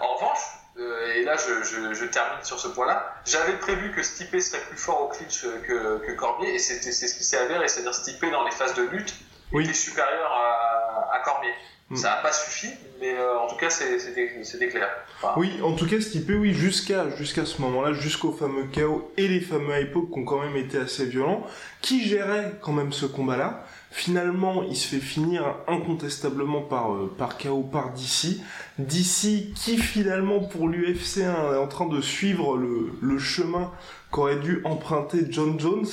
en 0.00 0.14
revanche 0.14 0.40
euh, 0.78 1.14
et 1.14 1.24
là 1.24 1.36
je, 1.36 1.62
je, 1.64 1.94
je, 1.94 2.04
termine 2.06 2.42
sur 2.42 2.58
ce 2.58 2.68
point 2.68 2.86
là 2.86 3.14
j'avais 3.24 3.54
prévu 3.54 3.92
que 3.92 4.02
Stipe 4.02 4.38
serait 4.40 4.62
plus 4.62 4.78
fort 4.78 5.02
au 5.02 5.08
clinch 5.08 5.42
que, 5.42 5.98
que 5.98 6.12
Cormier 6.12 6.54
et 6.54 6.58
c'est 6.58 6.80
ce 6.80 7.14
qui 7.14 7.24
s'est 7.24 7.38
avéré 7.38 7.68
c'est-à-dire 7.68 7.94
Stipe 7.94 8.24
dans 8.30 8.44
les 8.44 8.52
phases 8.52 8.74
de 8.74 8.82
lutte 8.82 9.14
oui. 9.52 9.64
était 9.64 9.74
supérieur 9.74 10.32
à, 10.32 10.69
à 11.12 11.18
Cormier 11.24 11.54
Mm. 11.90 11.96
Ça 11.96 12.10
n'a 12.10 12.16
pas 12.16 12.32
suffi, 12.32 12.68
mais 13.00 13.14
euh, 13.16 13.40
en 13.40 13.48
tout 13.48 13.56
cas, 13.56 13.68
c'était 13.68 14.68
clair. 14.68 14.88
oui, 15.36 15.60
en 15.62 15.72
tout 15.74 15.88
cas, 15.88 16.00
Stipe, 16.00 16.30
oui, 16.30 16.54
jusqu'à 16.54 17.10
jusqu'à 17.16 17.44
ce 17.44 17.60
moment-là, 17.62 17.92
jusqu'au 17.92 18.30
fameux 18.30 18.66
chaos 18.72 19.12
et 19.16 19.26
les 19.26 19.40
fameux 19.40 19.76
époques 19.76 20.12
qui 20.12 20.20
ont 20.20 20.24
quand 20.24 20.40
même 20.40 20.56
été 20.56 20.78
assez 20.78 21.06
violents, 21.06 21.44
qui 21.80 22.06
gérait 22.06 22.52
quand 22.60 22.72
même 22.72 22.92
ce 22.92 23.06
combat-là. 23.06 23.64
Finalement, 23.90 24.62
il 24.62 24.76
se 24.76 24.86
fait 24.86 25.00
finir 25.00 25.56
incontestablement 25.66 26.60
par, 26.60 26.92
euh, 26.92 27.12
par 27.18 27.36
KO 27.36 27.64
par 27.64 27.92
DC. 27.92 28.40
DC 28.78 29.52
qui 29.56 29.76
finalement 29.78 30.38
pour 30.38 30.68
l'UFC 30.68 31.22
est 31.22 31.56
en 31.56 31.66
train 31.66 31.86
de 31.86 32.00
suivre 32.00 32.56
le, 32.56 32.92
le 33.02 33.18
chemin 33.18 33.72
qu'aurait 34.12 34.38
dû 34.38 34.60
emprunter 34.62 35.26
John 35.28 35.58
Jones 35.58 35.88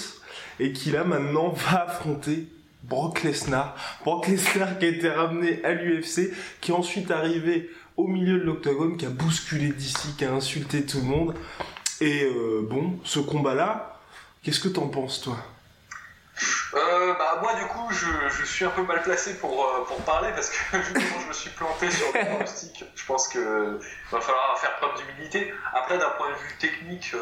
et 0.59 0.73
qui 0.73 0.91
là 0.91 1.05
maintenant 1.05 1.49
va 1.55 1.85
affronter 1.85 2.47
Brock 2.87 3.23
Lesnar. 3.23 3.75
Brock 4.03 4.27
Lesnar 4.27 4.79
qui 4.79 4.85
a 4.85 4.89
été 4.89 5.09
ramené 5.09 5.63
à 5.63 5.73
l'UFC, 5.73 6.33
qui 6.61 6.71
est 6.71 6.75
ensuite 6.75 7.11
arrivé 7.11 7.69
au 7.97 8.07
milieu 8.07 8.37
de 8.39 8.43
l'octogone, 8.43 8.95
qui 8.95 9.05
a 9.05 9.09
bousculé 9.09 9.69
DC, 9.69 10.15
qui 10.17 10.25
a 10.25 10.31
insulté 10.31 10.85
tout 10.85 10.99
le 10.99 11.05
monde. 11.05 11.35
Et 11.99 12.23
euh, 12.23 12.61
bon, 12.69 12.99
ce 13.03 13.19
combat-là, 13.19 13.99
qu'est-ce 14.43 14.59
que 14.59 14.67
t'en 14.67 14.87
penses 14.87 15.21
toi? 15.21 15.37
Euh, 16.73 17.13
bah, 17.17 17.39
moi 17.41 17.55
du 17.55 17.65
coup 17.65 17.89
je, 17.89 18.45
suis 18.45 18.65
un 18.65 18.69
peu 18.69 18.83
mal 18.83 19.01
placé 19.01 19.39
pour, 19.39 19.65
euh, 19.65 19.85
pour 19.85 19.97
parler 20.01 20.29
parce 20.35 20.49
que 20.49 20.57
je 20.73 21.27
me 21.27 21.33
suis 21.33 21.49
planté 21.51 21.89
sur 21.89 22.05
le 22.13 22.25
pronostic. 22.25 22.83
Je 22.93 23.05
pense 23.05 23.27
qu'il 23.29 23.41
va 23.41 24.21
falloir 24.21 24.59
faire 24.59 24.75
preuve 24.75 24.91
d'humilité. 24.97 25.51
Après 25.73 25.97
d'un 25.97 26.09
point 26.11 26.29
de 26.29 26.35
vue 26.35 26.55
technique, 26.59 27.15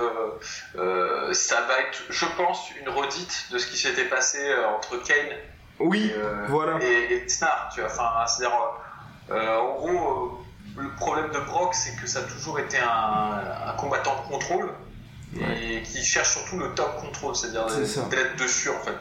ça 1.34 1.62
va 1.62 1.80
être 1.80 2.04
je 2.10 2.26
pense 2.36 2.72
une 2.82 2.90
redite 2.90 3.48
de 3.52 3.58
ce 3.58 3.68
qui 3.68 3.78
s'était 3.78 4.10
passé 4.10 4.54
entre 4.66 4.98
Kane 4.98 5.38
oui, 5.80 6.12
euh, 6.16 6.46
voilà. 6.50 6.80
Et, 6.82 7.14
et 7.14 7.20
Tsnar, 7.28 7.70
tu 7.74 7.82
vois. 7.82 7.90
Enfin, 7.90 8.26
c'est-à-dire, 8.28 8.58
euh, 9.32 9.58
en 9.58 9.74
gros, 9.76 10.42
euh, 10.78 10.82
le 10.82 10.90
problème 10.96 11.32
de 11.32 11.40
Brock, 11.40 11.74
c'est 11.74 11.96
que 11.96 12.08
ça 12.08 12.20
a 12.20 12.24
toujours 12.24 12.60
été 12.60 12.78
un, 12.78 13.74
combattant 13.78 14.24
de 14.24 14.32
contrôle. 14.32 14.70
Et 15.60 15.82
qui 15.82 16.02
cherche 16.02 16.30
surtout 16.30 16.58
le 16.58 16.74
top 16.76 16.96
contrôle, 17.02 17.36
c'est-à-dire 17.36 17.66
d'être 18.10 18.38
dessus 18.38 18.70
en 18.70 18.80
fait, 18.80 18.94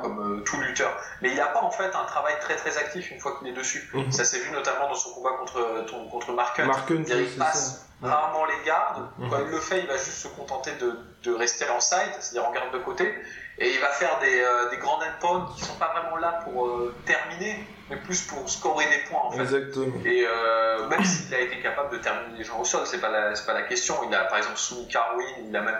comme 0.00 0.42
tout 0.46 0.58
lutteur. 0.58 0.90
Mais 1.20 1.28
il 1.28 1.36
n'a 1.36 1.48
pas 1.48 1.60
en 1.60 1.70
fait 1.70 1.84
un 1.84 2.04
travail 2.06 2.32
très 2.40 2.56
très 2.56 2.78
actif 2.78 3.10
une 3.10 3.20
fois 3.20 3.36
qu'il 3.38 3.48
est 3.48 3.52
dessus. 3.52 3.90
Mhm. 3.92 4.10
Ça 4.10 4.24
s'est 4.24 4.38
vu 4.38 4.50
notamment 4.52 4.88
dans 4.88 4.94
son 4.94 5.10
combat 5.10 5.32
contre 5.38 5.84
contre 6.10 6.32
Marken. 6.32 6.66
Marken 6.66 7.04
il 7.06 7.36
passe 7.36 7.84
rarement 8.02 8.44
les 8.46 8.64
gardes. 8.66 9.08
Mhm. 9.18 9.30
Quand 9.30 9.38
il 9.44 9.50
le 9.50 9.60
fait, 9.60 9.80
il 9.80 9.86
va 9.86 9.96
juste 9.96 10.18
se 10.18 10.28
contenter 10.28 10.72
de, 10.80 10.98
de 11.22 11.34
rester 11.34 11.68
en 11.68 11.80
side, 11.80 12.12
c'est-à-dire 12.20 12.48
en 12.48 12.52
garde 12.52 12.72
de 12.72 12.78
côté 12.78 13.14
et 13.58 13.70
il 13.70 13.80
va 13.80 13.88
faire 13.88 14.18
des, 14.20 14.40
euh, 14.40 14.70
des 14.70 14.78
grands 14.78 14.98
endpoints 14.98 15.48
qui 15.54 15.64
sont 15.64 15.74
pas 15.74 15.92
vraiment 15.92 16.16
là 16.16 16.40
pour 16.44 16.66
euh, 16.66 16.94
terminer, 17.04 17.64
mais 17.90 17.96
plus 17.96 18.22
pour 18.22 18.48
scorer 18.48 18.86
des 18.86 19.08
points 19.08 19.20
en 19.24 19.30
fait. 19.30 19.42
Exactement. 19.42 19.94
Et 20.04 20.26
euh, 20.26 20.88
même 20.88 21.04
s'il 21.04 21.34
a 21.34 21.40
été 21.40 21.60
capable 21.60 21.92
de 21.92 21.98
terminer 21.98 22.38
les 22.38 22.44
gens 22.44 22.60
au 22.60 22.64
sol, 22.64 22.82
c'est 22.86 23.00
pas 23.00 23.10
la, 23.10 23.32
pas 23.46 23.52
la 23.52 23.62
question. 23.62 23.94
Il 24.08 24.14
a 24.14 24.24
par 24.24 24.38
exemple 24.38 24.56
soumis 24.56 24.88
Carwin, 24.88 25.26
il 25.46 25.54
a 25.54 25.60
même 25.60 25.78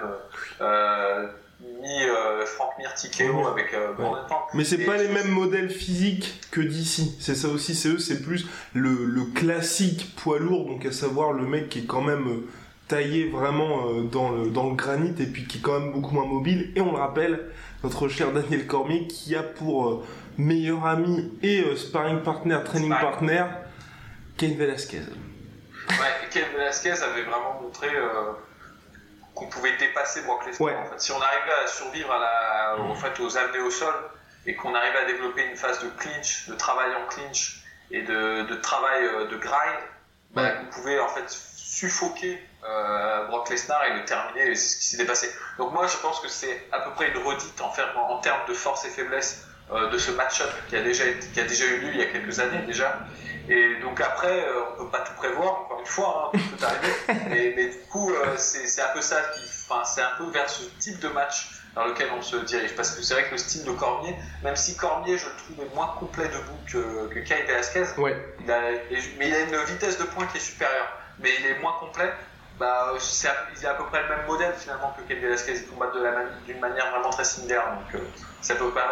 mis 1.62 2.06
Frank 2.46 2.70
Mir 2.78 2.92
TKO 2.94 3.46
avec 3.46 3.74
grand 3.96 4.48
Mais 4.54 4.64
c'est 4.64 4.84
pas 4.84 4.96
les 4.96 5.08
mêmes 5.08 5.30
modèles 5.30 5.70
physiques 5.70 6.40
que 6.50 6.60
d'ici. 6.60 7.16
C'est 7.20 7.34
ça 7.34 7.48
aussi, 7.48 7.74
c'est 7.74 7.88
eux, 7.88 7.98
c'est 7.98 8.22
plus 8.22 8.46
le, 8.74 9.04
le 9.04 9.24
classique 9.24 10.14
poids 10.16 10.38
lourd, 10.38 10.66
donc 10.66 10.84
à 10.86 10.92
savoir 10.92 11.32
le 11.32 11.44
mec 11.46 11.68
qui 11.68 11.80
est 11.80 11.86
quand 11.86 12.02
même 12.02 12.42
taillé 12.88 13.28
vraiment 13.28 14.02
dans 14.02 14.30
le, 14.30 14.50
dans 14.50 14.68
le 14.68 14.74
granit 14.74 15.14
et 15.18 15.26
puis 15.26 15.46
qui 15.46 15.58
est 15.58 15.60
quand 15.60 15.78
même 15.80 15.92
beaucoup 15.92 16.14
moins 16.14 16.26
mobile. 16.26 16.72
Et 16.76 16.80
on 16.80 16.92
le 16.92 16.98
rappelle, 16.98 17.48
notre 17.84 18.08
cher 18.08 18.32
Daniel 18.32 18.66
Cormier, 18.66 19.06
qui 19.06 19.34
a 19.34 19.42
pour 19.42 19.88
euh, 19.88 20.04
meilleur 20.38 20.86
ami 20.86 21.32
et 21.42 21.62
euh, 21.62 21.76
sparring 21.76 22.22
partner, 22.22 22.58
training 22.64 22.90
partner, 22.90 23.44
Ken 24.36 24.56
Velasquez. 24.56 25.00
Ouais, 25.88 26.28
Ken 26.30 26.44
Velasquez 26.56 26.92
avait 27.02 27.22
vraiment 27.22 27.60
montré 27.60 27.88
euh, 27.88 28.32
qu'on 29.34 29.46
pouvait 29.46 29.76
dépasser 29.76 30.22
Brock 30.22 30.46
Lesnar. 30.46 30.68
Si 30.98 31.12
on 31.12 31.20
arrivait 31.20 31.64
à 31.64 31.66
survivre 31.66 32.12
à 32.12 32.18
la, 32.18 32.76
en 32.82 32.94
fait, 32.94 33.18
aux 33.20 33.36
amener 33.36 33.60
au 33.60 33.70
sol 33.70 33.94
et 34.46 34.54
qu'on 34.54 34.74
arrivait 34.74 34.98
à 34.98 35.04
développer 35.06 35.44
une 35.44 35.56
phase 35.56 35.82
de 35.82 35.88
clinch, 35.90 36.48
de 36.48 36.54
travail 36.54 36.90
en 36.94 37.06
clinch 37.08 37.62
et 37.90 38.02
de, 38.02 38.42
de 38.42 38.54
travail 38.56 39.02
de 39.30 39.36
grind, 39.36 39.78
bah, 40.30 40.52
on 40.62 40.66
pouvait 40.66 40.98
en 40.98 41.08
fait 41.08 41.24
suffoquer 41.28 42.42
euh, 42.64 43.26
Brock 43.26 43.48
Lesnar 43.50 43.84
et 43.84 43.94
le 43.94 44.04
terminer, 44.04 44.54
c'est 44.54 44.74
ce 44.74 44.78
qui 44.78 44.96
s'est 44.96 45.06
passé. 45.06 45.30
Donc 45.58 45.72
moi 45.72 45.86
je 45.86 45.96
pense 45.98 46.20
que 46.20 46.28
c'est 46.28 46.68
à 46.72 46.80
peu 46.80 46.90
près 46.92 47.10
une 47.10 47.22
redite 47.22 47.60
en, 47.60 47.72
en 47.96 48.18
termes 48.20 48.46
de 48.48 48.54
force 48.54 48.84
et 48.84 48.88
faiblesse 48.88 49.46
euh, 49.72 49.88
de 49.90 49.98
ce 49.98 50.10
match-up 50.10 50.50
qui 50.68 50.76
a 50.76 50.82
déjà 50.82 51.04
qui 51.32 51.40
a 51.40 51.44
déjà 51.44 51.64
eu 51.64 51.78
lieu 51.80 51.90
il 51.92 51.98
y 51.98 52.02
a 52.02 52.06
quelques 52.06 52.38
années 52.40 52.62
déjà. 52.66 52.98
Et 53.48 53.76
donc 53.80 54.00
après 54.00 54.44
euh, 54.44 54.62
on 54.74 54.84
peut 54.84 54.90
pas 54.90 55.00
tout 55.00 55.14
prévoir 55.14 55.62
encore 55.62 55.80
une 55.80 55.86
fois, 55.86 56.30
hein, 56.34 56.38
tout 56.38 56.56
peut 56.56 56.64
arriver. 56.64 56.92
mais, 57.28 57.52
mais, 57.56 57.66
du 57.68 57.78
coup 57.90 58.10
euh, 58.10 58.34
c'est 58.36 58.82
un 58.82 58.88
peu 58.94 59.00
ça 59.00 59.16
enfin 59.68 59.84
c'est 59.84 60.02
un 60.02 60.12
peu 60.16 60.30
vers 60.30 60.48
ce 60.48 60.64
type 60.78 61.00
de 61.00 61.08
match 61.08 61.62
dans 61.74 61.86
lequel 61.86 62.08
on 62.16 62.22
se 62.22 62.36
dirige. 62.36 62.74
Parce 62.76 62.90
que 62.92 63.02
c'est 63.02 63.14
vrai 63.14 63.24
que 63.24 63.32
le 63.32 63.38
style 63.38 63.64
de 63.64 63.72
Cormier, 63.72 64.14
même 64.42 64.56
si 64.56 64.76
Cormier, 64.76 65.16
je 65.16 65.26
le 65.26 65.36
trouvais 65.36 65.74
moins 65.74 65.88
complet 65.98 66.28
debout 66.28 66.58
que, 66.70 67.14
que 67.14 67.18
Kai 67.20 67.44
Velasquez, 67.44 67.86
ouais. 67.98 68.16
il 68.44 68.50
a, 68.50 68.60
mais 69.18 69.28
il 69.28 69.34
a 69.34 69.40
une 69.40 69.64
vitesse 69.64 69.98
de 69.98 70.04
pointe 70.04 70.30
qui 70.30 70.36
est 70.36 70.40
supérieure. 70.40 70.88
Mais 71.18 71.30
il 71.40 71.46
est 71.46 71.58
moins 71.60 71.74
complet 71.78 72.12
bah, 72.58 72.92
il 72.96 73.66
a 73.66 73.70
à 73.70 73.74
peu 73.74 73.84
près 73.86 74.02
le 74.02 74.08
même 74.08 74.26
modèle 74.26 74.52
finalement 74.56 74.94
que 74.96 75.02
Ken 75.02 75.20
Velasquez. 75.20 75.56
Ils 75.56 75.66
combattent 75.66 75.96
d'une 76.46 76.60
manière 76.60 76.90
vraiment 76.90 77.10
très 77.10 77.24
similaire. 77.24 77.64
Donc, 77.64 77.94
euh, 77.94 78.04
c'est 78.40 78.52
à 78.52 78.56
peu 78.56 78.70
près, 78.70 78.82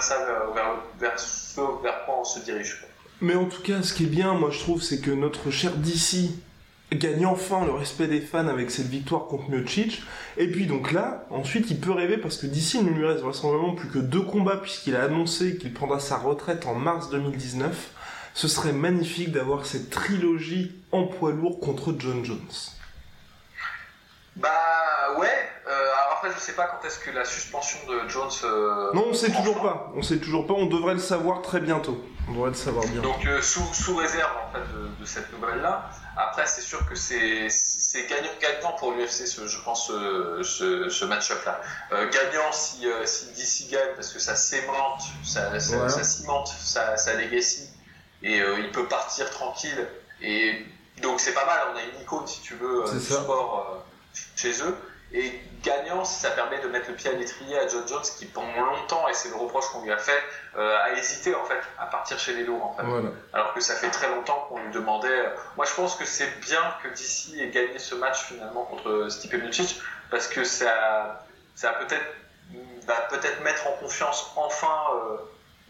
ça 0.00 0.18
vers, 0.54 0.74
vers, 0.98 1.18
ce 1.18 1.60
vers 1.82 2.04
quoi 2.04 2.20
on 2.20 2.24
se 2.24 2.40
dirige. 2.40 2.84
Mais 3.20 3.34
en 3.34 3.46
tout 3.46 3.62
cas, 3.62 3.82
ce 3.82 3.92
qui 3.94 4.04
est 4.04 4.08
bien, 4.08 4.34
moi 4.34 4.50
je 4.50 4.58
trouve, 4.60 4.82
c'est 4.82 5.00
que 5.00 5.10
notre 5.10 5.50
cher 5.50 5.72
DC 5.76 6.30
gagne 6.92 7.26
enfin 7.26 7.64
le 7.66 7.72
respect 7.72 8.06
des 8.06 8.20
fans 8.20 8.48
avec 8.48 8.70
cette 8.70 8.86
victoire 8.86 9.26
contre 9.26 9.50
Miocic. 9.50 10.02
Et 10.36 10.48
puis 10.50 10.66
donc 10.66 10.92
là, 10.92 11.26
ensuite, 11.30 11.70
il 11.70 11.80
peut 11.80 11.90
rêver 11.92 12.16
parce 12.16 12.36
que 12.38 12.46
DC 12.46 12.74
il 12.74 12.84
ne 12.86 12.90
lui 12.90 13.04
reste 13.06 13.20
vraisemblablement 13.22 13.74
plus 13.74 13.88
que 13.90 13.98
deux 13.98 14.22
combats 14.22 14.56
puisqu'il 14.56 14.96
a 14.96 15.02
annoncé 15.04 15.58
qu'il 15.58 15.74
prendra 15.74 15.98
sa 16.00 16.16
retraite 16.16 16.66
en 16.66 16.74
mars 16.74 17.10
2019. 17.10 17.90
ce 18.34 18.46
serait 18.48 18.72
magnifique 18.72 19.32
d'avoir 19.32 19.66
cette 19.66 19.90
trilogie 19.90 20.72
en 20.92 21.04
poids 21.04 21.32
lourd 21.32 21.58
contre 21.60 21.94
John 21.98 22.24
Jones. 22.24 22.38
Bah 24.36 24.48
ouais. 25.18 25.26
Euh, 25.26 25.70
alors 25.70 26.12
après, 26.16 26.30
je 26.34 26.38
sais 26.40 26.52
pas 26.52 26.66
quand 26.68 26.86
est-ce 26.86 27.00
que 27.00 27.10
la 27.10 27.24
suspension 27.24 27.78
de 27.88 28.08
Jones. 28.08 28.30
euh, 28.44 28.92
Non, 28.94 29.06
on 29.10 29.14
sait 29.14 29.32
toujours 29.32 29.60
pas. 29.60 29.92
On 29.96 30.02
sait 30.02 30.18
toujours 30.18 30.46
pas. 30.46 30.54
On 30.54 30.66
devrait 30.66 30.94
le 30.94 31.00
savoir 31.00 31.42
très 31.42 31.60
bientôt. 31.60 32.02
On 32.28 32.32
devrait 32.32 32.50
le 32.50 32.54
savoir 32.56 32.84
bien. 32.86 33.00
Donc 33.00 33.24
euh, 33.26 33.40
sous, 33.40 33.64
sous 33.72 33.96
réserve 33.96 34.30
en 34.36 34.52
fait 34.52 34.60
de, 34.74 34.88
de 35.00 35.04
cette 35.06 35.32
nouvelle-là. 35.32 35.90
Après, 36.16 36.46
c'est 36.46 36.60
sûr 36.62 36.84
que 36.86 36.94
c'est 36.94 37.48
gagnant-gagnant 38.08 38.72
pour 38.72 38.92
l'UFC, 38.92 39.24
je 39.46 39.58
pense, 39.64 39.86
ce, 39.86 40.42
ce, 40.42 40.88
ce 40.88 41.04
match-up-là. 41.04 41.60
Euh, 41.92 42.10
gagnant 42.10 42.50
si, 42.52 42.86
euh, 42.86 43.06
si 43.06 43.26
DC 43.32 43.70
gagne, 43.70 43.94
parce 43.94 44.12
que 44.12 44.18
ça 44.18 44.34
sémente, 44.34 45.02
ça, 45.24 45.58
ça, 45.60 45.88
ça 45.88 46.04
cimente 46.04 46.48
sa, 46.48 46.96
sa 46.96 47.14
legacy, 47.14 47.68
et 48.22 48.40
euh, 48.40 48.58
il 48.58 48.70
peut 48.72 48.86
partir 48.88 49.30
tranquille. 49.30 49.86
Et 50.20 50.66
donc 51.02 51.20
c'est 51.20 51.34
pas 51.34 51.46
mal, 51.46 51.60
on 51.72 51.76
a 51.76 51.82
une 51.82 52.02
icône, 52.02 52.26
si 52.26 52.40
tu 52.40 52.54
veux, 52.56 52.84
du 52.92 53.00
ça. 53.00 53.22
sport 53.22 53.84
chez 54.36 54.60
eux. 54.62 54.76
Et 55.12 55.40
gagnant, 55.62 56.04
si 56.04 56.20
ça 56.20 56.30
permet 56.32 56.60
de 56.60 56.68
mettre 56.68 56.88
le 56.90 56.94
pied 56.94 57.08
à 57.10 57.14
l'étrier 57.14 57.58
à 57.58 57.66
John 57.66 57.86
Jones, 57.88 58.02
qui 58.18 58.26
pendant 58.26 58.66
longtemps, 58.66 59.08
et 59.08 59.14
c'est 59.14 59.30
le 59.30 59.36
reproche 59.36 59.66
qu'on 59.70 59.82
lui 59.82 59.90
a 59.90 59.96
fait, 59.96 60.22
euh, 60.56 60.76
a 60.84 60.92
hésité 60.92 61.34
en 61.34 61.44
fait 61.44 61.60
à 61.78 61.86
partir 61.86 62.18
chez 62.18 62.34
les 62.34 62.44
lourds 62.44 62.62
en 62.64 62.74
fait. 62.74 62.82
Voilà. 62.82 63.08
Alors 63.32 63.54
que 63.54 63.60
ça 63.60 63.74
fait 63.74 63.90
très 63.90 64.08
longtemps 64.08 64.46
qu'on 64.48 64.58
lui 64.62 64.70
demandait. 64.72 65.08
euh, 65.08 65.30
Moi, 65.56 65.64
je 65.64 65.74
pense 65.74 65.96
que 65.96 66.04
c'est 66.04 66.38
bien 66.40 66.60
que 66.82 66.88
DC 66.88 67.40
ait 67.40 67.48
gagné 67.48 67.78
ce 67.78 67.94
match 67.94 68.24
finalement 68.24 68.64
contre 68.64 69.08
Stipe 69.08 69.32
Miocic 69.34 69.80
parce 70.10 70.26
que 70.28 70.44
ça, 70.44 71.24
ça 71.54 71.72
va 71.72 71.78
peut-être, 71.84 72.06
va 72.86 72.94
peut-être 73.08 73.40
mettre 73.42 73.66
en 73.66 73.72
confiance 73.72 74.30
enfin 74.36 74.76
euh, 74.94 75.16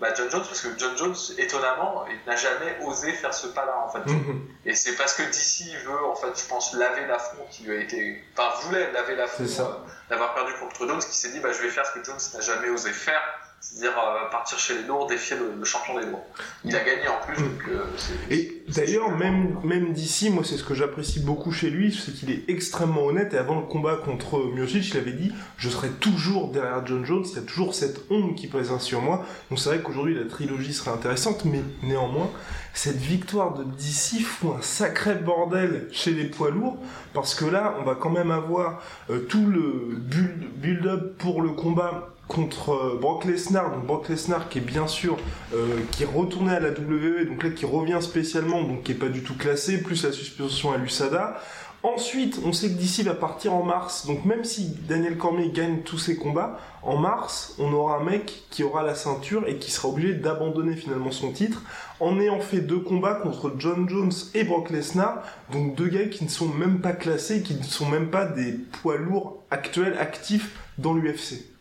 bah, 0.01 0.15
John 0.15 0.31
Jones 0.31 0.45
parce 0.45 0.61
que 0.61 0.69
John 0.79 0.97
Jones, 0.97 1.17
étonnamment, 1.39 2.07
il 2.09 2.19
n'a 2.27 2.37
jamais 2.37 2.79
osé 2.85 3.13
faire 3.13 3.35
ce 3.35 3.49
pas-là 3.49 3.77
en 3.85 3.89
fait. 3.89 4.07
Mhm. 4.11 4.49
Et 4.65 4.75
c'est 4.75 4.95
parce 4.97 5.15
que 5.15 5.23
DC 5.23 5.75
veut, 5.85 6.05
en 6.05 6.15
fait, 6.15 6.41
je 6.41 6.47
pense, 6.47 6.75
laver 6.75 7.07
l'affront 7.07 7.45
qui 7.51 7.65
lui 7.65 7.77
a 7.77 7.81
été. 7.81 8.23
Enfin, 8.37 8.55
voulait 8.63 8.93
laver 8.93 9.17
l'affront 9.17 9.45
euh, 9.45 9.65
d'avoir 10.09 10.35
perdu 10.35 10.53
contre 10.61 10.87
Jones, 10.87 11.01
qui 11.01 11.17
s'est 11.17 11.31
dit, 11.31 11.41
bah, 11.41 11.53
je 11.53 11.63
vais 11.63 11.71
faire 11.71 11.87
ce 11.87 11.99
que 11.99 12.05
Jones 12.05 12.19
n'a 12.35 12.41
jamais 12.41 12.69
osé 12.69 12.93
faire, 12.93 13.23
c'est-à-dire 13.61 13.99
euh, 13.99 14.31
partir 14.31 14.59
chez 14.59 14.75
les 14.75 14.83
lourds, 14.85 15.07
défier 15.07 15.37
le, 15.37 15.64
champion 15.64 15.99
des 15.99 16.07
lourds. 16.07 16.25
Il 16.64 16.75
a 16.77 16.79
gagné 16.81 17.09
en 17.09 17.27
plus, 17.27 17.42
donc 17.42 17.64
euh. 17.68 17.85
Et 18.31 18.62
d'ailleurs, 18.68 19.11
même, 19.16 19.59
même 19.64 19.92
d'ici, 19.92 20.31
moi, 20.31 20.44
c'est 20.44 20.57
ce 20.57 20.64
que 20.64 20.75
j'apprécie 20.75 21.21
beaucoup 21.21 21.51
chez 21.51 21.68
lui, 21.68 21.92
c'est 21.92 22.12
qu'il 22.12 22.31
est 22.31 22.49
extrêmement 22.49 23.05
honnête. 23.05 23.35
Et 23.35 23.38
avant 23.38 23.59
le 23.59 23.66
combat 23.66 23.97
contre 23.97 24.38
Miocic, 24.55 24.90
il 24.90 24.97
avait 24.99 25.12
dit 25.12 25.33
Je 25.57 25.68
serai 25.68 25.90
toujours 25.90 26.53
derrière 26.53 26.87
John 26.87 27.05
Jones, 27.05 27.25
il 27.27 27.35
y 27.35 27.38
a 27.38 27.42
toujours 27.42 27.75
cette 27.75 28.11
ombre 28.11 28.35
qui 28.37 28.47
pèse 28.47 28.77
sur 28.79 29.03
moi. 29.03 29.25
Donc 29.51 29.59
c'est 29.59 29.71
vrai 29.71 29.81
qu'aujourd'hui, 29.83 30.14
la 30.14 30.25
trilogie 30.25 30.73
serait 30.73 30.92
intéressante, 30.92 31.44
mais 31.44 31.61
néanmoins, 31.83 32.31
cette 32.75 32.97
victoire 32.97 33.55
de 33.55 33.64
DC 33.64 34.23
fout 34.23 34.53
un 34.57 34.62
sacré 34.62 35.14
bordel 35.16 35.88
chez 35.90 36.12
les 36.12 36.27
poids 36.27 36.51
lourds, 36.51 36.79
parce 37.12 37.35
que 37.35 37.44
là, 37.44 37.75
on 37.81 37.83
va 37.83 37.97
quand 37.97 38.11
même 38.11 38.31
avoir 38.31 38.83
euh, 39.11 39.27
tout 39.29 39.47
le 39.47 39.97
build- 39.97 40.49
build-up 40.55 41.18
pour 41.18 41.42
le 41.42 41.51
combat 41.51 42.14
contre 42.29 42.71
euh, 42.73 42.99
Brock 43.01 43.25
Lesnar, 43.25 43.71
donc 43.71 43.87
Brock 43.87 44.09
Lesnar 44.09 44.49
qui 44.49 44.59
est 44.59 44.62
bien 44.62 44.87
sûr 44.87 45.17
euh, 45.55 45.79
qui 45.91 46.05
est 46.05 46.07
retourné 46.07 46.53
à 46.53 46.61
la 46.61 46.71
WWE, 46.71 47.27
donc 47.27 47.43
là 47.43 47.51
qui 47.51 47.67
revient 47.67 47.99
spécialement, 48.01 48.62
donc 48.62 48.85
qui 48.85 48.93
est 48.93 48.97
pas 48.97 49.09
du 49.09 49.23
tout 49.23 49.35
classé, 49.35 49.83
plus 49.83 50.05
la 50.05 50.12
suspension 50.12 50.73
à 50.73 50.77
l'USADA. 50.77 51.41
Ensuite, 51.85 52.41
on 52.45 52.53
sait 52.53 52.71
que 52.71 52.75
DC 52.75 53.05
va 53.05 53.14
partir 53.14 53.55
en 53.55 53.62
mars, 53.62 54.05
donc 54.07 54.25
même 54.25 54.43
si 54.43 54.75
Daniel 54.88 55.17
Cormier 55.17 55.51
gagne 55.51 55.83
tous 55.83 55.97
ses 55.97 56.17
combats, 56.17 56.59
en 56.83 56.97
mars, 56.97 57.55
on 57.61 57.73
aura 57.73 57.99
un 57.99 58.05
mec 58.05 58.43
qui 58.51 58.64
aura 58.64 58.83
la 58.83 58.97
ceinture 58.97 59.47
et 59.47 59.59
qui 59.59 59.71
sera 59.71 59.88
obligé 59.88 60.14
d'abandonner 60.14 60.75
finalement 60.75 61.12
son 61.12 61.31
titre, 61.31 61.62
en 62.01 62.19
ayant 62.19 62.41
fait 62.41 62.59
deux 62.59 62.81
combats 62.81 63.14
contre 63.14 63.55
John 63.59 63.88
Jones 63.88 64.12
et 64.35 64.43
Brock 64.43 64.71
Lesnar, 64.71 65.23
donc 65.53 65.77
deux 65.77 65.87
gars 65.87 66.07
qui 66.07 66.25
ne 66.25 66.29
sont 66.29 66.49
même 66.49 66.81
pas 66.81 66.93
classés, 66.93 67.43
qui 67.43 67.55
ne 67.55 67.62
sont 67.62 67.87
même 67.87 68.11
pas 68.11 68.25
des 68.25 68.53
poids 68.83 68.97
lourds 68.97 69.45
actuels, 69.53 69.97
actifs 69.99 70.57
dans 70.79 70.95
l'UFC. 70.95 71.58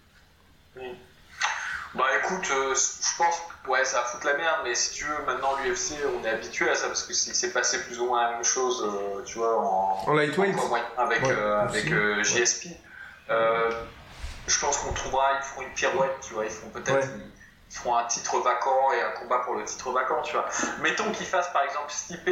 Bah 1.97 2.05
écoute, 2.23 2.47
euh, 2.51 2.75
je 2.75 3.17
pense 3.17 3.41
que 3.63 3.71
ouais, 3.71 3.83
ça 3.83 4.01
va 4.01 4.05
foutre 4.05 4.27
la 4.27 4.35
merde, 4.35 4.59
mais 4.63 4.75
si 4.75 4.93
tu 4.93 5.05
veux, 5.05 5.25
maintenant 5.25 5.55
l'UFC, 5.63 5.95
on 6.15 6.23
est 6.23 6.29
habitué 6.29 6.69
à 6.69 6.75
ça 6.75 6.87
parce 6.87 7.03
que 7.03 7.13
c'est 7.13 7.51
passé 7.51 7.83
plus 7.85 7.99
ou 7.99 8.05
moins 8.05 8.23
la 8.23 8.31
même 8.33 8.43
chose, 8.43 8.83
euh, 8.85 9.23
tu 9.23 9.39
vois, 9.39 9.57
en, 9.59 10.03
En 10.05 10.13
lightweight 10.13 10.55
en 10.59 11.01
avec, 11.01 11.23
Ouais, 11.23 11.31
euh, 11.31 11.61
avec 11.61 11.85
JSP. 12.23 12.67
Je 13.29 14.59
pense 14.61 14.77
qu'on 14.77 14.93
trouvera, 14.93 15.31
ils 15.39 15.43
feront 15.43 15.61
une 15.63 15.73
pirouette, 15.73 16.17
tu 16.21 16.35
vois, 16.35 16.45
ils 16.45 16.51
feront 16.51 16.69
peut-être. 16.69 17.07
Ouais. 17.07 17.23
Ils, 17.69 17.75
feront 17.75 17.97
un 17.97 18.05
titre 18.05 18.39
vacant 18.39 18.93
et 18.93 19.01
un 19.01 19.11
combat 19.19 19.39
pour 19.39 19.55
le 19.55 19.65
titre 19.65 19.91
vacant, 19.91 20.21
tu 20.21 20.33
vois. 20.33 20.45
Mettons 20.81 21.11
qu'ils 21.11 21.25
fassent 21.25 21.51
par 21.51 21.63
exemple 21.63 21.91
Stipe 21.91 22.29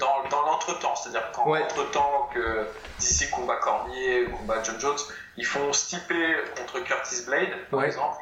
dans, 0.00 0.24
dans 0.30 0.42
l'entretemps, 0.42 0.96
c'est-à-dire 0.96 1.30
qu'en 1.30 1.54
entre-temps 1.54 2.28
que 2.34 2.66
d'ici 2.98 3.30
combat 3.30 3.56
Cormier, 3.56 4.26
combat 4.36 4.60
John 4.64 4.80
Jones, 4.80 4.98
ils 5.36 5.46
font 5.46 5.72
Stipe 5.72 6.12
contre 6.56 6.80
Curtis 6.80 7.22
Blade, 7.24 7.50
par 7.70 7.84
exemple, 7.84 8.16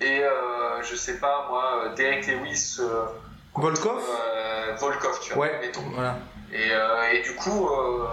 et 0.00 0.22
euh, 0.24 0.82
je 0.82 0.94
sais 0.96 1.18
pas 1.18 1.46
moi, 1.48 1.82
euh, 1.84 1.94
Derek 1.94 2.26
Lewis, 2.26 2.76
euh, 2.80 3.04
Volkov 3.54 4.02
euh, 4.08 4.74
Volkov, 4.78 5.18
tu 5.20 5.32
vois, 5.34 5.46
Ouais, 5.46 5.58
mettons. 5.60 5.82
voilà. 5.94 6.16
Et, 6.52 6.70
et 7.16 7.22
du 7.22 7.34
coup, 7.36 7.68
euh, 7.68 8.06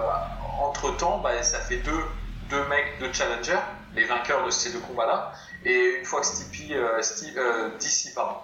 entre-temps, 0.61 1.19
bah, 1.19 1.41
ça 1.43 1.59
fait 1.59 1.77
deux, 1.77 2.03
deux 2.49 2.63
mecs, 2.65 2.99
deux 2.99 3.11
challengers, 3.13 3.59
les 3.95 4.03
vainqueurs 4.05 4.45
de 4.45 4.51
ces 4.51 4.71
deux 4.71 4.79
combats-là. 4.79 5.31
Et 5.65 5.97
une 5.99 6.05
fois 6.05 6.21
que 6.21 6.27
Stipe, 6.27 6.71
Steve- 7.01 7.71
DC, 7.79 8.13
pardon, 8.13 8.35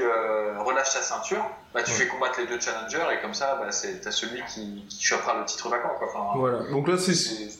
euh, 0.00 0.62
relâche 0.62 0.90
sa 0.90 1.02
ceinture, 1.02 1.44
bah, 1.74 1.82
tu 1.82 1.90
Ouais. 1.90 1.96
fais 1.98 2.06
combattre 2.06 2.40
les 2.40 2.46
deux 2.46 2.58
challengers 2.60 3.04
et 3.12 3.20
comme 3.20 3.34
ça, 3.34 3.56
bah, 3.60 3.70
c'est- 3.70 4.00
t'as 4.00 4.10
celui 4.12 4.42
qui, 4.46 4.86
qui 4.88 5.02
chopera 5.02 5.34
le 5.38 5.44
titre 5.44 5.68
vacant. 5.68 5.90
Quoi. 5.98 6.08
Enfin, 6.08 6.38
Voilà. 6.38 6.58
Donc 6.70 6.88
là, 6.88 6.96
c'est 6.96 7.14
c'est- 7.14 7.50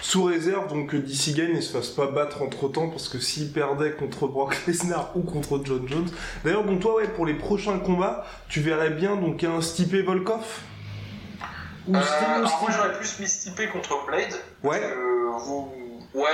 sous 0.00 0.24
réserve 0.24 0.68
donc 0.68 0.90
que 0.90 0.96
DC 0.96 1.34
gagne 1.34 1.56
et 1.56 1.60
se 1.60 1.72
fasse 1.72 1.88
pas 1.88 2.06
battre 2.06 2.42
entre 2.42 2.68
temps 2.68 2.88
parce 2.90 3.08
que 3.08 3.18
s'il 3.18 3.52
perdait 3.52 3.92
contre 3.92 4.26
Brock 4.28 4.56
Lesnar 4.66 5.10
ou 5.16 5.22
contre 5.22 5.60
John 5.64 5.86
Jones. 5.88 6.08
D'ailleurs, 6.44 6.64
donc 6.64 6.80
toi, 6.80 6.96
ouais, 6.96 7.08
pour 7.08 7.26
les 7.26 7.34
prochains 7.34 7.78
combats, 7.78 8.24
tu 8.48 8.60
verrais 8.60 8.90
bien 8.90 9.16
donc 9.16 9.42
un 9.44 9.60
Stipe 9.60 9.94
Volkov 10.04 10.44
ou 11.88 11.96
Euh, 11.96 12.00
Stipe- 12.00 12.28
alors 12.28 12.58
moi 12.62 12.70
j'aurais 12.72 12.92
plus 12.98 13.18
mis 13.20 13.28
Stipe 13.28 13.72
contre 13.72 14.04
Blade. 14.06 14.34
Ouais. 14.62 14.80
vous- 15.46 15.72
ouais, 16.14 16.30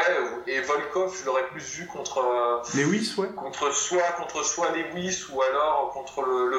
et 0.46 0.60
Volkov, 0.60 1.16
je 1.20 1.26
l'aurais 1.26 1.46
plus 1.48 1.62
vu 1.78 1.86
contre, 1.86 2.18
euh, 2.18 2.62
Lewis, 2.82 3.14
ouais. 3.18 3.28
contre 3.36 3.72
soit 3.74 4.02
contre 4.18 4.44
soit 4.44 4.68
Lewis 4.72 5.24
ou 5.32 5.40
alors 5.42 5.90
contre 5.92 6.22
le, 6.26 6.50
le 6.50 6.58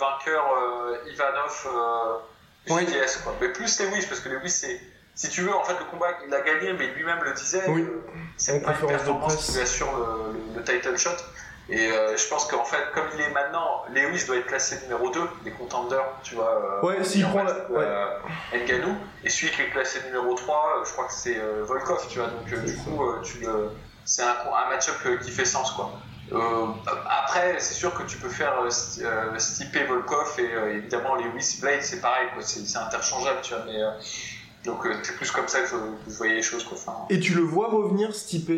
Vainqueur 0.00 0.44
euh, 0.56 1.10
Ivanov 1.10 1.66
euh, 1.66 2.18
Oui. 2.70 2.86
Quoi. 3.24 3.34
Mais 3.40 3.48
plus 3.48 3.80
Lewis, 3.80 4.06
parce 4.08 4.20
que 4.20 4.28
Lewis, 4.28 4.50
c'est. 4.50 4.80
Si 5.14 5.28
tu 5.28 5.42
veux, 5.42 5.54
en 5.54 5.64
fait, 5.64 5.74
le 5.78 5.84
combat, 5.90 6.06
il 6.26 6.32
a 6.32 6.40
gagné, 6.40 6.72
mais 6.72 6.86
lui-même 6.88 7.22
le 7.24 7.32
disait. 7.34 7.64
Oui. 7.68 7.82
euh, 7.82 8.02
c'est 8.36 8.60
pas 8.62 8.74
une 8.80 8.86
performance 8.86 9.36
qui 9.46 9.52
lui 9.52 9.60
assure 9.60 9.92
le, 9.96 10.32
le- 10.32 10.58
le 10.58 10.64
title 10.64 10.96
shot. 10.96 11.10
Et 11.68 11.88
euh, 11.90 12.16
je 12.16 12.26
pense 12.28 12.46
qu'en 12.46 12.64
fait, 12.64 12.82
comme 12.94 13.04
il 13.14 13.20
est 13.20 13.30
maintenant, 13.30 13.84
Lewis 13.92 14.24
doit 14.26 14.36
être 14.36 14.46
classé 14.46 14.80
numéro 14.82 15.10
2 15.10 15.20
des 15.44 15.52
contenders, 15.52 16.04
tu 16.22 16.34
vois. 16.36 16.82
Ouais, 16.84 17.02
s'il 17.04 17.24
prend 17.28 17.42
la- 17.44 17.52
euh, 17.70 18.18
Ngannou. 18.54 18.96
Et 19.24 19.28
celui 19.28 19.50
qui 19.52 19.62
est 19.62 19.70
classé 19.70 20.00
numéro 20.06 20.34
3, 20.34 20.78
euh, 20.80 20.84
je 20.84 20.92
crois 20.92 21.04
que 21.06 21.12
c'est 21.12 21.36
euh, 21.38 21.62
Volkov, 21.64 22.06
tu 22.08 22.18
vois. 22.18 22.28
Donc, 22.28 22.46
du 22.64 22.76
coup, 22.78 23.04
tu 23.22 23.38
le- 23.40 23.70
c'est 24.04 24.22
un, 24.22 24.28
un 24.52 24.68
match-up 24.70 24.96
qui 25.22 25.30
fait 25.30 25.44
sens, 25.44 25.72
quoi. 25.72 25.92
Euh, 26.32 26.66
après, 27.08 27.58
c'est 27.58 27.74
sûr 27.74 27.92
que 27.94 28.02
tu 28.04 28.16
peux 28.18 28.28
faire 28.28 28.60
euh, 28.60 28.68
euh, 29.02 29.38
Stipe 29.38 29.76
Volkov 29.88 30.34
et 30.38 30.76
évidemment 30.76 31.16
Lewis 31.16 31.58
Blade, 31.60 31.82
c'est 31.82 32.00
pareil. 32.00 32.28
C'est, 32.40 32.76
interchangeable, 32.76 33.40
tu 33.42 33.54
vois. 33.54 33.64
Mais, 33.66 33.80
donc, 34.64 34.86
c'est 35.02 35.16
plus 35.16 35.30
comme 35.30 35.48
ça 35.48 35.60
que 35.60 35.66
je, 35.66 35.72
que 35.74 36.10
je 36.10 36.16
voyais 36.16 36.34
les 36.34 36.42
choses, 36.42 36.64
quoi. 36.64 36.76
Enfin, 36.78 37.06
Et 37.10 37.18
tu 37.18 37.34
le 37.34 37.42
vois 37.42 37.68
revenir 37.68 38.14
Stipe 38.14 38.50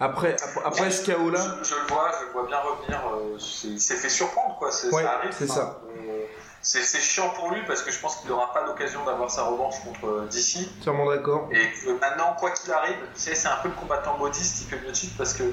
après 0.00 0.36
ce 0.36 1.10
KO 1.10 1.30
là. 1.30 1.40
je, 1.62 1.68
je 1.70 1.74
le 1.74 1.86
vois, 1.88 2.10
je 2.20 2.26
le 2.26 2.32
vois 2.32 2.46
bien 2.46 2.58
revenir. 2.58 3.00
euh, 3.14 3.36
il 3.64 3.80
s'est 3.80 3.96
fait 3.96 4.08
surprendre, 4.08 4.56
quoi. 4.58 4.70
C'est, 4.70 4.92
Ouais, 4.94 5.02
ça 5.02 5.12
arrive. 5.18 5.34
c'est 5.36 5.48
ça. 5.48 5.80
euh, 5.98 7.00
chiant 7.00 7.30
pour 7.30 7.50
lui 7.50 7.60
parce 7.66 7.82
que 7.82 7.90
je 7.90 7.98
pense 7.98 8.16
qu'il 8.16 8.30
n'aura 8.30 8.52
pas 8.52 8.64
l'occasion 8.64 9.04
d'avoir 9.04 9.30
sa 9.30 9.42
revanche 9.44 9.74
contre 9.84 10.26
DC. 10.30 10.68
Entièrement 10.80 11.10
d'accord. 11.10 11.48
Et 11.50 11.68
que 11.84 11.90
maintenant, 11.98 12.36
quoi 12.38 12.50
qu'il 12.52 12.72
arrive, 12.72 12.96
tu 13.14 13.20
sais, 13.20 13.34
c'est 13.34 13.48
un 13.48 13.56
peu 13.62 13.68
le 13.68 13.74
combattant 13.74 14.16
maudit, 14.18 14.44
Stipe 14.44 14.80
Miocic, 14.82 15.16
parce 15.16 15.34
que 15.34 15.44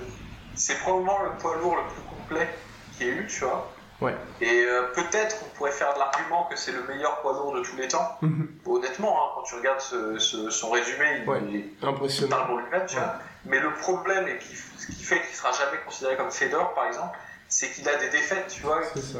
c'est 0.55 0.77
probablement 0.79 1.19
le 1.23 1.31
poids 1.39 1.55
lourd 1.57 1.75
le 1.75 1.83
plus 1.83 2.01
complet 2.03 2.49
qu'il 2.97 3.07
y 3.07 3.09
ait 3.09 3.13
eu, 3.13 3.27
tu 3.27 3.41
vois. 3.43 3.71
Ouais. 4.01 4.13
Et 4.41 4.65
euh, 4.65 4.87
peut-être 4.93 5.37
on 5.45 5.55
pourrait 5.57 5.71
faire 5.71 5.97
l'argument 5.97 6.43
que 6.49 6.57
c'est 6.57 6.73
le 6.73 6.83
meilleur 6.83 7.21
poids 7.21 7.31
lourd 7.33 7.53
de 7.55 7.61
tous 7.61 7.75
les 7.77 7.87
temps. 7.87 8.17
Mhm. 8.21 8.49
Honnêtement, 8.65 9.17
hein, 9.17 9.29
quand 9.35 9.43
tu 9.43 9.55
regardes 9.55 9.79
ce- 9.79 10.17
ce- 10.19 10.49
son 10.49 10.69
résumé, 10.71 11.21
il 11.23 11.29
Ouais. 11.29 11.39
est 11.53 11.85
Impressionnant. 11.85 12.29
parle 12.35 12.47
pour 12.47 12.57
lui-même, 12.57 12.85
tu 12.87 12.95
Ouais. 12.97 13.01
vois. 13.03 13.13
Mais 13.45 13.59
le 13.59 13.71
problème, 13.73 14.27
et 14.27 14.37
qui, 14.37 14.53
ce 14.55 14.87
qui 14.87 15.03
fait 15.03 15.21
qu'il 15.21 15.35
sera 15.35 15.51
jamais 15.53 15.77
considéré 15.85 16.17
comme 16.17 16.31
Fedor, 16.31 16.73
par 16.73 16.87
exemple, 16.87 17.17
c'est 17.47 17.71
qu'il 17.71 17.87
a 17.87 17.95
des 17.95 18.09
défaites, 18.09 18.47
tu 18.49 18.63
vois. 18.63 18.81
C'est 18.93 18.99
qui- 18.99 19.13
ça. 19.13 19.19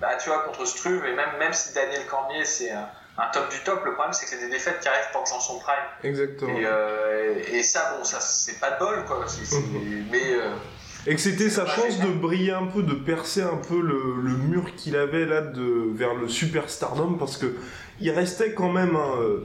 bah, 0.00 0.14
tu 0.16 0.30
vois, 0.30 0.38
contre 0.40 0.64
Struve, 0.64 1.04
et 1.04 1.14
même, 1.14 1.36
même 1.38 1.52
si 1.52 1.74
Daniel 1.74 2.06
Cormier, 2.06 2.44
c'est 2.46 2.70
un, 2.70 2.88
un 3.18 3.26
top 3.32 3.50
du 3.50 3.58
top, 3.64 3.84
le 3.84 3.94
problème, 3.94 4.12
c'est 4.12 4.24
que 4.26 4.30
c'est 4.30 4.40
des 4.40 4.50
défaites 4.50 4.78
qui 4.80 4.88
arrivent 4.88 5.10
pendant 5.12 5.40
son 5.40 5.58
prime. 5.58 5.74
Exactement. 6.04 6.56
Et, 6.56 6.64
euh, 6.64 7.34
et 7.50 7.62
ça, 7.64 7.96
bon, 7.96 8.04
ça, 8.04 8.20
c'est 8.20 8.60
pas 8.60 8.70
de 8.72 8.78
bol, 8.78 9.04
quoi. 9.06 9.26
Mais 10.10 10.34
euh, 10.34 10.52
Et 11.06 11.16
que 11.16 11.20
c'était 11.20 11.50
sa 11.50 11.66
chance 11.66 11.98
de 11.98 12.08
briller 12.08 12.52
un 12.52 12.66
peu, 12.66 12.82
de 12.82 12.94
percer 12.94 13.42
un 13.42 13.56
peu 13.56 13.80
le, 13.80 14.22
le 14.22 14.36
mur 14.36 14.72
qu'il 14.76 14.96
avait 14.96 15.26
là 15.26 15.40
de, 15.40 15.92
vers 15.94 16.14
le 16.14 16.28
superstardom, 16.28 17.18
parce 17.18 17.36
que 17.36 17.56
il 18.00 18.10
restait 18.12 18.54
quand 18.54 18.70
même 18.70 18.94
un, 18.94 19.20
euh, 19.20 19.44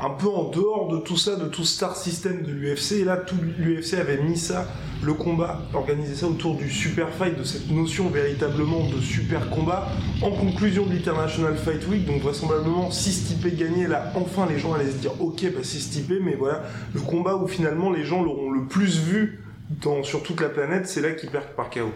un 0.00 0.10
peu 0.10 0.28
en 0.28 0.44
dehors 0.50 0.88
de 0.88 0.98
tout 0.98 1.16
ça, 1.16 1.36
de 1.36 1.46
tout 1.46 1.64
star 1.64 1.96
system 1.96 2.42
de 2.42 2.52
l'UFC. 2.52 2.92
Et 3.00 3.04
là, 3.04 3.16
tout 3.16 3.36
l'UFC 3.58 3.94
avait 3.94 4.18
mis 4.22 4.38
ça, 4.38 4.66
le 5.02 5.14
combat, 5.14 5.60
organisé 5.74 6.14
ça 6.14 6.26
autour 6.26 6.56
du 6.56 6.70
super 6.70 7.08
fight, 7.10 7.36
de 7.38 7.44
cette 7.44 7.70
notion 7.70 8.08
véritablement 8.08 8.88
de 8.88 9.00
super 9.00 9.48
combat, 9.50 9.88
en 10.22 10.30
conclusion 10.30 10.86
de 10.86 10.94
l'International 10.94 11.56
Fight 11.56 11.86
Week. 11.88 12.04
Donc 12.06 12.22
vraisemblablement, 12.22 12.90
si 12.90 13.12
Stipe 13.12 13.56
gagnait, 13.56 13.86
là, 13.88 14.12
enfin 14.14 14.46
les 14.46 14.58
gens 14.58 14.74
allaient 14.74 14.90
se 14.90 14.96
dire, 14.96 15.20
ok, 15.20 15.42
bah 15.54 15.60
c'est 15.62 15.78
Stipe, 15.78 16.12
mais 16.22 16.34
voilà, 16.36 16.62
le 16.94 17.00
combat 17.00 17.36
où 17.36 17.48
finalement 17.48 17.90
les 17.90 18.04
gens 18.04 18.22
l'auront 18.22 18.50
le 18.50 18.66
plus 18.66 18.98
vu 19.00 19.44
dans, 19.82 20.02
sur 20.02 20.22
toute 20.22 20.40
la 20.40 20.48
planète, 20.48 20.88
c'est 20.88 21.00
là 21.00 21.12
qu'il 21.12 21.30
perd 21.30 21.44
par 21.56 21.70
KO. 21.70 21.92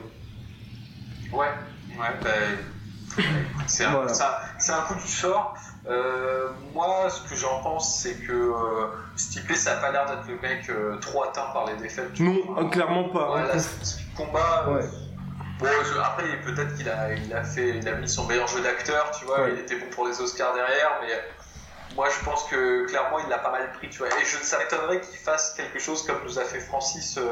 ouais, 1.33 1.39
ouais, 1.39 2.07
bah, 2.23 2.31
c'est 3.67 3.85
un, 3.85 3.93
Voilà. 3.93 4.13
un 4.13 4.83
coup 4.83 4.95
du 4.95 5.09
sort. 5.09 5.55
Euh, 5.89 6.49
moi, 6.75 7.11
ce 7.11 7.29
que 7.29 7.35
j'en 7.35 7.61
pense, 7.63 8.01
c'est 8.01 8.15
que 8.15 8.33
euh, 8.33 8.87
Stipe, 9.17 9.53
ça 9.55 9.73
a 9.73 9.77
pas 9.77 9.91
l'air 9.91 10.07
d'être 10.07 10.29
le 10.29 10.39
mec 10.41 10.69
euh, 10.71 10.97
trop 10.99 11.25
atteint 11.25 11.47
par 11.53 11.67
les 11.67 11.75
défaites. 11.77 12.19
Non, 12.21 12.69
clairement 12.71 13.09
pas. 13.09 13.27
Voilà, 13.27 13.59
ce 13.59 13.97
combat. 14.17 14.65
euh, 14.69 14.75
Ouais. 14.77 14.85
Bon, 15.59 15.67
je- 15.85 15.99
après, 15.99 16.41
peut-être 16.45 16.77
qu'il 16.77 16.89
a, 16.89 17.13
il 17.15 17.33
a 17.35 17.43
fait, 17.45 17.71
il 17.79 17.89
a 17.89 17.93
mis 17.95 18.09
son 18.09 18.27
meilleur 18.27 18.47
jeu 18.49 18.61
d'acteur, 18.63 19.11
tu 19.13 19.25
vois, 19.25 19.43
Ouais. 19.43 19.53
il 19.55 19.59
était 19.61 19.77
bon 19.77 19.87
pour 19.91 20.07
les 20.07 20.21
Oscars 20.21 20.55
derrière, 20.55 20.99
mais 21.03 21.13
moi, 21.97 22.09
je 22.11 22.25
pense 22.25 22.45
que 22.45 22.87
clairement, 22.87 23.19
il 23.21 23.29
l'a 23.29 23.39
pas 23.39 23.51
mal 23.51 23.71
pris, 23.73 23.89
tu 23.91 23.99
vois. 23.99 24.09
Et 24.09 24.25
je, 24.25 24.37
ça 24.39 24.59
m'étonnerait 24.59 25.01
qu'il 25.01 25.19
fasse 25.19 25.55
quelque 25.55 25.79
chose 25.81 26.05
comme 26.07 26.19
nous 26.25 26.39
a 26.39 26.43
fait 26.45 26.61
Francis 26.61 27.17
euh, 27.19 27.25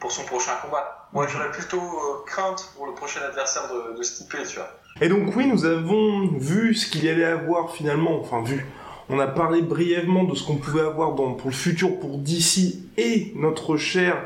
pour 0.00 0.12
son 0.12 0.24
prochain 0.24 0.52
combat. 0.62 1.08
Moi, 1.12 1.26
j'aurais 1.28 1.50
plutôt 1.50 1.80
euh, 1.80 2.24
crainte 2.26 2.68
pour 2.74 2.86
le 2.86 2.94
prochain 2.94 3.20
adversaire 3.22 3.68
de, 3.72 3.96
de 3.96 4.02
Stipe, 4.02 4.36
tu 4.48 4.56
vois. 4.56 4.70
Et 5.00 5.08
donc 5.08 5.36
oui, 5.36 5.46
nous 5.46 5.66
avons 5.66 6.26
vu 6.26 6.74
ce 6.74 6.90
qu'il 6.90 7.06
allait 7.08 7.24
avoir 7.24 7.70
finalement, 7.74 8.18
enfin 8.18 8.42
vu. 8.42 8.64
On 9.10 9.18
a 9.18 9.26
parlé 9.26 9.60
brièvement 9.60 10.24
de 10.24 10.34
ce 10.34 10.42
qu'on 10.42 10.56
pouvait 10.56 10.80
avoir 10.80 11.14
dans, 11.14 11.34
pour 11.34 11.50
le 11.50 11.54
futur 11.54 12.00
pour 12.00 12.18
DC 12.18 12.76
et 12.96 13.32
notre 13.36 13.76
cher 13.76 14.16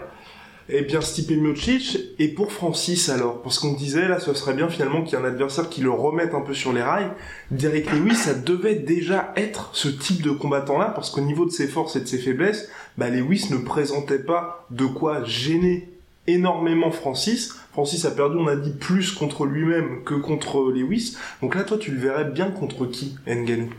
eh 0.72 0.82
bien 0.82 1.00
Stipe 1.00 1.30
Miocic 1.32 1.98
et 2.18 2.28
pour 2.28 2.52
Francis 2.52 3.08
alors 3.08 3.42
parce 3.42 3.58
qu'on 3.58 3.72
disait 3.72 4.06
là 4.06 4.20
ce 4.20 4.32
serait 4.34 4.54
bien 4.54 4.68
finalement 4.68 5.02
qu'il 5.02 5.18
y 5.18 5.20
ait 5.20 5.24
un 5.24 5.28
adversaire 5.28 5.68
qui 5.68 5.80
le 5.80 5.90
remette 5.90 6.32
un 6.34 6.42
peu 6.42 6.54
sur 6.54 6.72
les 6.72 6.82
rails. 6.82 7.10
Derek 7.50 7.90
Lewis 7.92 8.14
ça 8.14 8.34
devait 8.34 8.76
déjà 8.76 9.32
être 9.36 9.70
ce 9.72 9.88
type 9.88 10.22
de 10.22 10.30
combattant 10.30 10.78
là 10.78 10.92
parce 10.94 11.10
qu'au 11.10 11.20
niveau 11.20 11.44
de 11.44 11.50
ses 11.50 11.66
forces 11.66 11.96
et 11.96 12.00
de 12.00 12.06
ses 12.06 12.18
faiblesses, 12.18 12.70
bah 12.96 13.10
Lewis 13.10 13.48
ne 13.50 13.56
présentait 13.56 14.20
pas 14.20 14.64
de 14.70 14.86
quoi 14.86 15.24
gêner 15.24 15.88
énormément 16.26 16.92
Francis. 16.92 17.56
Francis 17.72 18.04
a 18.04 18.10
perdu, 18.10 18.36
on 18.38 18.48
a 18.48 18.56
dit, 18.56 18.72
plus 18.72 19.12
contre 19.12 19.46
lui-même 19.46 20.02
que 20.04 20.14
contre 20.14 20.70
Lewis. 20.70 21.16
Donc 21.42 21.54
là, 21.54 21.62
toi, 21.64 21.78
tu 21.78 21.92
le 21.92 21.98
verrais 21.98 22.24
bien 22.24 22.50
contre 22.50 22.86
qui, 22.86 23.16
Ngannou 23.26 23.70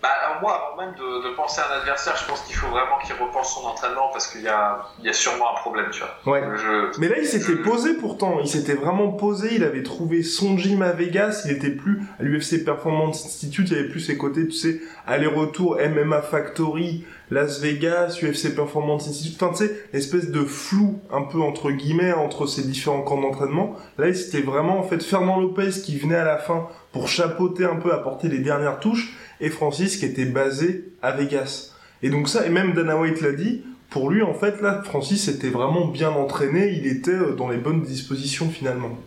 Bah, 0.00 0.08
moi, 0.40 0.72
avant 0.72 0.76
même 0.76 0.94
de, 0.94 1.28
de 1.28 1.34
penser 1.34 1.60
à 1.60 1.74
un 1.74 1.80
adversaire, 1.80 2.16
je 2.16 2.24
pense 2.28 2.42
qu'il 2.42 2.54
faut 2.54 2.68
vraiment 2.68 2.98
qu'il 3.04 3.14
repense 3.14 3.54
son 3.54 3.66
entraînement 3.66 4.08
parce 4.12 4.28
qu'il 4.28 4.42
y 4.42 4.48
a, 4.48 4.86
il 5.00 5.06
y 5.06 5.08
a 5.08 5.12
sûrement 5.12 5.56
un 5.56 5.60
problème, 5.60 5.86
tu 5.90 6.00
vois. 6.00 6.32
Ouais. 6.32 6.42
Je, 6.56 7.00
Mais 7.00 7.08
là, 7.08 7.16
il 7.18 7.26
s'était 7.26 7.56
posé 7.56 7.94
pourtant. 7.94 8.38
Il 8.40 8.46
s'était 8.48 8.74
vraiment 8.74 9.10
posé. 9.10 9.48
Il 9.54 9.64
avait 9.64 9.82
trouvé 9.82 10.22
son 10.22 10.56
gym 10.56 10.82
à 10.82 10.92
Vegas. 10.92 11.42
Il 11.46 11.50
était 11.50 11.70
plus 11.70 12.02
à 12.20 12.22
l'UFC 12.22 12.64
Performance 12.64 13.26
Institute. 13.26 13.68
Il 13.70 13.78
avait 13.78 13.88
plus 13.88 14.00
ses 14.00 14.16
côtés, 14.16 14.46
tu 14.46 14.52
sais, 14.52 14.80
aller-retour 15.08 15.78
MMA 15.80 16.22
Factory, 16.22 17.04
Las 17.30 17.60
Vegas, 17.60 18.18
UFC 18.22 18.54
Performance 18.54 19.08
Institute. 19.08 19.42
Enfin, 19.42 19.52
tu 19.52 19.66
sais, 19.66 19.88
espèce 19.92 20.30
de 20.30 20.44
flou 20.44 21.00
un 21.12 21.22
peu 21.22 21.40
entre 21.40 21.70
guillemets 21.70 22.12
entre 22.12 22.46
ces 22.46 22.62
différents 22.66 23.02
camps 23.02 23.20
d'entraînement. 23.20 23.74
Là, 23.98 24.12
c'était 24.14 24.40
vraiment 24.40 24.78
en 24.78 24.82
fait 24.82 25.02
Fernand 25.02 25.40
Lopez 25.40 25.70
qui 25.84 25.98
venait 25.98 26.16
à 26.16 26.24
la 26.24 26.38
fin 26.38 26.68
pour 26.92 27.08
chapeauter 27.08 27.64
un 27.64 27.76
peu, 27.76 27.92
apporter 27.92 28.28
les 28.28 28.38
dernières 28.38 28.80
touches, 28.80 29.14
et 29.40 29.50
Francis 29.50 29.96
qui 29.96 30.04
était 30.04 30.24
basé 30.24 30.92
à 31.02 31.12
Vegas. 31.12 31.74
Et 32.02 32.10
donc 32.10 32.28
ça, 32.28 32.46
et 32.46 32.50
même 32.50 32.74
Dana 32.74 32.96
White 32.96 33.20
l'a 33.20 33.32
dit, 33.32 33.64
pour 33.90 34.10
lui, 34.10 34.22
en 34.22 34.34
fait, 34.34 34.60
là, 34.60 34.82
Francis 34.84 35.28
était 35.28 35.48
vraiment 35.48 35.86
bien 35.86 36.10
entraîné, 36.10 36.68
il 36.68 36.86
était 36.86 37.10
euh, 37.10 37.34
dans 37.34 37.48
les 37.48 37.56
bonnes 37.56 37.82
dispositions 37.82 38.50
finalement. 38.50 38.98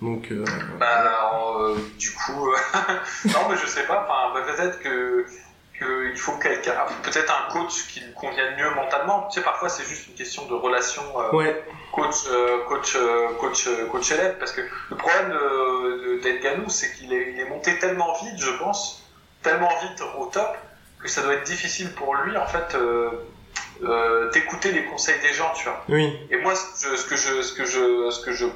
Donc, 0.00 0.30
euh, 0.30 0.44
Bah, 0.78 0.86
alors, 0.86 1.60
euh, 1.60 1.76
du 1.98 2.10
coup, 2.10 2.50
euh, 2.50 2.56
non, 3.26 3.48
mais 3.50 3.56
je 3.56 3.66
sais 3.66 3.84
pas. 3.84 4.06
Enfin, 4.08 4.40
peut-être 4.44 4.78
que 4.80 5.24
qu'il 5.78 6.16
faut 6.16 6.32
quelqu'un, 6.32 6.74
peut-être 7.02 7.32
un 7.32 7.52
coach 7.52 7.86
qui 7.88 8.00
lui 8.00 8.12
convienne 8.14 8.56
mieux 8.56 8.70
mentalement. 8.74 9.28
Tu 9.28 9.38
sais, 9.38 9.44
parfois 9.44 9.68
c'est 9.68 9.84
juste 9.84 10.08
une 10.08 10.14
question 10.14 10.46
de 10.46 10.54
relation 10.54 11.02
euh, 11.20 11.36
ouais, 11.36 11.64
coach, 11.92 12.14
euh, 12.30 12.64
coach, 12.68 12.96
euh, 12.96 13.28
coach, 13.38 13.68
coach 13.90 14.10
élève. 14.12 14.36
Parce 14.38 14.52
que 14.52 14.62
le 14.90 14.96
problème 14.96 15.30
de, 15.30 16.16
de 16.16 16.20
d'Edganou, 16.22 16.68
c'est 16.68 16.92
qu'il 16.94 17.12
est, 17.12 17.32
il 17.32 17.40
est 17.40 17.48
monté 17.48 17.78
tellement 17.78 18.12
vite, 18.14 18.38
je 18.38 18.50
pense, 18.58 19.08
tellement 19.42 19.70
vite 19.82 20.02
au 20.18 20.26
top, 20.26 20.56
que 21.00 21.08
ça 21.08 21.22
doit 21.22 21.34
être 21.34 21.46
difficile 21.46 21.92
pour 21.92 22.14
lui, 22.14 22.36
en 22.36 22.46
fait, 22.46 22.76
d'écouter 24.32 24.72
les 24.72 24.84
conseils 24.86 25.20
des 25.20 25.32
gens, 25.32 25.52
tu 25.54 25.64
vois. 25.64 25.84
oui, 25.88 26.18
Et 26.30 26.38
moi, 26.38 26.54
ce 26.54 26.84
que 26.84 26.96
je, 26.96 26.96
ce 26.96 27.06
que 27.06 27.16
je, 27.16 27.42
ce 27.42 27.52
que 27.54 27.64
je, 27.64 28.10
ce 28.10 28.24
que 28.24 28.32
je, 28.32 28.46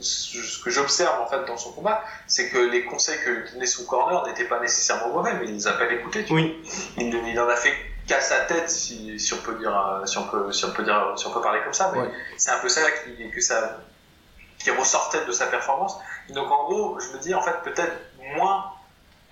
ce 0.00 0.62
que 0.62 0.70
j'observe 0.70 1.20
en 1.20 1.26
fait 1.26 1.44
dans 1.44 1.56
son 1.56 1.72
combat, 1.72 2.02
c'est 2.26 2.48
que 2.48 2.58
les 2.58 2.84
conseils 2.84 3.18
que 3.24 3.52
donnait 3.52 3.66
son 3.66 3.84
corner 3.84 4.26
n'étaient 4.26 4.44
pas 4.44 4.60
nécessairement 4.60 5.12
mauvais, 5.12 5.34
mais 5.34 5.46
il 5.46 5.54
les 5.54 5.66
a 5.66 5.72
pas 5.72 5.90
écoutés. 5.90 6.24
Oui. 6.30 6.62
Il, 6.96 7.14
il 7.14 7.40
en 7.40 7.48
a 7.48 7.56
fait 7.56 7.74
qu'à 8.06 8.20
sa 8.20 8.40
tête, 8.40 8.70
si, 8.70 9.18
si 9.18 9.34
on 9.34 9.38
peut 9.38 9.54
dire, 9.54 9.76
euh, 9.76 10.06
si 10.06 10.18
on 10.18 10.24
peut, 10.24 10.52
si 10.52 10.64
on 10.64 10.70
peut 10.70 10.82
dire, 10.82 11.12
si 11.16 11.26
on 11.26 11.30
peut 11.30 11.42
parler 11.42 11.60
comme 11.62 11.74
ça. 11.74 11.92
Mais 11.94 12.08
c'est 12.36 12.50
un 12.50 12.58
peu 12.58 12.68
ça 12.68 12.82
qui, 12.90 13.30
que 13.30 13.40
ça, 13.40 13.78
qui 14.58 14.70
ressortait 14.70 15.24
de 15.24 15.32
sa 15.32 15.46
performance. 15.46 15.96
Donc 16.30 16.50
en 16.50 16.64
gros, 16.64 17.00
je 17.00 17.16
me 17.16 17.22
dis 17.22 17.34
en 17.34 17.42
fait 17.42 17.56
peut-être 17.64 17.94
moins 18.36 18.72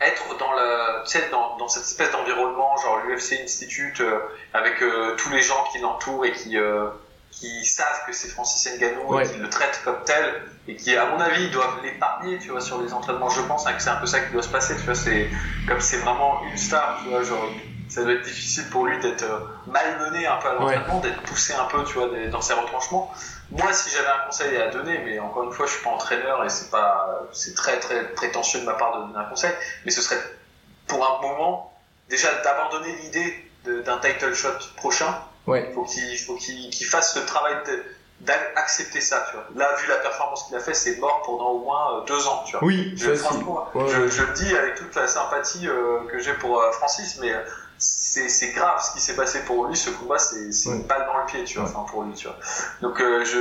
être 0.00 0.36
dans 0.38 0.52
la, 0.52 1.02
tu 1.04 1.12
sais, 1.12 1.28
dans, 1.30 1.56
dans 1.56 1.68
cette 1.68 1.84
espèce 1.84 2.10
d'environnement, 2.10 2.76
genre 2.76 2.98
l'UFC 3.06 3.40
Institute, 3.42 4.00
euh, 4.00 4.20
avec 4.52 4.82
euh, 4.82 5.14
tous 5.16 5.30
les 5.30 5.40
gens 5.40 5.64
qui 5.72 5.78
l'entourent 5.78 6.26
et 6.26 6.32
qui, 6.32 6.58
euh, 6.58 6.88
qui 7.36 7.64
savent 7.66 8.02
que 8.06 8.12
c'est 8.12 8.28
Francis 8.28 8.66
Ngannou 8.78 9.14
Ouais. 9.14 9.26
et 9.26 9.30
qui 9.30 9.38
le 9.38 9.48
traitent 9.50 9.80
comme 9.84 10.02
tel 10.04 10.42
et 10.68 10.74
qui, 10.74 10.96
à 10.96 11.04
mon 11.06 11.20
avis, 11.20 11.50
doivent 11.50 11.80
l'épargner, 11.82 12.38
tu 12.38 12.48
vois, 12.50 12.60
sur 12.60 12.80
les 12.80 12.92
entraînements. 12.92 13.28
Je 13.28 13.42
pense 13.42 13.66
hein, 13.66 13.74
que 13.74 13.82
c'est 13.82 13.90
un 13.90 13.96
peu 13.96 14.06
ça 14.06 14.20
qui 14.20 14.32
doit 14.32 14.42
se 14.42 14.48
passer, 14.48 14.74
tu 14.76 14.82
vois, 14.82 14.94
c'est 14.94 15.28
comme 15.68 15.80
c'est 15.80 15.98
vraiment 15.98 16.42
une 16.44 16.56
star, 16.56 16.98
tu 17.02 17.10
vois, 17.10 17.22
genre 17.22 17.46
ça 17.88 18.02
doit 18.02 18.14
être 18.14 18.22
difficile 18.22 18.64
pour 18.70 18.86
lui 18.86 18.98
d'être 18.98 19.22
euh, 19.22 19.38
malmené 19.66 20.26
un 20.26 20.36
peu 20.38 20.48
à 20.48 20.54
l'entraînement, 20.54 20.98
d'être 21.00 21.22
poussé 21.22 21.52
un 21.54 21.66
peu, 21.66 21.84
tu 21.84 21.94
vois, 21.94 22.08
dans 22.32 22.40
ses 22.40 22.54
retranchements. 22.54 23.12
Moi, 23.52 23.72
si 23.72 23.90
j'avais 23.90 24.08
un 24.08 24.26
conseil 24.26 24.56
à 24.56 24.70
donner, 24.70 24.98
mais 25.04 25.18
encore 25.20 25.44
une 25.44 25.52
fois, 25.52 25.66
je 25.66 25.72
suis 25.72 25.84
pas 25.84 25.90
entraîneur 25.90 26.44
et 26.44 26.48
c'est 26.48 26.70
pas, 26.70 27.20
c'est 27.32 27.54
très 27.54 27.78
très 27.78 28.12
prétentieux 28.14 28.60
de 28.60 28.64
ma 28.64 28.72
part 28.74 28.96
de 28.98 29.06
donner 29.06 29.18
un 29.18 29.28
conseil, 29.28 29.52
mais 29.84 29.92
ce 29.92 30.02
serait 30.02 30.18
pour 30.88 31.06
un 31.06 31.20
moment 31.22 31.72
déjà 32.08 32.28
d'abandonner 32.42 32.92
l'idée 33.02 33.50
d'un 33.84 33.98
title 33.98 34.34
shot 34.34 34.48
prochain. 34.76 35.14
Ouais, 35.46 35.70
Faut 35.74 35.84
qu'il 35.84 36.18
faut 36.18 36.34
qu'il 36.36 36.86
fasse 36.86 37.14
ce 37.14 37.20
travail 37.20 37.54
d'accepter 38.20 39.00
ça, 39.00 39.26
tu 39.30 39.36
vois. 39.36 39.46
Là, 39.56 39.74
vu 39.76 39.88
la 39.88 39.96
performance 39.96 40.44
qu'il 40.44 40.56
a 40.56 40.60
fait, 40.60 40.72
c'est 40.74 40.96
mort 40.96 41.22
pendant 41.26 41.50
au 41.50 41.58
moins 41.58 41.98
euh, 41.98 42.04
deux 42.06 42.26
ans, 42.26 42.42
tu 42.46 42.52
vois. 42.52 42.64
oui, 42.64 42.92
Je, 42.96 43.10
facile. 43.14 43.18
franchement, 43.24 43.68
Ouais, 43.74 43.88
je, 43.88 43.96
ouais. 44.02 44.08
je 44.08 44.22
le 44.22 44.32
dis 44.32 44.56
avec 44.56 44.74
toute 44.76 44.94
la 44.94 45.06
sympathie 45.06 45.68
euh, 45.68 46.00
que 46.10 46.18
j'ai 46.18 46.32
pour 46.34 46.58
euh, 46.60 46.70
Francis, 46.72 47.18
mais 47.20 47.30
c'est 47.78 48.30
c'est 48.30 48.52
grave 48.52 48.82
ce 48.82 48.92
qui 48.92 49.00
s'est 49.00 49.16
passé 49.16 49.40
pour 49.44 49.66
lui. 49.66 49.76
Ce 49.76 49.90
combat, 49.90 50.18
c'est 50.18 50.48
une 50.70 50.82
balle 50.84 51.04
dans 51.06 51.18
le 51.18 51.26
pied, 51.26 51.44
tu 51.44 51.58
vois, 51.58 51.68
enfin 51.68 51.84
pour 51.90 52.04
lui, 52.04 52.14
tu 52.14 52.26
vois. 52.26 52.38
Donc 52.80 52.98
euh, 53.02 53.22
je, 53.24 53.38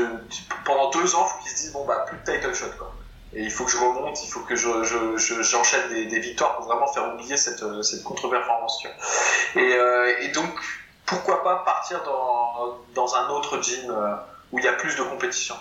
pendant 0.66 0.90
deux 0.90 1.16
ans, 1.16 1.24
faut 1.26 1.40
qu'il 1.42 1.52
se 1.52 1.56
dise 1.56 1.72
bon 1.72 1.86
bah 1.86 2.04
plus 2.08 2.18
de 2.18 2.24
title 2.24 2.54
shot, 2.54 2.66
quoi. 2.78 2.94
Et 3.32 3.44
il 3.44 3.52
faut 3.52 3.64
que 3.66 3.72
je 3.72 3.78
remonte, 3.78 4.22
il 4.24 4.30
faut 4.30 4.42
que 4.42 4.56
je 4.58 4.84
je- 4.84 5.16
je- 5.18 5.42
j'enchaîne 5.42 5.88
des, 5.90 6.06
des 6.08 6.20
victoires 6.20 6.58
pour 6.58 6.66
vraiment 6.66 6.88
faire 6.92 7.14
oublier 7.14 7.38
cette 7.38 7.64
cette 7.84 8.04
contre-performance, 8.04 8.80
tu 8.82 8.88
vois. 8.90 9.62
Et, 9.64 10.26
et 10.26 10.28
donc 10.30 10.50
pourquoi 11.06 11.44
pas 11.44 11.58
partir 11.58 12.04
dans 12.04 12.78
dans 12.94 13.16
un 13.16 13.30
autre 13.30 13.62
gym 13.62 13.92
euh, 13.92 14.16
où 14.52 14.60
il 14.60 14.66
y 14.66 14.68
a 14.68 14.74
plus 14.74 14.96
de 14.96 15.04
compétition, 15.04 15.56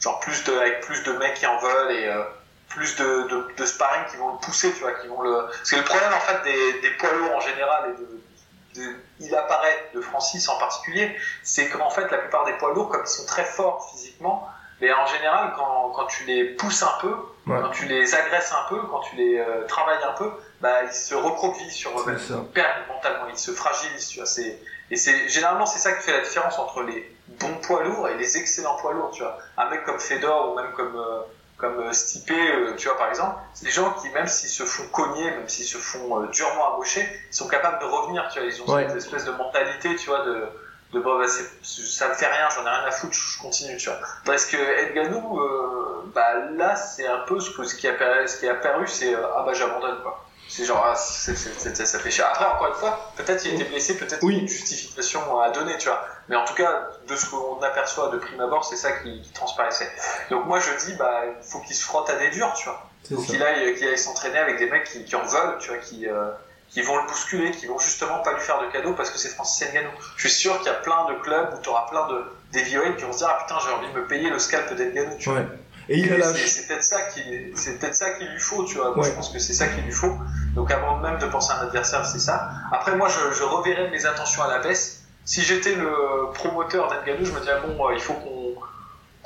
genre 0.00 0.20
plus 0.20 0.44
de 0.44 0.56
avec 0.56 0.80
plus 0.80 1.02
de 1.02 1.12
mecs 1.12 1.34
qui 1.34 1.46
en 1.46 1.58
veulent 1.58 1.92
et 1.92 2.06
euh, 2.06 2.22
plus 2.68 2.96
de, 2.96 3.28
de, 3.28 3.54
de 3.56 3.64
sparring 3.64 4.04
qui 4.10 4.16
vont 4.16 4.32
le 4.32 4.38
pousser, 4.38 4.72
tu 4.72 4.80
vois, 4.80 4.92
qui 4.92 5.06
vont 5.08 5.22
le. 5.22 5.46
Parce 5.46 5.70
que 5.70 5.76
le 5.76 5.84
problème 5.84 6.12
en 6.12 6.20
fait 6.20 6.42
des, 6.44 6.80
des 6.80 6.90
poids 6.96 7.12
lourds 7.12 7.36
en 7.36 7.40
général 7.40 7.90
et 7.90 8.00
de, 8.00 8.22
il 9.20 9.34
apparaît 9.34 9.90
de 9.94 10.00
Francis 10.02 10.48
en 10.48 10.58
particulier, 10.58 11.16
c'est 11.42 11.68
qu'en 11.70 11.88
fait 11.90 12.10
la 12.10 12.18
plupart 12.18 12.44
des 12.44 12.52
poids 12.54 12.74
lourds, 12.74 12.90
comme 12.90 13.02
ils 13.04 13.08
sont 13.08 13.24
très 13.24 13.44
forts 13.44 13.90
physiquement, 13.90 14.46
mais 14.82 14.92
en 14.92 15.06
général 15.06 15.54
quand, 15.56 15.90
quand 15.94 16.06
tu 16.06 16.24
les 16.24 16.44
pousses 16.44 16.82
un 16.82 16.92
peu, 17.00 17.14
quand 17.46 17.70
tu 17.70 17.86
les 17.86 18.14
agresses 18.14 18.52
un 18.52 18.68
peu, 18.68 18.82
quand 18.82 19.00
tu 19.00 19.16
les 19.16 19.38
euh, 19.38 19.64
travailles 19.66 20.02
un 20.06 20.12
peu, 20.12 20.30
bah 20.60 20.82
ils 20.84 20.92
se 20.92 21.14
recroquevillent 21.14 21.70
sur 21.70 21.98
eux-mêmes, 21.98 22.18
ils 22.28 22.52
perdent 22.52 22.88
mentalement, 22.88 23.28
ils 23.30 23.38
se 23.38 23.52
fragilisent, 23.52 24.08
tu 24.08 24.18
vois. 24.18 24.26
C'est 24.26 24.58
et 24.90 24.96
c'est 24.96 25.28
généralement 25.28 25.66
c'est 25.66 25.78
ça 25.78 25.92
qui 25.92 26.02
fait 26.04 26.12
la 26.12 26.22
différence 26.22 26.58
entre 26.58 26.82
les 26.82 27.16
bons 27.28 27.54
poids 27.62 27.82
lourds 27.82 28.08
et 28.08 28.16
les 28.16 28.36
excellents 28.38 28.76
poids 28.76 28.92
lourds, 28.92 29.10
tu 29.10 29.22
vois. 29.22 29.38
Un 29.56 29.68
mec 29.68 29.84
comme 29.84 29.98
Fedor 29.98 30.52
ou 30.52 30.56
même 30.56 30.72
comme 30.72 30.96
euh, 30.96 31.20
comme 31.56 31.80
euh, 31.80 31.92
Stipe, 31.92 32.30
euh, 32.30 32.74
tu 32.76 32.86
vois 32.86 32.96
par 32.96 33.08
exemple, 33.08 33.36
c'est 33.54 33.64
des 33.64 33.72
gens 33.72 33.92
qui 33.94 34.08
même 34.10 34.26
s'ils 34.26 34.48
se 34.48 34.62
font 34.64 34.86
cogner, 34.88 35.30
même 35.30 35.48
s'ils 35.48 35.64
se 35.64 35.78
font 35.78 36.20
durement 36.26 36.74
embaucher, 36.74 37.08
ils 37.30 37.34
sont 37.34 37.48
capables 37.48 37.80
de 37.80 37.86
revenir, 37.86 38.28
tu 38.32 38.38
vois. 38.38 38.48
Ils 38.48 38.62
ont 38.62 38.66
cette 38.66 38.96
espèce 38.96 39.24
de 39.24 39.32
mentalité, 39.32 39.96
tu 39.96 40.08
vois, 40.08 40.24
de 40.24 40.46
de 40.92 41.00
bah, 41.00 41.18
bah 41.18 41.26
ça 41.26 42.08
me 42.08 42.14
fait 42.14 42.26
rien, 42.26 42.48
j'en 42.54 42.64
ai 42.64 42.70
rien 42.70 42.84
à 42.86 42.92
foutre, 42.92 43.12
je 43.12 43.40
continue, 43.40 43.76
tu 43.76 43.88
vois. 43.88 43.98
Parce 44.24 44.46
que 44.46 44.56
Edganou, 44.56 45.40
bah 46.14 46.46
là 46.52 46.76
c'est 46.76 47.06
un 47.06 47.18
peu 47.26 47.40
ce, 47.40 47.50
que, 47.50 47.64
ce 47.64 47.74
qui 47.74 47.88
a 47.88 48.26
ce 48.26 48.38
qui 48.38 48.48
a 48.48 48.52
apparu, 48.52 48.86
c'est 48.86 49.14
ah 49.14 49.42
bah 49.44 49.52
j'abandonne 49.52 50.00
quoi. 50.02 50.25
C'est 50.48 50.64
genre, 50.64 50.84
ah, 50.86 50.94
ça 50.94 51.34
fait 51.34 52.10
chier. 52.10 52.24
Après, 52.24 52.44
encore 52.44 52.68
une 52.68 52.74
fois, 52.74 53.12
peut-être 53.16 53.44
il 53.46 53.54
était 53.54 53.64
blessé, 53.64 53.96
peut-être 53.96 54.22
oui. 54.22 54.38
une 54.38 54.48
justification 54.48 55.40
à 55.40 55.50
donner, 55.50 55.76
tu 55.76 55.88
vois. 55.88 56.04
Mais 56.28 56.36
en 56.36 56.44
tout 56.44 56.54
cas, 56.54 56.88
de 57.06 57.16
ce 57.16 57.26
qu'on 57.26 57.60
aperçoit 57.60 58.10
de 58.10 58.18
prime 58.18 58.40
abord, 58.40 58.64
c'est 58.64 58.76
ça 58.76 58.92
qui, 58.92 59.22
transparaissait. 59.34 59.90
Donc 60.30 60.46
moi, 60.46 60.60
je 60.60 60.86
dis, 60.86 60.94
bah, 60.94 61.22
il 61.26 61.44
faut 61.44 61.58
qu'il 61.60 61.74
se 61.74 61.84
frotte 61.84 62.08
à 62.10 62.16
des 62.16 62.30
durs, 62.30 62.52
tu 62.54 62.64
vois. 62.68 62.88
Faut 63.08 63.22
qu'il 63.22 63.42
aille, 63.42 63.98
s'entraîner 63.98 64.38
avec 64.38 64.58
des 64.58 64.70
mecs 64.70 64.84
qui, 64.84 65.04
qui 65.04 65.16
en 65.16 65.24
veulent, 65.24 65.58
tu 65.58 65.68
vois, 65.68 65.78
qui, 65.78 66.08
euh, 66.08 66.30
qui 66.68 66.82
vont 66.82 66.96
le 66.96 67.06
bousculer, 67.06 67.50
qui 67.52 67.66
vont 67.66 67.78
justement 67.78 68.20
pas 68.20 68.32
lui 68.32 68.40
faire 68.40 68.60
de 68.60 68.70
cadeaux 68.70 68.92
parce 68.94 69.10
que 69.10 69.18
c'est 69.18 69.28
Francis 69.28 69.66
Ngannou. 69.72 69.90
Je 70.16 70.28
suis 70.28 70.36
sûr 70.36 70.58
qu'il 70.58 70.66
y 70.66 70.70
a 70.70 70.74
plein 70.74 71.06
de 71.06 71.14
clubs 71.20 71.54
où 71.56 71.62
tu 71.62 71.68
auras 71.68 71.88
plein 71.88 72.06
de 72.08 72.24
d'heavyweight 72.52 72.96
qui 72.96 73.04
vont 73.04 73.12
se 73.12 73.18
dire, 73.18 73.28
ah 73.30 73.42
putain, 73.42 73.58
j'ai 73.64 73.72
envie 73.72 73.92
de 73.92 73.98
me 73.98 74.06
payer 74.06 74.30
le 74.30 74.38
scalp 74.38 74.72
d'Ngannou, 74.74 75.16
tu 75.18 75.30
vois. 75.30 75.42
Et 75.88 75.98
il 75.98 76.24
C'est 76.24 76.66
peut-être 76.66 76.82
ça 76.82 77.02
qui, 77.02 77.22
c'est 77.54 77.78
peut-être 77.78 77.94
ça 77.94 78.10
qu'il 78.10 78.28
lui 78.28 78.40
faut, 78.40 78.64
tu 78.64 78.76
vois. 78.76 78.94
Moi, 78.94 79.04
je 79.04 79.12
pense 79.12 79.28
que 79.28 79.38
c'est 79.38 79.52
ça 79.52 79.68
qu'il 79.68 79.84
lui 79.84 79.92
faut. 79.92 80.12
Donc, 80.54 80.70
avant 80.70 80.98
même 80.98 81.18
de 81.18 81.26
penser 81.26 81.52
à 81.52 81.60
un 81.60 81.66
adversaire, 81.66 82.04
c'est 82.04 82.18
ça. 82.18 82.50
Après, 82.72 82.96
moi, 82.96 83.08
je, 83.08 83.36
je 83.36 83.42
reverrai 83.44 83.88
mes 83.90 84.04
attentions 84.04 84.42
à 84.42 84.48
la 84.48 84.58
baisse. 84.58 85.04
Si 85.24 85.42
j'étais 85.42 85.74
le 85.74 86.32
promoteur 86.34 86.88
d'Edganou, 86.88 87.24
je 87.24 87.32
me 87.32 87.40
dirais 87.40 87.60
bon, 87.66 87.88
euh, 87.88 87.94
il 87.94 88.00
faut 88.00 88.14
qu'on 88.14 88.46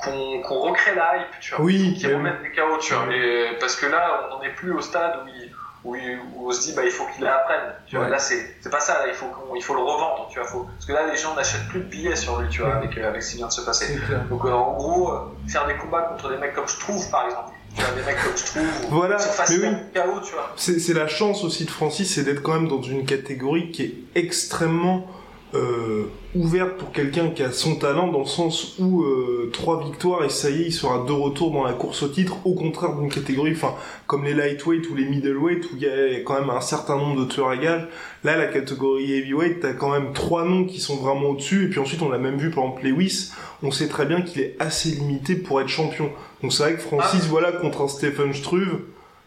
qu'on 0.01 0.59
recrée 0.61 0.95
la 0.95 1.17
hype, 1.17 1.39
tu 1.39 1.53
vois. 1.53 1.63
Oui. 1.63 1.93
Qu'il 1.93 2.13
remette 2.13 2.41
des 2.41 2.51
chaos, 2.51 2.77
tu 2.79 2.93
vois. 2.93 3.05
Mais, 3.05 3.57
parce 3.59 3.75
que 3.75 3.85
là, 3.85 4.25
on 4.25 4.35
n'en 4.35 4.41
est 4.41 4.49
plus 4.49 4.71
au 4.71 4.81
stade 4.81 5.19
où 5.23 5.27
il 5.27 5.40
où, 5.83 5.95
on 6.37 6.51
se 6.51 6.61
dit 6.61 6.73
bah 6.73 6.83
il 6.85 6.91
faut 6.91 7.05
qu'il 7.15 7.25
apprenne. 7.25 7.73
Tu 7.87 7.97
vois 7.97 8.09
là 8.09 8.19
c'est 8.19 8.55
c'est 8.61 8.69
pas 8.69 8.79
ça 8.79 9.05
il 9.07 9.13
faut 9.13 9.27
il 9.55 9.63
faut 9.63 9.73
le 9.73 9.81
revendre 9.81 10.27
tu 10.29 10.39
vois 10.39 10.47
faut 10.47 10.63
parce 10.63 10.85
que 10.85 10.93
là 10.93 11.07
les 11.11 11.17
gens 11.17 11.35
n'achètent 11.35 11.67
plus 11.69 11.79
de 11.79 11.85
billets 11.85 12.15
sur 12.15 12.39
lui 12.39 12.49
tu 12.49 12.61
vois 12.61 12.75
avec 12.75 12.97
euh, 12.97 13.09
avec 13.09 13.23
ce 13.23 13.31
qui 13.31 13.37
vient 13.37 13.47
de 13.47 13.51
se 13.51 13.61
passer. 13.61 13.99
Donc 14.29 14.45
euh, 14.45 14.51
en 14.51 14.73
gros 14.73 15.11
euh, 15.11 15.19
faire 15.47 15.65
des 15.67 15.75
combats 15.75 16.03
contre 16.03 16.29
des 16.29 16.37
mecs 16.37 16.53
comme 16.53 16.67
je 16.67 16.79
trouve 16.79 17.09
par 17.09 17.25
exemple. 17.25 17.51
Tu 17.75 17.81
vois, 17.81 17.91
des 17.93 18.03
mecs 18.03 18.21
comme 18.21 18.37
je 18.37 18.45
trouve 18.45 18.89
voilà. 18.89 19.17
mais 19.49 19.55
oui. 19.55 20.01
tu 20.25 20.33
vois. 20.33 20.53
C'est 20.57 20.93
la 20.93 21.07
chance 21.07 21.43
aussi 21.43 21.65
de 21.65 21.71
Francis 21.71 22.13
c'est 22.13 22.23
d'être 22.23 22.41
quand 22.41 22.53
même 22.53 22.67
dans 22.67 22.81
une 22.81 23.05
catégorie 23.05 23.71
qui 23.71 23.83
est 23.83 23.93
extrêmement 24.15 25.07
euh, 25.53 26.05
ouverte 26.33 26.77
pour 26.77 26.91
quelqu'un 26.93 27.29
qui 27.29 27.43
a 27.43 27.51
son 27.51 27.75
talent 27.75 28.07
dans 28.07 28.19
le 28.19 28.25
sens 28.25 28.75
où 28.79 29.03
euh, 29.03 29.49
trois 29.51 29.83
victoires 29.83 30.23
et 30.23 30.29
ça 30.29 30.49
y 30.49 30.61
est 30.61 30.65
il 30.67 30.71
sera 30.71 31.03
de 31.05 31.11
retour 31.11 31.51
dans 31.51 31.65
la 31.65 31.73
course 31.73 32.03
au 32.03 32.07
titre 32.07 32.37
au 32.45 32.53
contraire 32.53 32.95
d'une 32.95 33.09
catégorie 33.09 33.51
enfin 33.51 33.75
comme 34.07 34.23
les 34.23 34.33
lightweight 34.33 34.89
ou 34.89 34.95
les 34.95 35.03
middleweight 35.03 35.65
où 35.65 35.75
il 35.75 35.81
y 35.81 35.87
a 35.89 36.21
quand 36.21 36.39
même 36.39 36.49
un 36.49 36.61
certain 36.61 36.95
nombre 36.95 37.25
de 37.25 37.25
tueurs 37.25 37.49
à 37.49 37.57
gages 37.57 37.85
là 38.23 38.37
la 38.37 38.47
catégorie 38.47 39.11
heavyweight 39.11 39.59
t'as 39.59 39.73
quand 39.73 39.91
même 39.91 40.13
trois 40.13 40.45
noms 40.45 40.63
qui 40.63 40.79
sont 40.79 40.95
vraiment 40.95 41.31
au-dessus 41.31 41.65
et 41.65 41.69
puis 41.69 41.79
ensuite 41.79 42.01
on 42.01 42.07
l'a 42.07 42.17
même 42.17 42.37
vu 42.37 42.49
par 42.49 42.63
exemple 42.63 42.85
Lewis 42.85 43.31
on 43.61 43.71
sait 43.71 43.89
très 43.89 44.05
bien 44.05 44.21
qu'il 44.21 44.41
est 44.41 44.55
assez 44.59 44.91
limité 44.91 45.35
pour 45.35 45.59
être 45.59 45.67
champion 45.67 46.11
donc 46.41 46.53
c'est 46.53 46.63
vrai 46.63 46.75
que 46.75 46.81
Francis 46.81 47.23
ah. 47.23 47.29
voilà 47.29 47.51
contre 47.51 47.81
un 47.81 47.87
Stephen 47.89 48.33
Struve 48.33 48.79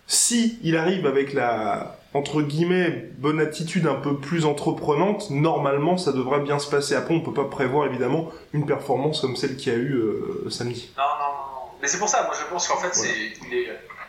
si 0.07 0.59
il 0.63 0.77
arrive 0.77 1.07
avec 1.07 1.35
la 1.35 1.99
entre 2.15 2.43
guillemets, 2.43 3.11
bonne 3.19 3.41
attitude 3.41 3.87
un 3.87 3.97
peu 3.97 4.17
plus 4.17 4.47
entreprenante, 4.47 5.31
normalement 5.31 5.97
ça 5.99 6.13
devrait 6.13 6.41
bien 6.41 6.61
se 6.61 6.71
passer. 6.71 6.95
Après, 6.95 7.13
on 7.13 7.21
peut 7.21 7.35
pas 7.35 7.45
prévoir 7.45 7.87
évidemment 7.87 8.31
une 8.53 8.67
performance 8.67 9.21
comme 9.21 9.37
celle 9.37 9.57
qu'il 9.57 9.73
y 9.73 9.77
a 9.77 9.79
eu 9.79 9.95
euh, 9.95 10.49
samedi. 10.49 10.93
Non, 10.97 11.03
non, 11.03 11.33
non. 11.33 11.71
Mais 11.83 11.89
c'est 11.89 11.99
pour 11.99 12.09
ça, 12.09 12.23
moi 12.23 12.33
je 12.41 12.49
pense 12.51 12.69
qu'en 12.69 12.77
fait, 12.77 12.95
c'est, 12.95 13.15
il 13.47 13.55
est 13.55 13.69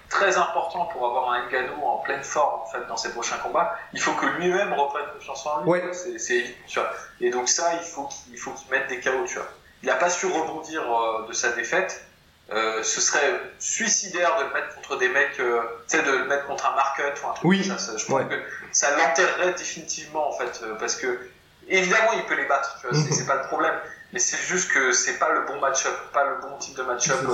très 0.09 0.37
important 0.37 0.85
pour 0.85 1.07
avoir 1.07 1.31
un 1.31 1.47
Ngannou 1.49 1.83
en 1.83 1.97
pleine 1.97 2.23
forme 2.23 2.61
en 2.61 2.65
fait 2.65 2.85
dans 2.87 2.95
ses 2.95 3.09
prochains 3.09 3.37
combats. 3.37 3.75
Il 3.91 3.99
faut 3.99 4.13
que 4.13 4.27
lui-même 4.37 4.71
reprenne 4.73 5.05
confiance 5.13 5.45
en 5.47 5.63
lui. 5.63 5.69
Ouais. 5.71 5.83
C'est, 5.93 6.45
tu 6.67 6.79
vois. 6.79 6.91
Et 7.19 7.31
donc 7.31 7.49
ça, 7.49 7.73
il 7.73 7.85
faut 7.85 8.07
qu'il, 8.07 8.37
faut 8.37 8.51
qu'il 8.51 8.69
mette 8.69 8.87
des 8.87 8.99
chaos, 8.99 9.25
tu 9.25 9.35
vois. 9.35 9.47
Il 9.81 9.87
n'a 9.87 9.95
pas 9.95 10.09
su 10.09 10.27
rebondir 10.27 10.81
euh, 10.81 11.27
de 11.27 11.33
sa 11.33 11.51
défaite. 11.51 12.05
Euh, 12.51 12.84
ce 12.84 13.01
serait 13.01 13.41
suicidaire 13.58 14.38
de 14.38 14.43
le 14.43 14.53
mettre 14.53 14.75
contre 14.75 14.99
des 14.99 15.10
mecs, 15.10 15.39
euh, 15.39 15.62
tu 15.89 15.97
sais, 15.97 16.03
de 16.03 16.12
le 16.12 16.25
mettre 16.25 16.45
contre 16.45 16.71
un 16.71 16.75
market 16.75 17.19
ou 17.23 17.27
un 17.27 17.34
truc 17.34 17.43
oui. 17.43 17.67
comme 17.67 17.79
ça. 17.79 17.97
je 17.97 18.05
pense 18.05 18.21
que 18.29 18.36
ça 18.71 18.95
l'enterrerait 18.95 19.53
définitivement, 19.53 20.29
en 20.29 20.34
fait, 20.34 20.62
euh, 20.62 20.75
parce 20.75 20.95
que, 20.95 21.19
évidemment, 21.67 22.12
il 22.13 22.23
peut 22.25 22.36
les 22.36 22.45
battre, 22.45 22.77
tu 22.79 22.88
vois, 22.88 22.95
c'est 22.95 23.21
mhm. 23.21 23.27
pas 23.27 23.36
le 23.36 23.47
problème. 23.47 23.73
Mais 24.13 24.19
c'est 24.19 24.38
juste 24.38 24.71
que 24.71 24.91
c'est 24.91 25.17
pas 25.17 25.31
le 25.31 25.41
bon 25.41 25.60
match-up, 25.60 25.95
pas 26.13 26.23
le 26.23 26.36
bon 26.39 26.55
type 26.60 26.77
de 26.77 26.84
match-up. 26.84 27.27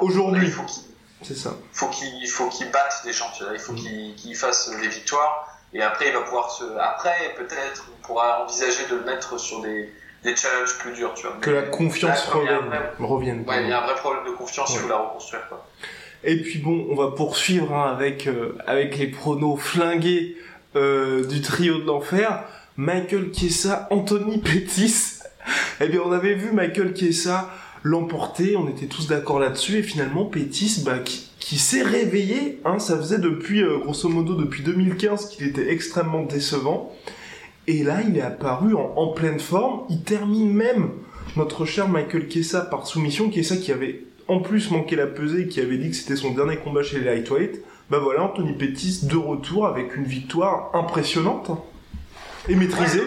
Aujourd'hui. 0.00 0.46
Il 0.46 0.52
faut 0.52 0.62
qu'il, 0.62 0.82
c'est 1.20 1.36
ça. 1.36 1.50
Faut 1.72 1.88
qu'il, 1.88 2.26
faut 2.28 2.48
qu'il 2.48 2.70
batte 2.70 3.02
des 3.04 3.12
gens, 3.12 3.30
tu 3.36 3.44
vois, 3.44 3.52
il 3.52 3.60
faut 3.60 3.72
mhm. 3.72 4.14
qu'il 4.16 4.34
fasse 4.34 4.70
des 4.70 4.88
victoires. 4.88 5.50
Et 5.74 5.82
après, 5.82 6.08
il 6.08 6.14
va 6.14 6.22
pouvoir 6.22 6.50
se, 6.50 6.64
après, 6.78 7.34
peut-être, 7.36 7.84
on 7.92 8.06
pourra 8.06 8.44
envisager 8.44 8.86
de 8.86 8.96
le 8.96 9.04
mettre 9.04 9.38
sur 9.38 9.60
des, 9.60 9.92
des 10.24 10.34
challenges 10.34 10.78
plus 10.78 10.92
durs, 10.92 11.14
tu 11.14 11.26
vois. 11.26 11.36
Que 11.40 11.50
la 11.50 11.62
confiance 11.62 12.26
revienne. 12.26 13.44
Ouais, 13.46 13.62
il 13.62 13.68
y 13.68 13.72
a 13.72 13.82
un 13.82 13.86
vrai 13.86 13.94
problème 13.94 14.24
de 14.24 14.30
confiance, 14.30 14.72
il 14.74 14.80
faut 14.80 14.88
la 14.88 14.98
reconstruire, 14.98 15.46
quoi. 15.48 15.66
Et 16.26 16.40
puis 16.40 16.58
bon, 16.58 16.86
on 16.90 16.94
va 16.94 17.10
poursuivre 17.10 17.74
hein, 17.74 17.92
avec 17.92 18.26
euh, 18.26 18.56
avec 18.66 18.96
les 18.96 19.08
pronos 19.08 19.58
flingués 19.58 20.38
euh, 20.74 21.26
du 21.26 21.42
trio 21.42 21.78
de 21.78 21.84
l'enfer. 21.84 22.44
Michael 22.76 23.32
Chiesa, 23.32 23.86
Anthony 23.90 24.38
Pettis. 24.38 25.20
eh 25.80 25.88
bien, 25.88 26.00
on 26.04 26.12
avait 26.12 26.34
vu 26.34 26.50
Michael 26.52 26.96
Chiesa 26.96 27.50
l'emporter, 27.84 28.56
on 28.56 28.66
était 28.68 28.86
tous 28.86 29.06
d'accord 29.06 29.38
là-dessus, 29.38 29.78
et 29.78 29.82
finalement 29.82 30.24
Pettis, 30.24 30.82
bah, 30.84 30.98
qui, 30.98 31.58
s'est 31.58 31.82
réveillé, 31.82 32.58
hein, 32.64 32.78
ça 32.78 32.96
faisait 32.96 33.18
depuis, 33.18 33.62
euh, 33.62 33.78
grosso 33.78 34.08
modo, 34.08 34.34
depuis 34.34 34.62
2015 34.62 35.28
qu'il 35.28 35.46
était 35.46 35.70
extrêmement 35.70 36.22
décevant. 36.22 36.90
Et 37.66 37.82
là, 37.82 37.98
il 38.06 38.16
est 38.18 38.22
apparu 38.22 38.74
en, 38.74 39.08
pleine 39.08 39.40
forme. 39.40 39.84
Il 39.88 40.02
termine 40.02 40.52
même 40.52 40.90
notre 41.36 41.64
cher 41.64 41.88
Michael 41.88 42.28
Kessa 42.28 42.60
par 42.60 42.86
soumission. 42.86 43.30
Kessa 43.30 43.56
qui 43.56 43.72
avait 43.72 44.04
en 44.28 44.40
plus 44.40 44.70
manqué 44.70 44.96
la 44.96 45.06
pesée 45.06 45.42
et 45.42 45.48
qui 45.48 45.60
avait 45.60 45.78
dit 45.78 45.90
que 45.90 45.96
c'était 45.96 46.16
son 46.16 46.32
dernier 46.32 46.58
combat 46.58 46.82
chez 46.82 46.98
les 46.98 47.04
lightweight. 47.04 47.62
Bah 47.90 47.98
voilà, 47.98 48.22
Anthony 48.22 48.54
Pettis 48.54 49.00
de 49.04 49.16
retour 49.16 49.66
avec 49.66 49.96
une 49.96 50.04
victoire 50.04 50.70
impressionnante 50.74 51.50
et 52.48 52.54
maîtrisée. 52.54 53.02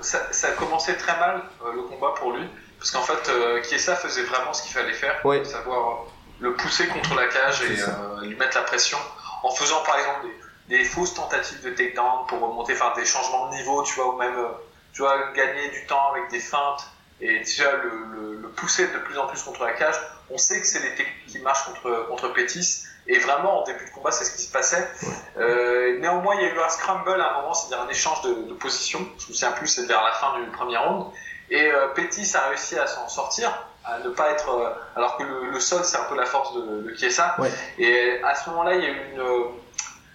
ça, 0.00 0.48
a 0.48 0.50
commencé 0.52 0.96
très 0.96 1.18
mal 1.18 1.42
euh, 1.64 1.72
le 1.74 1.82
combat 1.82 2.14
pour 2.16 2.32
lui. 2.32 2.44
Parce 2.78 2.90
qu'en 2.90 3.02
fait, 3.02 3.30
euh, 3.30 3.62
faisait 3.62 4.22
vraiment 4.24 4.52
ce 4.52 4.62
qu'il 4.62 4.72
fallait 4.72 4.92
faire. 4.92 5.22
Savoir 5.44 6.06
le 6.40 6.54
pousser 6.54 6.88
contre 6.88 7.14
la 7.14 7.26
cage 7.26 7.62
et 7.62 7.80
euh, 7.80 8.26
lui 8.26 8.36
mettre 8.36 8.56
la 8.56 8.64
pression. 8.64 8.98
En 9.44 9.50
faisant 9.50 9.82
par 9.84 9.98
exemple 9.98 10.26
des 10.26 10.41
des 10.72 10.84
fausses 10.84 11.14
tentatives 11.14 11.62
de 11.62 11.70
takedown 11.70 12.26
pour 12.26 12.40
remonter, 12.40 12.74
faire 12.74 12.94
des 12.94 13.04
changements 13.04 13.50
de 13.50 13.56
niveau, 13.56 13.82
tu 13.82 13.94
vois, 13.94 14.14
ou 14.14 14.18
même, 14.18 14.36
euh, 14.36 14.48
tu 14.92 15.02
vois, 15.02 15.32
gagner 15.32 15.68
du 15.68 15.86
temps 15.86 16.12
avec 16.12 16.30
des 16.30 16.40
feintes 16.40 16.86
et 17.20 17.38
déjà 17.38 17.70
le, 17.76 18.40
le, 18.40 18.48
pousser 18.48 18.86
de 18.88 18.98
plus 18.98 19.18
en 19.18 19.26
plus 19.26 19.42
contre 19.42 19.64
la 19.64 19.72
cage. 19.72 19.94
On 20.30 20.38
sait 20.38 20.60
que 20.60 20.66
c'est 20.66 20.80
les 20.80 20.94
techniques 20.94 21.26
qui 21.28 21.38
marchent 21.38 21.64
contre, 21.64 22.06
contre 22.08 22.32
Pétis. 22.32 22.84
Et 23.06 23.18
vraiment, 23.18 23.62
en 23.62 23.64
début 23.64 23.84
de 23.84 23.90
combat, 23.90 24.12
c'est 24.12 24.24
ce 24.24 24.36
qui 24.36 24.42
se 24.42 24.52
passait. 24.52 24.88
Euh, 25.36 25.98
néanmoins, 25.98 26.36
il 26.36 26.42
y 26.42 26.44
a 26.44 26.54
eu 26.54 26.58
un 26.58 26.68
scramble 26.68 27.20
à 27.20 27.32
un 27.32 27.40
moment, 27.40 27.54
c'est-à-dire 27.54 27.84
un 27.86 27.90
échange 27.90 28.22
de, 28.22 28.34
de 28.34 28.54
position. 28.54 29.00
Je 29.18 29.28
me 29.28 29.32
souviens 29.34 29.52
plus, 29.52 29.66
c'est 29.66 29.86
vers 29.86 30.02
la 30.02 30.12
fin 30.12 30.38
du 30.38 30.46
premier 30.50 30.76
round. 30.76 31.06
Et 31.50 31.70
euh, 31.70 31.88
Pétis 31.88 32.36
a 32.36 32.48
réussi 32.48 32.78
à 32.78 32.86
s'en 32.86 33.08
sortir, 33.08 33.66
à 33.84 33.98
ne 33.98 34.10
pas 34.10 34.30
être. 34.30 34.48
Euh, 34.48 34.70
alors 34.94 35.16
que 35.16 35.24
le, 35.24 35.50
le 35.50 35.60
sol, 35.60 35.84
c'est 35.84 35.96
un 35.96 36.04
peu 36.04 36.16
la 36.16 36.26
force 36.26 36.54
de, 36.54 36.82
de 36.82 36.94
Chiesa. 36.94 37.36
Et 37.78 38.20
à 38.22 38.34
ce 38.34 38.50
moment-là, 38.50 38.74
il 38.76 38.82
y 38.82 38.86
a 38.86 38.90
eu 38.90 39.12
une 39.14 39.22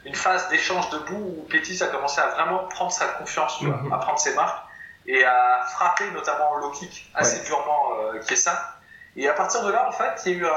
une 0.08 0.16
phase 0.16 0.48
d'échange 0.50 0.90
debout 0.90 1.36
où 1.38 1.46
Pétis 1.50 1.84
a 1.84 1.88
commencé 1.88 2.22
à 2.22 2.28
vraiment 2.28 2.64
prendre 2.70 2.92
sa 2.92 3.08
confiance, 3.08 3.62
mhm. 3.62 3.92
à 3.92 3.98
prendre 3.98 4.18
ses 4.18 4.34
marques 4.34 4.64
et 5.06 5.24
à 5.24 5.66
frapper 5.70 6.10
notamment 6.12 6.56
low 6.56 6.72
kick 6.72 7.12
assez 7.14 7.46
durement 7.46 7.90
euh, 8.00 8.20
qui 8.20 8.34
est 8.34 8.38
ça. 8.38 8.78
Et 9.18 9.28
à 9.28 9.34
partir 9.34 9.64
de 9.64 9.72
là, 9.72 9.88
en 9.88 9.92
fait, 9.92 10.22
il 10.26 10.32
y 10.32 10.36
a 10.36 10.38
eu 10.40 10.46
un, 10.46 10.52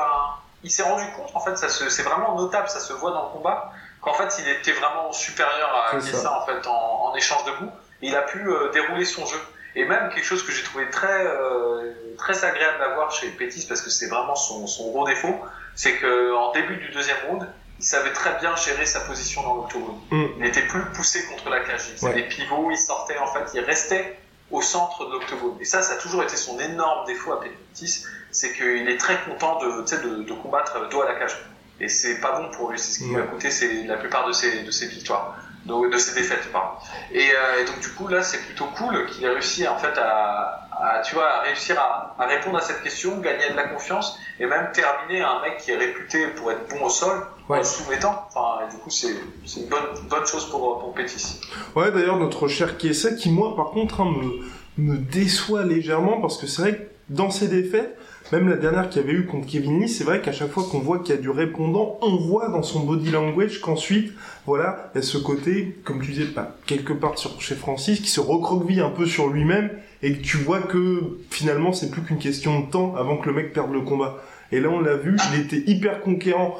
il 0.63 0.71
s'est 0.71 0.83
rendu 0.83 1.05
compte, 1.17 1.31
en 1.35 1.41
fait, 1.41 1.57
ça 1.57 1.69
c'est 1.69 2.03
vraiment 2.03 2.37
notable, 2.37 2.69
ça 2.69 2.81
se 2.81 2.93
voit 2.93 3.11
dans 3.11 3.25
le 3.25 3.31
combat, 3.31 3.73
qu'en 4.03 4.15
fait, 4.15 4.41
il 4.41 4.49
était 4.49 4.73
vraiment 4.73 5.13
supérieur 5.13 5.71
à 5.75 5.97
Kiesa 5.97 6.33
en 6.33 6.47
fait 6.47 6.67
en, 6.67 7.15
échange 7.17 7.45
debout. 7.45 7.71
Et 8.03 8.09
il 8.09 8.17
a 8.17 8.23
pu 8.23 8.49
euh, 8.49 8.71
dérouler 8.71 9.05
son 9.05 9.27
jeu. 9.27 9.41
Et 9.75 9.85
même 9.85 10.09
quelque 10.11 10.25
chose 10.25 10.45
que 10.45 10.53
j'ai 10.53 10.63
trouvé 10.63 10.89
très 10.91 11.27
euh, 11.27 11.93
très 12.17 12.45
agréable 12.45 12.83
à 12.83 12.95
voir 12.95 13.11
chez 13.13 13.29
Pétis 13.31 13.67
parce 13.69 13.83
que 13.83 13.91
c'est 13.91 14.09
vraiment 14.09 14.35
son, 14.35 14.67
son 14.67 14.91
gros 14.91 15.07
défaut, 15.07 15.39
c'est 15.75 15.97
que 15.97 16.35
en 16.35 16.53
début 16.53 16.77
du 16.77 16.89
deuxième 16.91 17.19
round, 17.29 17.47
il 17.81 17.85
savait 17.85 18.13
très 18.13 18.39
bien 18.41 18.55
gérer 18.57 18.85
sa 18.87 19.01
position 19.01 19.43
dans 19.43 19.55
l'octogone. 19.55 19.99
Mm. 20.11 20.25
Il 20.37 20.43
n'était 20.43 20.67
plus 20.67 20.85
poussé 20.93 21.25
contre 21.27 21.49
la 21.49 21.61
cage. 21.61 21.83
Il 21.91 21.95
faisait 21.97 22.07
Ouais. 22.07 22.15
des 22.15 22.29
pivots, 22.29 22.71
il 22.71 22.77
sortait, 22.79 23.19
en 23.19 23.27
fait, 23.27 23.45
il 23.55 23.61
restait 23.61 24.19
au 24.51 24.61
centre 24.61 25.07
de 25.07 25.13
l'octogone. 25.13 25.57
Et 25.61 25.65
ça, 25.65 25.81
ça 25.81 25.95
a 25.95 25.97
toujours 25.97 26.23
été 26.23 26.37
son 26.37 26.59
énorme 26.61 27.07
défaut 27.07 27.33
à 27.33 27.41
Pettis, 27.41 28.05
c'est 28.31 28.53
qu'il 28.53 28.89
est 28.89 28.99
très 28.99 29.19
content 29.25 29.59
de, 29.61 29.83
de, 29.83 30.23
de 30.25 30.33
combattre 30.35 30.89
dos 30.91 31.03
à 31.03 31.07
la 31.13 31.19
cage. 31.19 31.37
Et 31.81 31.89
c'est 31.89 32.21
pas 32.21 32.33
bon 32.39 32.51
pour 32.51 32.71
lui, 32.71 32.79
c'est 32.79 32.93
ce 32.93 32.99
qui 32.99 33.05
lui 33.07 33.17
a 33.17 33.23
coûté 33.23 33.49
la 33.87 33.97
plupart 33.97 34.27
de 34.29 34.33
ses, 34.33 34.63
de 34.65 34.71
ses 34.71 34.87
victoires, 34.89 35.37
de 35.67 35.99
ses 35.99 36.15
défaites, 36.15 36.51
pardon. 36.53 36.79
Et, 37.13 37.19
euh, 37.31 37.61
et 37.63 37.65
donc 37.65 37.81
du 37.81 37.89
coup 37.91 38.09
là, 38.09 38.23
c'est 38.23 38.39
plutôt 38.39 38.67
cool 38.77 39.07
qu'il 39.07 39.25
ait 39.25 39.29
réussi 39.29 39.67
en 39.69 39.77
fait 39.79 39.97
à, 39.99 40.67
à, 40.73 41.03
tu 41.05 41.15
vois, 41.15 41.29
à 41.29 41.41
réussir 41.43 41.79
à, 41.79 42.17
à 42.19 42.27
répondre 42.27 42.57
à 42.57 42.61
cette 42.61 42.83
question, 42.83 43.19
gagner 43.19 43.51
de 43.51 43.57
la 43.57 43.65
confiance 43.69 44.19
et 44.39 44.47
même 44.47 44.71
terminer 44.73 45.21
un 45.23 45.41
mec 45.43 45.59
qui 45.59 45.71
est 45.73 45.77
réputé 45.77 46.27
pour 46.29 46.51
être 46.51 46.69
bon 46.69 46.85
au 46.87 46.91
sol 46.91 47.23
en 47.49 47.53
Ouais. 47.55 47.65
soumettant. 47.65 48.27
Enfin, 48.29 48.65
et 48.67 48.71
du 48.71 48.79
coup, 48.79 48.91
c'est 48.91 49.09
une 49.11 49.69
bonne, 49.69 49.81
bonne 50.09 50.25
chose 50.27 50.49
pour, 50.51 50.79
pour 50.81 50.95
Pétis. 50.95 51.41
Ouais, 51.75 51.91
d'ailleurs, 51.91 52.17
notre 52.17 52.47
cher 52.49 52.79
Kiesa, 52.79 53.13
qui 53.13 53.31
moi, 53.31 53.55
par 53.57 53.67
contre, 53.71 54.01
hein, 54.01 54.13
me, 54.79 54.93
me 54.93 54.97
déçoit 54.97 55.65
légèrement, 55.65 56.21
parce 56.21 56.39
que 56.39 56.47
c'est 56.47 56.63
vrai 56.63 56.75
que 56.77 56.83
dans 57.09 57.31
ses 57.31 57.49
défaites, 57.49 57.99
même 58.33 58.49
la 58.49 58.57
dernière 58.57 58.89
qu'il 58.89 59.03
y 59.03 59.05
avait 59.05 59.15
eu 59.15 59.27
contre 59.27 59.47
Kevin 59.47 59.81
Lee, 59.81 59.89
c'est 59.89 60.05
vrai 60.05 60.21
qu'à 60.21 60.33
chaque 60.33 60.51
fois 60.51 60.65
qu'on 60.71 60.79
voit 60.79 61.01
qu'il 61.01 61.15
y 61.15 61.19
a 61.19 61.21
du 61.21 61.31
répondant, 61.31 61.99
on 62.03 62.17
voit 62.17 62.49
dans 62.49 62.63
son 62.63 62.81
body 62.81 63.11
language 63.11 63.61
qu'ensuite, 63.61 64.13
voilà, 64.47 64.91
il 64.95 64.99
y 64.99 65.01
a 65.01 65.03
ce 65.03 65.19
côté, 65.19 65.77
comme 65.85 66.01
tu 66.01 66.13
disais, 66.13 66.27
pas 66.27 66.57
quelque 66.67 66.93
part 66.93 67.19
sur, 67.19 67.41
chez 67.41 67.55
Francis, 67.55 68.01
qui 68.01 68.09
se 68.09 68.21
recroqueville 68.21 68.81
un 68.81 68.91
peu 68.91 69.07
sur 69.07 69.29
lui-même, 69.29 69.71
et 70.03 70.15
que 70.15 70.23
tu 70.23 70.37
vois 70.37 70.61
que 70.61 71.19
finalement, 71.31 71.73
c'est 71.73 71.91
plus 71.91 72.03
qu'une 72.03 72.19
question 72.19 72.61
de 72.61 72.71
temps 72.71 72.95
avant 72.97 73.17
que 73.17 73.29
le 73.29 73.35
mec 73.35 73.53
perde 73.53 73.73
le 73.73 73.81
combat. 73.81 74.23
Et 74.53 74.61
là, 74.61 74.69
on 74.71 74.81
l'a 74.81 74.97
vu, 74.97 75.17
il 75.33 75.41
était 75.41 75.71
hyper 75.71 76.01
conquérant 76.01 76.57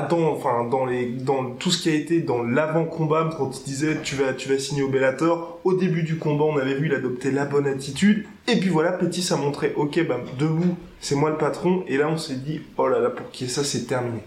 dans, 0.00 0.32
enfin, 0.32 0.64
dans 0.64 0.86
les, 0.86 1.06
dans 1.06 1.50
tout 1.50 1.70
ce 1.70 1.82
qui 1.82 1.90
a 1.90 1.94
été 1.94 2.20
dans 2.20 2.42
l'avant-combat, 2.42 3.28
quand 3.36 3.50
il 3.58 3.64
disait 3.64 3.98
tu 4.02 4.14
vas, 4.16 4.32
tu 4.32 4.48
vas 4.48 4.58
signer 4.58 4.82
au 4.82 4.88
Bellator. 4.88 5.58
Au 5.64 5.74
début 5.74 6.02
du 6.04 6.16
combat, 6.16 6.44
on 6.44 6.56
avait 6.56 6.74
vu 6.74 6.86
il 6.86 6.94
adopter 6.94 7.30
la 7.30 7.44
bonne 7.44 7.66
attitude. 7.66 8.26
Et 8.48 8.58
puis 8.58 8.70
voilà, 8.70 8.92
Petit 8.92 9.30
a 9.32 9.36
montré, 9.36 9.74
ok, 9.76 10.06
bah, 10.08 10.16
debout, 10.38 10.76
c'est 11.00 11.14
moi 11.16 11.28
le 11.28 11.36
patron. 11.36 11.84
Et 11.88 11.98
là, 11.98 12.08
on 12.08 12.16
s'est 12.16 12.36
dit, 12.36 12.62
oh 12.78 12.88
là 12.88 13.00
là, 13.00 13.10
pour 13.10 13.30
qui 13.30 13.48
ça, 13.50 13.62
c'est 13.64 13.86
terminé. 13.86 14.22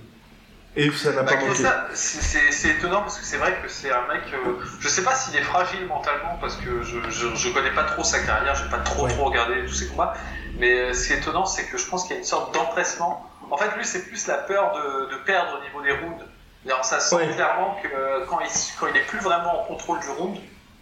Et 0.78 0.91
ça 0.91 1.13
n'a 1.13 1.24
Bah, 1.24 1.32
pas 1.34 1.39
manqué. 1.45 1.63
c'est- 1.93 2.70
étonnant 2.70 2.99
parce 3.01 3.18
que 3.18 3.26
c'est 3.26 3.38
vrai 3.38 3.55
que 3.63 3.70
c'est 3.72 3.89
un 3.91 4.01
mec. 4.13 4.24
euh, 4.34 4.51
je 4.82 4.88
sais 4.89 5.03
pas 5.03 5.16
s'il 5.16 5.34
est 5.38 5.41
fragile 5.43 5.86
mentalement 5.88 6.38
parce 6.41 6.57
que 6.57 6.82
je, 6.84 6.97
je, 7.09 7.28
je 7.34 7.49
connais 7.53 7.72
pas 7.72 7.84
trop 7.86 8.03
sa 8.03 8.20
carrière, 8.20 8.53
j'ai 8.55 8.70
pas 8.70 8.80
trop 8.80 9.05
Ouais. 9.05 9.11
trop 9.13 9.26
regardé 9.26 9.53
tous 9.66 9.74
ses 9.74 9.88
combats. 9.88 10.13
Mais 10.59 10.74
euh, 10.80 10.93
ce 10.93 11.07
qui 11.07 11.13
est 11.13 11.18
étonnant, 11.18 11.45
c'est 11.45 11.63
que 11.63 11.78
je 11.78 11.86
pense 11.88 12.03
qu'il 12.03 12.11
y 12.11 12.16
a 12.16 12.20
une 12.20 12.26
sorte 12.26 12.53
d'empressement. 12.53 13.26
En 13.52 13.58
fait, 13.58 13.70
lui, 13.78 13.86
c'est 13.86 14.08
plus 14.08 14.28
la 14.28 14.38
peur 14.38 14.74
de, 14.74 15.06
de 15.12 15.18
perdre 15.24 15.58
au 15.60 15.64
niveau 15.64 15.82
des 15.82 15.91
rounds. 15.91 16.26
Alors, 16.66 16.84
ça 16.84 17.00
sent 17.00 17.16
Ouais. 17.16 17.28
clairement 17.34 17.78
que 17.82 17.88
euh, 17.88 18.26
quand 18.28 18.39
il, 18.39 18.50
quand 18.80 18.88
il 18.88 18.98
est 18.98 19.06
plus 19.06 19.20
vraiment 19.20 19.62
en 19.62 19.66
contrôle 19.66 20.00
du 20.00 20.10
round, 20.10 20.38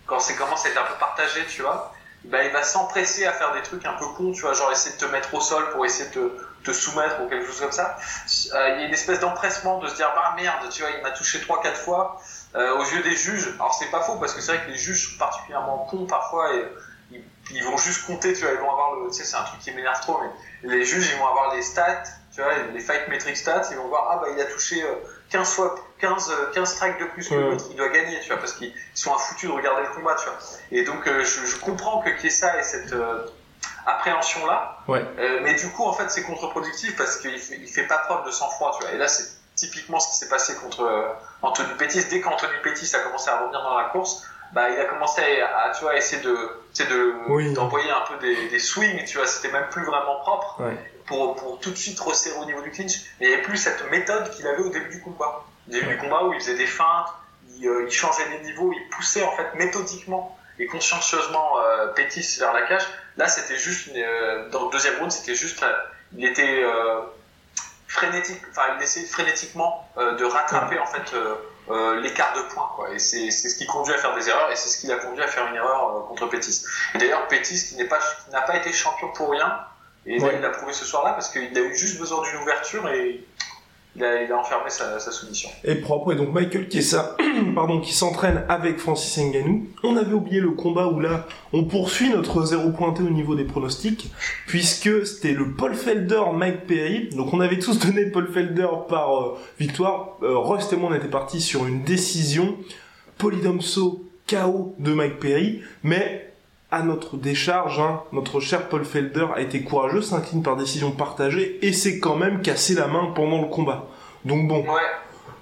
quand 0.06 0.20
c'est 0.20 0.36
commence 0.36 0.66
à 0.66 0.70
être 0.70 0.82
un 0.82 0.86
peu 0.86 0.98
partagé, 1.00 1.46
tu 1.48 1.62
vois, 1.62 1.94
bah, 2.26 2.44
il 2.44 2.52
va 2.52 2.64
s'empresser 2.64 3.26
à 3.26 3.34
faire 3.34 3.54
des 3.54 3.62
trucs 3.64 3.86
un 3.86 3.94
peu 3.94 4.06
cons, 4.16 4.32
tu 4.32 4.42
vois, 4.42 4.54
genre 4.54 4.72
essayer 4.72 4.96
de 4.96 5.00
te 5.00 5.12
mettre 5.12 5.34
au 5.34 5.42
sol 5.42 5.70
pour 5.72 5.86
essayer 5.86 6.10
de 6.10 6.14
te, 6.64 6.64
te 6.64 6.72
soumettre 6.72 7.20
ou 7.22 7.28
quelque 7.28 7.46
chose 7.46 7.60
comme 7.60 7.74
ça. 7.74 7.98
Euh, 8.54 8.70
il 8.76 8.80
y 8.80 8.84
a 8.84 8.88
une 8.88 8.94
espèce 8.94 9.20
d'empressement 9.20 9.80
de 9.80 9.88
se 9.90 9.96
dire 9.96 10.10
bah 10.16 10.34
merde 10.38 10.70
tu 10.72 10.82
vois 10.82 10.92
il 10.92 11.04
m'a 11.04 11.12
touché 11.12 11.42
trois 11.42 11.62
quatre 11.62 11.78
fois 11.78 12.22
euh, 12.56 12.78
aux 12.78 12.84
yeux 12.86 13.04
des 13.04 13.18
juges 13.18 13.50
alors 13.60 13.74
c'est 13.74 13.92
pas 13.92 14.00
faux 14.00 14.16
parce 14.16 14.34
que 14.34 14.40
c'est 14.40 14.54
vrai 14.56 14.66
que 14.66 14.72
les 14.72 14.78
juges 14.78 15.12
sont 15.12 15.18
particulièrement 15.18 15.80
cons 15.90 16.06
parfois 16.06 16.54
et 16.56 16.66
ils, 17.12 17.22
ils 17.52 17.64
vont 17.66 17.76
juste 17.76 18.06
compter 18.06 18.32
tu 18.34 18.44
vois 18.46 18.54
ils 18.54 18.60
vont 18.60 18.72
avoir 18.72 18.96
le 18.96 19.10
tu 19.10 19.18
sais 19.18 19.26
c'est 19.26 19.36
un 19.36 19.44
truc 19.44 19.60
qui 19.60 19.72
m'énerve 19.72 20.00
trop 20.00 20.22
mais 20.64 20.70
les 20.78 20.86
juges 20.86 21.10
ils 21.12 21.18
vont 21.20 21.28
avoir 21.28 21.54
les 21.54 21.62
stats 21.62 22.04
tu 22.34 22.42
vois 22.42 22.52
les 22.74 22.80
fight 22.80 23.08
metric 23.10 23.38
stats 23.38 23.68
ils 23.72 23.78
vont 23.78 23.88
voir 23.88 24.08
ah 24.12 24.18
bah 24.18 24.28
il 24.34 24.42
a 24.42 24.46
touché 24.46 24.82
euh, 24.84 24.96
15 25.30 25.50
fois 25.54 25.76
15 26.00 26.32
euh, 26.32 26.52
15 26.54 26.70
strikes 26.70 27.00
de 27.00 27.06
plus 27.06 27.30
que 27.30 27.36
l'autre 27.36 27.66
il 27.70 27.76
doit 27.76 27.90
gagner 27.90 28.20
tu 28.22 28.28
vois 28.30 28.38
parce 28.38 28.54
qu'ils 28.54 28.74
sont 28.94 29.12
foutus 29.18 29.50
de 29.50 29.56
regarder 29.56 29.84
le 29.84 29.94
combat 29.94 30.16
tu 30.16 30.26
vois 30.26 30.38
et 30.72 30.84
donc 30.84 31.08
euh, 31.08 31.24
je, 31.24 31.46
je 31.46 31.58
comprends 31.58 32.02
que 32.02 32.10
Kiesa 32.10 32.58
ait 32.58 32.64
cette 32.64 32.94
euh, 32.94 33.26
appréhension 33.86 34.46
là 34.46 34.78
Ouais. 34.88 35.02
euh, 35.20 35.40
mais 35.44 35.54
du 35.56 35.70
coup, 35.70 35.86
en 35.86 35.94
fait, 35.94 36.10
c'est 36.12 36.24
contre-productif 36.24 36.98
parce 36.98 37.16
qu'il 37.18 37.40
fait, 37.40 37.56
il 37.56 37.70
fait 37.70 37.88
pas 37.88 38.00
preuve 38.00 38.26
de 38.26 38.32
sang-froid, 38.32 38.76
tu 38.78 38.86
vois. 38.86 38.94
Et 38.94 38.98
là, 38.98 39.08
c'est 39.08 39.24
typiquement 39.56 39.98
ce 40.02 40.10
qui 40.12 40.18
s'est 40.18 40.28
passé 40.28 40.56
contre 40.56 40.82
euh, 40.84 41.08
Anthony 41.42 41.70
Pettis. 41.78 42.04
Dès 42.10 42.20
qu'Anthony 42.20 42.52
Pettis 42.64 42.94
a 42.94 43.00
commencé 43.00 43.30
à 43.30 43.40
revenir 43.40 43.62
dans 43.64 43.78
la 43.78 43.86
course, 43.86 44.26
bah, 44.52 44.70
il 44.70 44.78
a 44.80 44.84
commencé 44.86 45.22
à, 45.42 45.58
à, 45.68 45.70
tu 45.72 45.84
vois, 45.86 45.96
essayer 45.96 46.22
de, 46.22 46.34
de, 46.34 47.16
Oui. 47.30 47.54
d'envoyer 47.54 47.90
un 47.92 48.02
peu 48.10 48.18
des, 48.18 48.50
des 48.50 48.60
swings, 48.60 49.06
tu 49.06 49.18
vois. 49.18 49.26
C'était 49.26 49.54
même 49.54 49.70
plus 49.70 49.86
vraiment 49.86 50.18
propre 50.20 50.60
Ouais. 50.62 50.78
Pour, 51.06 51.60
tout 51.62 51.72
de 51.72 51.76
suite 51.76 52.00
resserrer 52.00 52.38
au 52.40 52.46
niveau 52.46 52.62
du 52.62 52.72
clinch. 52.72 53.02
Mais 53.20 53.28
il 53.28 53.30
n'y 53.30 53.34
avait 53.34 53.44
plus 53.44 53.58
cette 53.58 53.90
méthode 53.92 54.30
qu'il 54.32 54.48
avait 54.48 54.62
au 54.62 54.70
début 54.70 54.90
du 54.90 55.02
combat. 55.02 55.46
Au 55.68 55.72
début 55.72 55.88
du 55.88 55.98
combat 55.98 56.24
où 56.24 56.34
il 56.34 56.40
faisait 56.40 56.58
des 56.58 56.68
feintes, 56.68 57.08
il, 57.58 57.68
euh, 57.68 57.90
changeait 57.90 58.28
les 58.30 58.40
niveaux, 58.40 58.72
il 58.74 58.90
poussait, 58.90 59.24
en 59.24 59.32
fait, 59.32 59.54
méthodiquement 59.56 60.38
et 60.60 60.68
consciencieusement 60.68 61.60
euh, 61.60 61.88
Pettis 61.88 62.38
vers 62.40 62.54
la 62.54 62.64
cage. 62.64 62.86
Là, 63.18 63.28
c'était 63.28 63.58
juste, 63.58 63.90
euh, 63.96 64.50
dans 64.50 64.66
le 64.66 64.72
deuxième 64.72 64.98
round, 64.98 65.12
c'était 65.12 65.36
juste, 65.36 65.66
il 66.16 66.26
était 66.26 66.64
frénétique, 67.88 68.42
enfin, 68.52 68.76
il 68.78 68.84
essayait 68.84 69.06
frénétiquement 69.06 69.88
de 69.98 70.26
rattraper 70.26 70.80
en 70.80 70.86
fait 70.86 71.14
l'écart 72.02 72.34
de 72.34 72.42
points, 72.54 72.70
quoi. 72.76 72.92
Et 72.92 73.00
c'est 73.00 73.32
ce 73.32 73.56
qui 73.56 73.66
conduit 73.66 73.94
à 73.94 73.98
faire 73.98 74.16
des 74.16 74.30
erreurs, 74.30 74.52
et 74.52 74.56
c'est 74.56 74.70
ce 74.70 74.80
qui 74.80 74.88
l'a 74.88 74.98
conduit 74.98 75.24
à 75.24 75.28
faire 75.28 75.48
une 75.48 75.56
erreur 75.56 76.08
contre 76.08 76.28
Pettis. 76.28 76.64
Et 76.96 76.98
d'ailleurs, 77.00 77.28
pas, 77.28 77.38
qui 77.40 78.32
n'a 78.32 78.42
pas 78.42 78.58
été 78.58 78.74
champion 78.74 79.10
pour 79.10 79.32
rien, 79.32 79.60
et 80.06 80.18
là, 80.20 80.26
Ouais. 80.26 80.32
il 80.36 80.42
l'a 80.42 80.50
prouvé 80.50 80.74
ce 80.74 80.86
soir-là 80.86 81.14
parce 81.14 81.30
qu'il 81.32 81.42
a 81.58 81.62
eu 81.62 81.76
juste 81.76 82.00
besoin 82.00 82.22
d'une 82.24 82.42
ouverture 82.42 82.88
et 82.90 83.24
il 83.96 84.04
a, 84.04 84.24
il 84.24 84.32
a 84.32 84.38
enfermé 84.40 84.70
sa, 84.72 85.00
sa 85.00 85.12
soumission. 85.12 85.50
Et 85.64 85.76
propre, 85.76 86.14
et 86.14 86.16
donc 86.16 86.34
Michael 86.34 86.68
Kessa, 86.68 87.16
pardon, 87.56 87.80
qui 87.80 87.94
s'entraîne 87.94 88.44
avec 88.50 88.80
Francis 88.80 89.18
Ngannou. 89.24 89.68
On 89.84 89.96
avait 89.98 90.14
oublié 90.14 90.40
le 90.42 90.50
combat 90.52 90.88
où 90.88 91.00
là, 91.00 91.28
on 91.54 91.66
poursuit 91.66 92.10
notre 92.10 92.44
zéro 92.44 92.72
pointé 92.72 93.04
au 93.04 93.12
niveau 93.12 93.36
des 93.36 93.44
pronostics, 93.44 94.12
puisque 94.48 95.06
c'était 95.06 95.34
le 95.34 95.52
Paul 95.52 95.76
Felder 95.76 96.24
Mike 96.34 96.66
Perry. 96.66 97.10
Donc 97.10 97.34
on 97.34 97.40
avait 97.40 97.60
tous 97.60 97.78
donné 97.86 98.08
Paul 98.08 98.28
Felder 98.34 98.68
par 98.90 99.16
euh, 99.16 99.38
victoire. 99.60 100.18
Euh, 100.24 100.38
Rust 100.40 100.74
et 100.74 100.76
moi 100.76 100.90
on 100.92 100.96
était 100.96 101.08
partis 101.08 101.40
sur 101.40 101.66
une 101.68 101.84
décision. 101.84 102.58
Polydomso 103.20 104.04
KO 104.28 104.76
de 104.80 104.92
Mike 104.94 105.20
Perry, 105.20 105.62
mais 105.84 106.33
à 106.74 106.82
notre 106.82 107.18
décharge, 107.18 107.80
hein, 107.80 108.02
notre 108.12 108.40
cher 108.40 108.68
Paul 108.68 108.84
Felder 108.84 109.28
a 109.36 109.42
été 109.42 109.62
courageux, 109.62 110.02
s'incline 110.02 110.42
par 110.42 110.56
décision 110.56 110.90
partagée 110.90 111.60
et 111.62 111.72
s'est 111.72 112.00
quand 112.00 112.16
même 112.16 112.42
cassé 112.42 112.74
la 112.74 112.88
main 112.88 113.12
pendant 113.14 113.40
le 113.42 113.48
combat. 113.48 113.86
Donc 114.26 114.48
bon, 114.48 114.62
Ouais, 114.62 114.82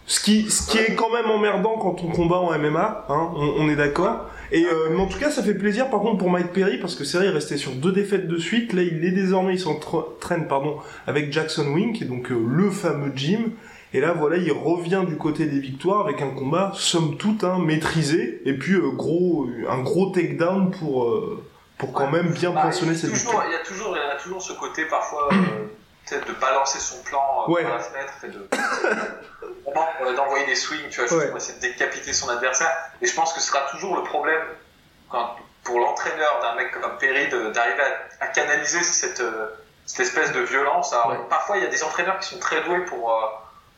ce 0.05 0.19
qui, 0.19 0.51
ce 0.51 0.69
qui 0.69 0.77
est 0.77 0.93
quand 0.95 1.09
même 1.09 1.31
emmerdant 1.31 1.77
quand 1.77 2.03
on 2.03 2.07
combat 2.07 2.35
en 2.35 2.51
MMA, 2.59 3.05
hein, 3.07 3.31
on, 3.35 3.53
on 3.59 3.69
est 3.69 3.77
d'accord. 3.77 4.27
Et 4.51 4.65
euh, 4.65 4.89
mais 4.91 4.99
en 4.99 5.07
tout 5.07 5.17
cas, 5.17 5.29
ça 5.29 5.41
fait 5.41 5.53
plaisir 5.53 5.89
par 5.89 6.01
contre 6.01 6.17
pour 6.17 6.29
Mike 6.29 6.51
Perry 6.51 6.77
parce 6.79 6.95
que 6.95 7.05
c'est 7.05 7.17
vrai, 7.17 7.27
il 7.27 7.31
restait 7.31 7.55
sur 7.55 7.71
deux 7.71 7.93
défaites 7.93 8.27
de 8.27 8.37
suite. 8.37 8.73
Là, 8.73 8.81
il 8.81 9.05
est 9.05 9.11
désormais, 9.11 9.53
il 9.53 9.59
s'entraîne 9.59 10.47
pardon 10.49 10.79
avec 11.07 11.31
Jackson 11.31 11.65
Wink, 11.73 12.05
donc 12.07 12.29
euh, 12.31 12.45
le 12.45 12.69
fameux 12.69 13.13
gym. 13.15 13.51
Et 13.93 13.99
là, 13.99 14.13
voilà, 14.13 14.37
il 14.37 14.51
revient 14.51 15.03
du 15.05 15.17
côté 15.17 15.45
des 15.45 15.59
victoires 15.59 16.01
avec 16.05 16.21
un 16.21 16.29
combat 16.29 16.71
somme 16.75 17.17
toute 17.17 17.43
hein, 17.43 17.59
maîtrisé 17.59 18.41
et 18.45 18.53
puis 18.57 18.73
euh, 18.75 18.89
gros, 18.91 19.47
un 19.69 19.79
gros 19.79 20.11
takedown 20.11 20.71
pour 20.71 21.03
euh, 21.09 21.43
pour 21.77 21.91
quand 21.93 22.09
même 22.09 22.31
bien 22.31 22.51
Bah, 22.51 22.61
poinçonner 22.61 22.95
cette 22.95 23.09
victoire. 23.09 23.43
il, 23.47 23.51
y 23.51 23.55
a 23.55 23.59
toujours, 23.65 23.97
il 23.97 23.99
y 23.99 24.11
a 24.11 24.15
toujours 24.15 24.41
ce 24.41 24.53
côté 24.53 24.85
parfois 24.85 25.27
euh, 25.33 26.19
de 26.27 26.39
balancer 26.39 26.79
son 26.79 27.01
plan 27.03 27.43
euh, 27.47 27.51
Ouais. 27.51 27.63
par 27.63 27.73
la 27.73 27.79
fenêtre 27.79 28.13
et 28.23 28.27
de 28.29 28.47
euh, 30.05 30.15
d'envoyer 30.15 30.45
des 30.45 30.55
swings, 30.55 30.87
tu 30.89 30.99
vois, 31.01 31.07
juste 31.09 31.19
Ouais. 31.19 31.27
pour 31.27 31.37
essayer 31.37 31.57
de 31.57 31.61
décapiter 31.61 32.13
son 32.13 32.29
adversaire. 32.29 32.71
Et 33.01 33.07
je 33.07 33.13
pense 33.15 33.33
que 33.33 33.39
ce 33.41 33.47
sera 33.47 33.59
toujours 33.71 33.95
le 33.97 34.03
problème 34.03 34.41
quand, 35.09 35.35
pour 35.63 35.79
l'entraîneur 35.79 36.39
d'un 36.41 36.55
mec 36.55 36.71
comme 36.79 36.97
Perry 36.99 37.27
d'arriver 37.29 37.81
à, 38.21 38.23
à 38.25 38.27
canaliser 38.27 38.81
cette, 38.83 39.19
euh, 39.19 39.47
cette 39.85 40.01
espèce 40.01 40.31
de 40.31 40.39
violence. 40.41 40.93
Alors, 40.93 41.27
parfois, 41.27 41.57
il 41.57 41.63
y 41.63 41.67
a 41.67 41.69
des 41.69 41.83
entraîneurs 41.83 42.19
qui 42.19 42.29
sont 42.29 42.39
très 42.39 42.63
doués 42.63 42.85
pour, 42.85 43.11
euh, 43.11 43.25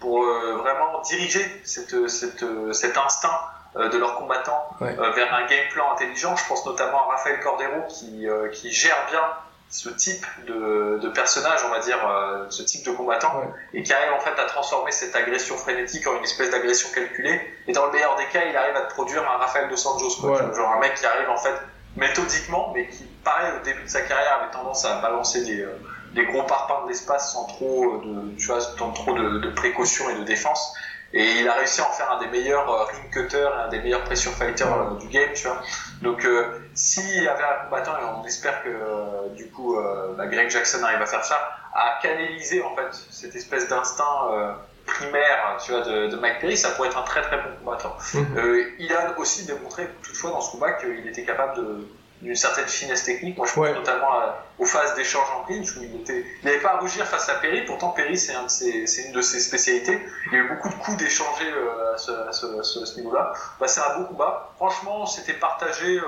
pour 0.04 0.22
euh, 0.24 0.56
vraiment 0.58 1.00
diriger 1.02 1.46
cette, 1.64 2.10
cette, 2.10 2.44
cet 2.74 2.98
instinct 2.98 3.40
euh, 3.78 3.88
de 3.90 3.98
leurs 3.98 4.16
combattants 4.18 4.62
Ouais. 4.82 4.96
euh, 5.00 5.12
vers 5.12 5.34
un 5.34 5.46
game 5.48 5.68
plan 5.74 5.94
intelligent. 5.94 6.36
Je 6.36 6.46
pense 6.48 6.66
notamment 6.66 7.08
à 7.10 7.14
Rafael 7.14 7.40
Cordero 7.40 7.82
qui, 7.88 8.28
qui 8.52 8.72
gère 8.72 8.98
bien 9.10 9.24
ce 9.70 9.90
type 9.90 10.26
de, 10.46 11.00
de 11.02 11.10
personnage, 11.10 11.62
on 11.66 11.70
va 11.70 11.80
dire, 11.80 11.98
euh, 12.08 12.46
ce 12.50 12.62
type 12.64 12.86
de 12.86 12.92
combattant, 12.92 13.38
Ouais. 13.40 13.48
et 13.74 13.82
qui 13.82 13.92
arrive 13.94 14.14
en 14.14 14.20
fait 14.20 14.38
à 14.40 14.46
transformer 14.46 14.92
cette 14.92 15.16
agression 15.16 15.58
frénétique 15.58 16.06
en 16.06 16.16
une 16.18 16.24
espèce 16.24 16.52
d'agression 16.52 16.90
calculée. 16.94 17.40
Et 17.68 17.72
dans 17.72 17.86
le 17.88 17.92
meilleur 17.94 18.16
des 18.18 18.26
cas, 18.28 18.42
il 18.48 18.56
arrive 18.56 18.76
à 18.76 18.82
te 18.82 18.94
produire 18.94 19.24
un 19.24 19.38
Rafael 19.38 19.70
dos 19.70 19.88
Anjos, 19.88 20.18
quoi. 20.22 20.32
Ouais. 20.44 20.54
genre 20.56 20.74
un 20.74 20.80
mec 20.80 20.94
qui 20.96 21.06
arrive 21.08 21.30
en 21.30 21.38
fait 21.38 21.56
méthodiquement, 21.96 22.72
mais 22.76 22.88
qui, 22.88 23.04
pareil, 23.24 23.52
au 23.60 23.64
début 23.64 23.84
de 23.84 23.90
sa 23.90 24.02
carrière, 24.02 24.42
avait 24.42 24.52
tendance 24.52 24.84
à 24.86 24.96
balancer 25.02 25.44
des, 25.44 25.62
euh, 25.62 25.70
des 26.14 26.26
gros 26.26 26.44
parpaings 26.44 26.84
de 26.84 26.90
l'espace 26.90 27.34
sans 27.34 27.46
trop 27.46 27.98
de, 27.98 28.36
tu 28.38 28.48
vois, 28.48 28.62
sans 28.62 28.92
trop 28.92 29.14
de, 29.14 29.40
de 29.40 29.50
précaution 29.50 30.10
et 30.10 30.16
de 30.16 30.24
défense. 30.24 30.76
Et 31.16 31.42
il 31.42 31.48
a 31.48 31.54
réussi 31.54 31.80
à 31.80 31.88
en 31.88 31.92
faire 31.92 32.12
un 32.12 32.20
des 32.20 32.28
meilleurs 32.28 32.68
euh, 32.70 32.86
ring 32.86 33.12
cutters 33.12 33.52
et 33.56 33.62
un 33.66 33.68
des 33.68 33.80
meilleurs 33.80 34.04
pressure 34.04 34.32
fighters 34.32 34.74
euh, 34.74 34.98
du 34.98 35.08
game, 35.08 35.30
tu 35.36 35.48
vois. 35.48 35.62
Donc, 36.02 36.26
euh, 36.26 36.60
s'il 36.74 37.24
y 37.24 37.28
avait 37.28 37.44
un 37.44 37.66
combattant, 37.66 37.92
et 38.00 38.04
on 38.20 38.26
espère 38.26 38.64
que 38.64 38.70
euh, 38.70 39.30
du 39.36 39.48
coup 39.52 39.78
euh, 39.78 40.16
bah, 40.18 40.26
Greg 40.26 40.50
Jackson 40.50 40.82
arrive 40.84 41.02
à 41.02 41.06
faire 41.06 41.24
ça, 41.24 41.38
à 41.76 42.00
canaliser 42.02 42.64
en 42.64 42.76
fait 42.76 42.88
cette 43.12 43.36
espèce 43.36 43.68
d'instinct 43.68 44.32
euh, 44.32 44.54
primaire, 44.88 45.58
tu 45.64 45.72
vois, 45.72 45.82
de, 45.82 46.08
de 46.08 46.16
Mike 46.16 46.40
Perry, 46.40 46.58
ça 46.58 46.72
pourrait 46.72 46.90
être 46.90 46.98
un 46.98 47.04
très 47.04 47.22
très 47.22 47.38
bon 47.38 47.50
combattant. 47.64 47.96
Mhm. 48.16 48.38
Euh, 48.38 48.64
il 48.80 48.92
a 48.92 49.18
aussi 49.20 49.46
démontré 49.46 49.88
toutefois 50.02 50.32
dans 50.32 50.42
ce 50.42 50.52
combat 50.52 50.74
qu'il 50.74 51.08
était 51.08 51.24
capable 51.24 51.58
de 51.58 51.88
d'une 52.24 52.36
certaine 52.36 52.68
finesse 52.68 53.04
technique. 53.04 53.38
Moi, 53.38 53.46
je 53.48 53.54
pense 53.54 53.64
Ouais. 53.64 53.74
notamment 53.74 54.12
à- 54.14 54.44
aux 54.58 54.66
phases 54.66 54.96
d'échange 54.96 55.28
en 55.36 55.44
clinch 55.44 55.76
où 55.78 55.84
il 55.84 56.26
n'avait 56.44 56.60
pas 56.60 56.72
à 56.72 56.78
rougir 56.80 57.06
face 57.06 57.28
à 57.30 57.36
Perry. 57.36 57.66
Pourtant, 57.66 57.90
Perry, 57.90 58.18
c'est 58.18 58.34
un 58.34 58.48
c'est 58.48 58.86
une 59.06 59.12
de 59.12 59.22
ses 59.22 59.40
spécialités. 59.42 60.00
Il 60.28 60.34
y 60.34 60.36
a 60.38 60.40
eu 60.40 60.48
beaucoup 60.48 60.70
de 60.70 60.76
coups 60.76 60.98
d'échanger 60.98 61.52
euh, 61.52 61.94
à 61.94 61.98
ce, 61.98 62.12
à 62.12 62.32
ce- 62.32 62.60
à 62.60 62.64
ce- 62.64 62.80
à 62.80 62.86
ce 62.86 62.96
niveau-là. 63.00 63.34
Bah, 63.60 63.68
c'est 63.68 63.82
un 63.82 64.00
beau 64.00 64.06
combat. 64.06 64.52
Franchement, 64.56 65.06
c'était 65.06 65.34
partagé. 65.34 66.00
euh, 66.00 66.04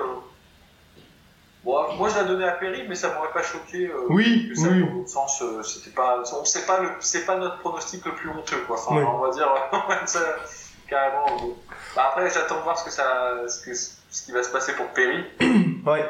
bon, 1.64 1.92
moi, 1.94 2.08
je 2.08 2.18
l'ai 2.20 2.26
donné 2.26 2.46
à 2.48 2.52
Perry, 2.52 2.84
mais 2.88 2.94
ça 2.94 3.12
m'aurait 3.12 3.32
pas 3.32 3.42
choqué. 3.42 3.86
euh, 3.88 4.06
Oui, 4.08 4.48
que 4.48 4.54
ça, 4.54 4.68
oui. 4.68 4.80
dans 4.86 4.94
l'autre 4.94 5.08
sens, 5.08 5.42
c'était 5.64 5.90
pas, 5.94 6.22
on 6.32 6.44
sait 6.44 6.64
pas 6.64 6.80
le, 6.80 6.88
c'est 7.00 7.26
pas 7.26 7.36
notre 7.36 7.58
pronostic 7.58 8.04
le 8.06 8.14
plus 8.14 8.30
honteux, 8.30 8.60
quoi. 8.66 8.76
Enfin, 8.78 8.96
Oui. 8.96 9.04
on 9.06 9.18
va 9.18 9.30
dire, 9.30 9.48
ça 10.06 10.20
carrément. 10.88 11.26
Bah, 11.94 12.06
après, 12.10 12.30
j'attends 12.30 12.58
de 12.58 12.62
voir 12.62 12.78
ce 12.78 12.84
que 12.84 12.90
ça, 12.90 13.32
ce, 13.48 13.64
que, 13.64 13.74
ce 13.74 14.22
qui 14.24 14.30
va 14.32 14.42
se 14.44 14.50
passer 14.50 14.72
pour 14.74 14.86
Perry. 14.88 15.24
Ouais. 15.86 16.04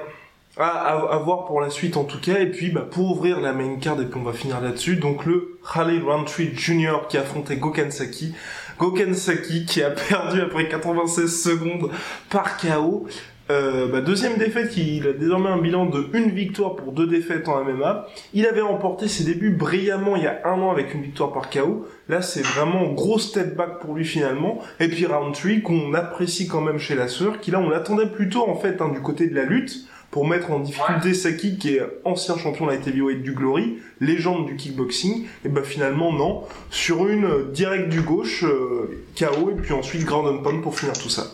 À, 0.59 1.18
voir 1.22 1.45
pour 1.45 1.61
la 1.61 1.68
suite 1.68 1.99
en 1.99 2.05
tout 2.05 2.18
cas. 2.18 2.39
Et 2.41 2.47
puis 2.47 2.70
bah, 2.70 2.87
pour 2.91 3.11
ouvrir 3.11 3.41
la 3.41 3.53
main 3.53 3.77
card, 3.77 4.01
et 4.01 4.07
puis 4.07 4.18
on 4.18 4.24
va 4.24 4.33
finir 4.33 4.61
là-dessus, 4.61 4.97
donc 4.97 5.27
le 5.27 5.59
Khalid 5.72 6.03
Roundtree 6.03 6.55
Jr. 6.55 7.09
qui 7.11 7.18
affrontait 7.18 7.57
Gokhan 7.57 7.91
Saki. 7.91 8.35
Gokhan 8.79 9.12
Saki 9.12 9.66
qui 9.66 9.83
a 9.83 9.91
perdu 10.09 10.41
après 10.41 10.68
96 10.68 11.43
secondes 11.43 11.91
par 12.31 12.57
KO. 12.57 13.07
Euh, 13.49 13.86
bah, 13.86 14.01
deuxième 14.01 14.38
défaite, 14.38 14.76
il 14.76 15.07
a 15.07 15.12
désormais 15.12 15.49
un 15.49 15.59
bilan 15.59 15.86
de 15.86 16.09
une 16.14 16.30
victoire 16.30 16.74
pour 16.74 16.92
deux 16.92 17.07
défaites 17.07 17.49
en 17.49 17.62
MMA. 17.62 18.07
Il 18.34 18.44
avait 18.47 18.61
remporté 18.61 19.07
ses 19.07 19.24
débuts 19.24 19.51
brillamment 19.51 20.16
il 20.16 20.24
y 20.24 20.26
a 20.26 20.40
un 20.44 20.61
an 20.61 20.72
avec 20.72 20.94
une 20.94 21.03
victoire 21.03 21.32
par 21.32 21.49
KO. 21.49 21.86
Là, 22.09 22.22
c'est 22.22 22.44
vraiment 22.44 22.92
gros 22.92 23.18
step 23.18 23.57
back 23.57 23.78
pour 23.80 23.94
lui 23.94 24.05
finalement. 24.05 24.61
Et 24.80 24.88
puis 24.88 25.07
Roundtree 25.07 25.62
qu'on 25.62 25.94
apprécie 25.94 26.49
quand 26.49 26.61
même 26.61 26.78
chez 26.78 26.97
la 26.97 27.07
sœur, 27.07 27.40
qui 27.40 27.53
là 27.53 27.61
on 27.61 27.68
l'attendait 27.68 28.11
plutôt 28.11 28.49
en 28.49 28.57
fait 28.57 28.80
hein, 28.80 28.88
du 28.88 29.01
côté 29.01 29.28
de 29.28 29.34
la 29.34 29.44
lutte 29.44 29.86
pour 30.11 30.26
mettre 30.26 30.51
en 30.51 30.61
difficulté 30.61 31.14
Saki 31.14 31.59
qui 31.59 31.76
est 31.76 31.82
ancien 32.05 32.36
champion 32.38 32.66
de 32.66 32.72
la 32.72 32.76
heavyweight 32.78 33.22
du 33.22 33.32
Glory, 33.32 33.78
légende 34.01 34.47
du 34.47 34.57
kickboxing. 34.57 35.24
Et 35.44 35.49
bah 35.49 35.62
finalement 35.62 36.12
non, 36.12 36.42
sur 36.70 37.07
une 37.07 37.26
euh, 37.26 37.51
directe 37.53 37.90
du 37.90 38.01
gauche, 38.01 38.42
euh, 38.42 39.05
KO 39.16 39.51
et 39.51 39.55
puis 39.55 39.72
ensuite 39.72 40.05
ground 40.05 40.26
and 40.26 40.42
pound 40.42 40.62
pour 40.62 40.76
finir 40.76 40.94
tout 40.94 41.11
ça. 41.11 41.26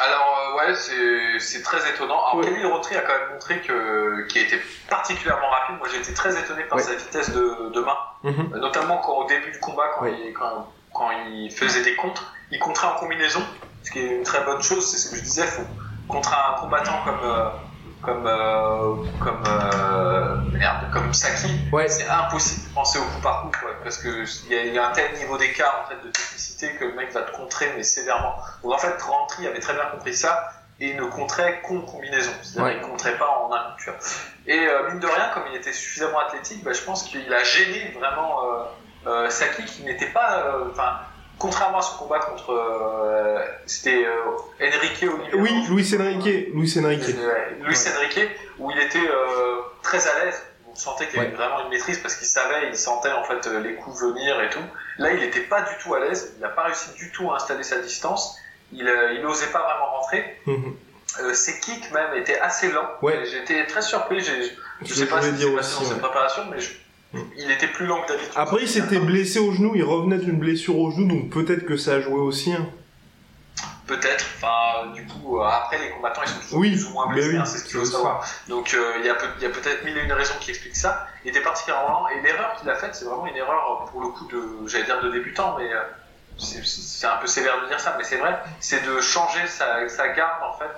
Alors, 0.00 0.38
euh, 0.38 0.56
ouais, 0.68 0.74
c'est, 1.40 1.62
très 1.62 1.88
étonnant. 1.90 2.14
Alors, 2.18 2.36
Ouais. 2.36 2.44
Kevin 2.46 2.66
Roundtree 2.66 2.96
a 2.96 3.00
quand 3.02 3.18
même 3.18 3.32
montré 3.32 3.60
que, 3.60 4.26
qu'il 4.28 4.42
était 4.42 4.60
particulièrement 4.88 5.48
rapide. 5.50 5.76
Moi, 5.78 5.88
j'ai 5.92 5.98
été 5.98 6.14
très 6.14 6.38
étonné 6.38 6.62
par 6.64 6.78
Ouais. 6.78 6.84
sa 6.84 6.94
vitesse 6.94 7.30
de, 7.30 7.70
de 7.72 7.80
main. 7.80 7.96
Mhm. 8.22 8.52
Euh, 8.54 8.58
Notamment 8.58 8.98
quand, 8.98 9.12
au 9.14 9.24
début 9.26 9.50
du 9.50 9.58
combat, 9.60 9.88
quand, 9.96 10.04
Ouais. 10.04 10.14
il, 10.26 10.32
quand, 10.32 10.72
quand 10.94 11.10
il 11.10 11.50
faisait 11.50 11.82
des 11.82 11.96
contres, 11.96 12.32
il 12.50 12.58
contrait 12.58 12.86
en 12.86 12.94
combinaison, 12.94 13.42
ce 13.82 13.90
qui 13.90 13.98
est 14.00 14.16
une 14.16 14.22
très 14.24 14.42
bonne 14.44 14.62
chose, 14.62 14.88
c'est 14.90 14.98
ce 14.98 15.10
que 15.10 15.16
je 15.16 15.22
disais, 15.22 15.46
faut 15.46 15.62
contre 16.08 16.32
un 16.34 16.60
combattant 16.60 17.02
comme 17.04 17.20
euh, 17.22 17.48
comme 18.00 18.26
euh, 18.26 18.94
comme 19.20 19.42
euh, 19.46 20.36
merde, 20.52 20.90
comme 20.92 21.12
Saki, 21.12 21.48
Ouais. 21.72 21.88
c'est 21.88 22.08
impossible 22.08 22.68
de 22.68 22.72
penser 22.74 22.98
au 22.98 23.02
coup 23.02 23.20
par 23.20 23.42
coup, 23.42 23.50
quoi, 23.60 23.70
parce 23.82 23.98
que 23.98 24.24
il 24.46 24.52
y, 24.52 24.56
a- 24.58 24.64
il 24.64 24.72
y 24.74 24.78
a 24.78 24.88
un 24.88 24.92
tel 24.92 25.12
niveau 25.18 25.36
d'écart 25.36 25.82
en 25.84 25.88
fait 25.88 25.96
de 25.96 26.08
technicité 26.10 26.47
que 26.66 26.84
le 26.84 26.94
mec 26.94 27.12
va 27.12 27.22
te 27.22 27.34
contrer 27.36 27.72
mais 27.76 27.82
sévèrement. 27.82 28.34
Donc 28.62 28.72
en 28.72 28.78
fait, 28.78 29.00
Rentry 29.00 29.46
avait 29.46 29.60
très 29.60 29.74
bien 29.74 29.84
compris 29.86 30.14
ça 30.14 30.50
et 30.80 30.94
ne 30.94 31.04
contrait 31.04 31.60
qu'en 31.62 31.80
combinaison, 31.80 32.30
c'est-à-dire 32.42 32.64
Ouais. 32.64 32.76
il 32.76 32.82
ne 32.82 32.86
contrait 32.86 33.16
pas 33.18 33.28
en 33.28 33.52
un. 33.52 33.76
Et 34.46 34.66
euh, 34.66 34.88
mine 34.90 35.00
de 35.00 35.06
rien, 35.06 35.30
comme 35.34 35.44
il 35.50 35.56
était 35.56 35.72
suffisamment 35.72 36.20
athlétique, 36.20 36.62
bah, 36.62 36.72
je 36.72 36.82
pense 36.82 37.02
qu'il 37.04 37.32
a 37.32 37.42
gêné 37.42 37.92
vraiment 37.98 38.44
euh, 38.44 38.64
euh, 39.08 39.30
Saki 39.30 39.64
qui 39.64 39.82
n'était 39.82 40.10
pas. 40.10 40.56
Enfin, 40.70 41.00
contrairement 41.38 41.78
à 41.78 41.82
son 41.82 41.96
combat 41.98 42.20
contre. 42.20 42.54
C'était 43.66 44.06
Enrique 44.60 45.02
Oliveira. 45.02 45.36
Oui, 45.36 45.66
Luis 45.68 45.94
Enrique, 45.94 46.48
Luis 46.54 46.78
Enrique. 46.78 47.16
Luis 47.60 47.78
Enrique, 47.96 48.30
où 48.58 48.70
il 48.70 48.78
était 48.78 49.10
très 49.82 50.06
à 50.08 50.24
l'aise. 50.24 50.42
Sentait 50.78 51.08
qu'il 51.08 51.18
avait 51.18 51.28
Ouais. 51.30 51.34
vraiment 51.34 51.64
une 51.64 51.70
maîtrise 51.70 51.98
parce 51.98 52.14
qu'il 52.14 52.26
savait, 52.26 52.68
il 52.68 52.76
sentait 52.76 53.10
en 53.12 53.24
fait 53.24 53.46
euh, 53.48 53.60
les 53.60 53.74
coups 53.74 54.00
venir 54.00 54.40
et 54.40 54.48
tout. 54.48 54.60
Là, 54.98 55.12
il 55.12 55.20
n'était 55.20 55.40
pas 55.40 55.62
du 55.62 55.70
tout 55.82 55.92
à 55.94 56.00
l'aise. 56.00 56.34
Il 56.36 56.40
n'a 56.40 56.48
pas 56.48 56.62
réussi 56.62 56.90
du 56.96 57.10
tout 57.10 57.30
à 57.32 57.36
installer 57.36 57.64
sa 57.64 57.78
distance. 57.80 58.36
Il, 58.72 58.86
euh, 58.86 59.14
il 59.14 59.22
n'osait 59.22 59.48
pas 59.48 59.60
vraiment 59.62 59.90
rentrer. 59.98 60.36
Mhm. 60.46 60.76
Euh, 61.20 61.34
ses 61.34 61.58
kicks 61.58 61.90
même 61.92 62.14
étaient 62.16 62.38
assez 62.38 62.70
lents. 62.70 62.88
Ouais. 63.02 63.24
J'étais 63.26 63.66
très 63.66 63.82
surpris. 63.82 64.20
J'ai- 64.20 64.44
Je 64.82 64.86
Je 64.86 64.94
sais 64.94 65.06
pas 65.06 65.20
ce 65.20 65.30
qui 65.30 65.38
s'est 65.38 65.50
passé 65.56 65.74
dans 65.74 65.80
ouais. 65.80 65.86
cette 65.88 65.98
préparation, 66.00 66.42
mais 66.50 66.60
je- 66.60 66.70
Mm. 67.14 67.18
il 67.38 67.50
était 67.50 67.66
plus 67.66 67.86
lent 67.86 68.02
que 68.02 68.08
d'habitude. 68.08 68.32
Après, 68.36 68.58
il 68.62 68.68
s'était 68.68 69.00
blessé 69.00 69.38
au 69.40 69.50
genou, 69.52 69.72
il 69.74 69.82
revenait 69.82 70.18
d'une 70.18 70.38
blessure 70.38 70.78
au 70.78 70.90
genou, 70.92 71.08
donc 71.08 71.30
peut-être 71.30 71.64
que 71.66 71.76
ça 71.76 71.94
a 71.94 72.00
joué 72.00 72.20
aussi. 72.20 72.52
hein. 72.52 72.68
Peut-être. 73.88 74.24
Enfin, 74.36 74.92
du 74.92 75.06
coup, 75.06 75.40
euh, 75.40 75.44
après, 75.44 75.78
les 75.78 75.90
combattants, 75.90 76.20
ils 76.22 76.28
sont 76.28 76.40
toujours 76.40 76.58
Oui, 76.60 76.70
plus 76.72 76.84
ou 76.86 76.90
moins 76.90 77.06
blessés, 77.08 77.30
oui, 77.30 77.36
hein, 77.38 77.44
c'est 77.46 77.58
ce 77.58 77.64
qu'il 77.64 77.78
faut 77.78 77.84
savoir. 77.84 78.24
Donc, 78.46 78.74
euh, 78.74 78.96
il 79.00 79.06
y 79.06 79.10
a, 79.10 79.14
peut-être 79.14 79.84
mille 79.84 79.96
et 79.96 80.02
une 80.02 80.12
raisons 80.12 80.34
qui 80.40 80.50
expliquent 80.50 80.76
ça. 80.76 81.06
Il 81.24 81.30
était 81.30 81.40
particulièrement 81.40 81.88
lent. 81.88 82.08
Et 82.08 82.20
l'erreur 82.20 82.54
qu'il 82.60 82.68
a 82.68 82.74
faite, 82.76 82.94
c'est 82.94 83.06
vraiment 83.06 83.26
une 83.26 83.36
erreur, 83.36 83.82
euh, 83.82 83.90
pour 83.90 84.00
le 84.02 84.08
coup, 84.08 84.26
de, 84.26 84.68
j'allais 84.68 84.84
dire 84.84 85.00
de 85.00 85.10
débutant, 85.10 85.56
mais 85.58 85.68
c'est 86.36 87.06
un 87.06 87.16
peu 87.16 87.26
sévère 87.26 87.60
de 87.62 87.66
dire 87.66 87.80
ça, 87.80 87.94
mais 87.98 88.04
c'est 88.04 88.18
vrai. 88.18 88.38
C'est 88.60 88.84
de 88.86 89.00
changer 89.00 89.46
sa, 89.46 89.88
sa 89.88 90.08
garde, 90.08 90.42
en 90.42 90.52
fait, 90.58 90.70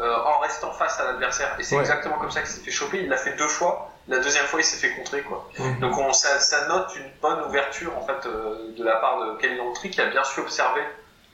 euh, 0.00 0.16
en 0.24 0.40
restant 0.40 0.72
face 0.72 0.98
à 1.00 1.04
l'adversaire. 1.04 1.56
Et 1.58 1.62
c'est 1.62 1.76
Ouais. 1.76 1.80
exactement 1.82 2.18
comme 2.18 2.30
ça 2.30 2.40
qu'il 2.40 2.50
s'est 2.50 2.60
fait 2.62 2.70
choper. 2.70 2.98
Il 2.98 3.08
l'a 3.08 3.16
fait 3.16 3.32
deux 3.36 3.48
fois. 3.48 3.92
La 4.08 4.18
deuxième 4.18 4.44
fois, 4.46 4.60
il 4.60 4.64
s'est 4.64 4.76
fait 4.76 4.94
contrer, 4.94 5.22
quoi. 5.22 5.48
Donc, 5.80 5.96
on, 5.98 6.12
ça, 6.12 6.38
ça 6.38 6.66
note 6.68 6.94
une 6.96 7.10
bonne 7.22 7.40
ouverture, 7.48 7.96
en 7.96 8.02
fait, 8.06 8.26
euh, 8.26 8.74
de 8.76 8.84
la 8.84 8.96
part 8.96 9.20
de 9.20 9.36
Kelly 9.40 9.58
Roundtree, 9.58 9.90
qui 9.90 10.00
a 10.00 10.06
bien 10.06 10.22
su 10.22 10.40
observer 10.40 10.82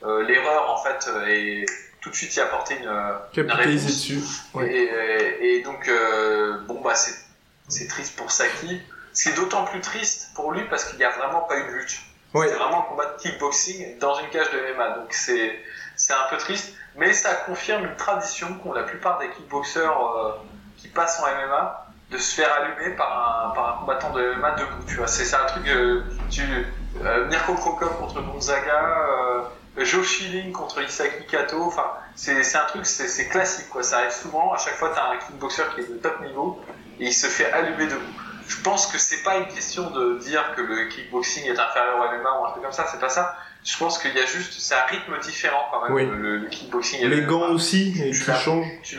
euh, 0.05 0.23
l'erreur, 0.23 0.69
en 0.71 0.77
fait, 0.83 1.07
euh, 1.09 1.25
et 1.27 1.65
tout 2.01 2.09
de 2.09 2.15
suite 2.15 2.35
y 2.35 2.39
apporter 2.41 2.75
une, 2.77 2.87
euh, 2.87 3.13
une 3.35 3.45
Capitalisé 3.47 3.85
réponse. 3.85 3.85
dessus. 3.97 4.19
Ouais. 4.53 4.67
Et, 4.69 4.83
et- 5.45 5.55
et 5.59 5.63
donc, 5.63 5.87
euh, 5.87 6.57
bon, 6.67 6.81
bah, 6.81 6.95
c'est, 6.95 7.13
c'est 7.69 7.87
triste 7.87 8.15
pour 8.17 8.31
Saki. 8.31 8.81
C'est 9.13 9.35
d'autant 9.35 9.63
plus 9.65 9.79
triste 9.81 10.29
pour 10.35 10.51
lui 10.51 10.63
parce 10.69 10.85
qu'il 10.85 10.97
n'y 10.97 11.05
a 11.05 11.11
vraiment 11.11 11.41
pas 11.41 11.57
eu 11.59 11.63
de 11.67 11.71
lutte. 11.71 11.97
Ouais. 12.33 12.47
C'est 12.49 12.55
vraiment 12.55 12.79
un 12.79 12.89
combat 12.89 13.05
de 13.05 13.21
kickboxing 13.21 13.99
dans 13.99 14.15
une 14.19 14.27
cage 14.29 14.49
de 14.51 14.73
MMA. 14.73 14.89
Donc, 14.97 15.13
c'est, 15.13 15.57
c'est 15.95 16.13
un 16.13 16.25
peu 16.29 16.37
triste. 16.37 16.73
Mais 16.95 17.13
ça 17.13 17.33
confirme 17.35 17.85
une 17.85 17.95
tradition 17.95 18.53
qu'ont 18.55 18.73
la 18.73 18.83
plupart 18.83 19.19
des 19.19 19.29
kickboxers 19.29 19.89
euh, 19.91 20.31
qui 20.77 20.87
passent 20.89 21.19
en 21.21 21.25
MMA 21.27 21.87
de 22.11 22.17
se 22.17 22.35
faire 22.35 22.51
allumer 22.53 22.95
par 22.95 23.47
un, 23.49 23.55
par 23.55 23.69
un 23.75 23.79
combattant 23.79 24.11
de 24.11 24.33
MMA 24.35 24.51
debout. 24.51 24.83
Tu 24.87 24.95
vois, 24.95 25.07
c'est, 25.07 25.25
c'est 25.25 25.35
un 25.35 25.45
truc. 25.45 25.67
euh, 25.67 26.01
tu, 26.29 26.41
euh, 27.03 27.25
Mirko 27.27 27.53
Krokop 27.53 27.97
contre 27.99 28.21
Gonzaga. 28.21 29.05
Joe 29.77 30.05
Schilling 30.05 30.51
contre 30.51 30.81
Isaki 30.83 31.25
Kato, 31.25 31.63
enfin, 31.63 31.91
c'est 32.15 32.55
un 32.55 32.65
truc, 32.65 32.85
c'est 32.85 33.27
classique, 33.29 33.69
quoi. 33.69 33.81
Ça 33.83 33.97
arrive 33.99 34.11
souvent, 34.11 34.53
à 34.53 34.57
chaque 34.57 34.75
fois, 34.75 34.91
t'as 34.93 35.09
un 35.11 35.17
kickboxer 35.17 35.63
qui 35.73 35.81
est 35.81 35.89
de 35.89 35.97
top 35.97 36.21
niveau, 36.21 36.61
et 36.99 37.05
il 37.05 37.13
se 37.13 37.27
fait 37.27 37.51
allumer 37.51 37.87
debout. 37.87 38.01
Je 38.47 38.57
pense 38.61 38.87
que 38.87 38.97
c'est 38.97 39.23
pas 39.23 39.37
une 39.37 39.47
question 39.47 39.89
de 39.89 40.19
dire 40.19 40.53
que 40.55 40.61
le 40.61 40.87
kickboxing 40.89 41.45
est 41.45 41.57
inférieur 41.59 41.95
au 41.97 42.03
MMA 42.21 42.39
ou 42.39 42.45
un 42.45 42.51
truc 42.51 42.63
comme 42.63 42.71
ça, 42.73 42.85
c'est 42.91 42.99
pas 42.99 43.09
ça. 43.09 43.35
Je 43.63 43.77
pense 43.77 43.97
qu'il 43.97 44.13
y 44.13 44.19
a 44.19 44.25
juste, 44.25 44.53
c'est 44.59 44.75
un 44.75 44.83
rythme 44.83 45.17
différent 45.19 45.65
quand 45.71 45.83
même, 45.83 45.93
Oui. 45.93 46.05
le, 46.05 46.37
le 46.37 46.47
kickboxing 46.49 46.99
Les 47.07 47.21
le 47.21 47.25
gants 47.25 47.49
aussi, 47.49 47.93
et 47.99 48.11
Tu 48.11 48.23
changent. 48.31 48.67
Tu 48.83 48.97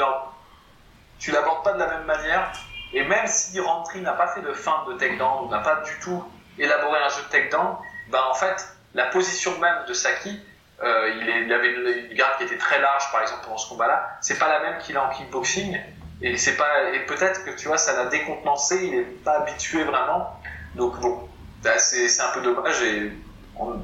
tu 1.21 1.31
l'abordes 1.31 1.63
pas 1.63 1.73
de 1.75 1.79
la 1.79 1.87
même 1.87 2.05
manière, 2.05 2.51
et 2.93 3.05
même 3.05 3.27
si 3.27 3.59
Rentry 3.61 4.01
n'a 4.01 4.13
pas 4.13 4.29
fait 4.29 4.41
de 4.41 4.53
feinte 4.53 4.89
de 4.89 4.95
takedown, 4.95 5.45
ou 5.47 5.49
n'a 5.51 5.61
pas 5.61 5.77
du 5.77 5.93
tout 6.03 6.23
élaboré 6.59 6.99
un 7.01 7.09
jeu 7.09 7.23
de 7.23 7.29
takedown, 7.31 7.77
ben 8.11 8.21
en 8.31 8.35
fait, 8.35 8.67
la 8.95 9.07
position 9.07 9.57
même 9.59 9.85
de 9.87 9.93
Saki, 9.95 10.41
euh, 10.83 11.11
il, 11.21 11.29
est- 11.29 11.43
il 11.45 11.53
avait 11.53 11.73
une, 11.73 12.09
une 12.11 12.17
garde 12.17 12.37
qui 12.39 12.45
était 12.45 12.59
très 12.59 12.81
large, 12.81 13.05
par 13.13 13.23
exemple, 13.23 13.43
pendant 13.45 13.59
ce 13.59 13.69
combat-là. 13.69 14.19
C'est 14.21 14.39
pas 14.39 14.49
la 14.49 14.61
même 14.71 14.79
qu'il 14.81 14.97
a 14.97 15.05
en 15.05 15.11
kickboxing. 15.11 15.79
Et 16.23 16.37
c'est 16.37 16.57
pas, 16.57 16.91
et 16.95 17.01
peut-être 17.07 17.45
que 17.45 17.51
tu 17.51 17.67
vois, 17.69 17.77
ça 17.77 17.95
l'a 17.97 18.07
décontenancé, 18.09 18.87
il 18.87 18.95
est 18.95 19.03
pas 19.25 19.41
habitué 19.41 19.85
vraiment. 19.85 20.41
Donc 20.75 20.99
bon, 21.01 21.29
là, 21.65 21.79
c'est, 21.79 22.09
c'est 22.09 22.23
un 22.23 22.31
peu 22.33 22.41
dommage 22.41 22.81
et 22.83 23.13
on- 23.59 23.77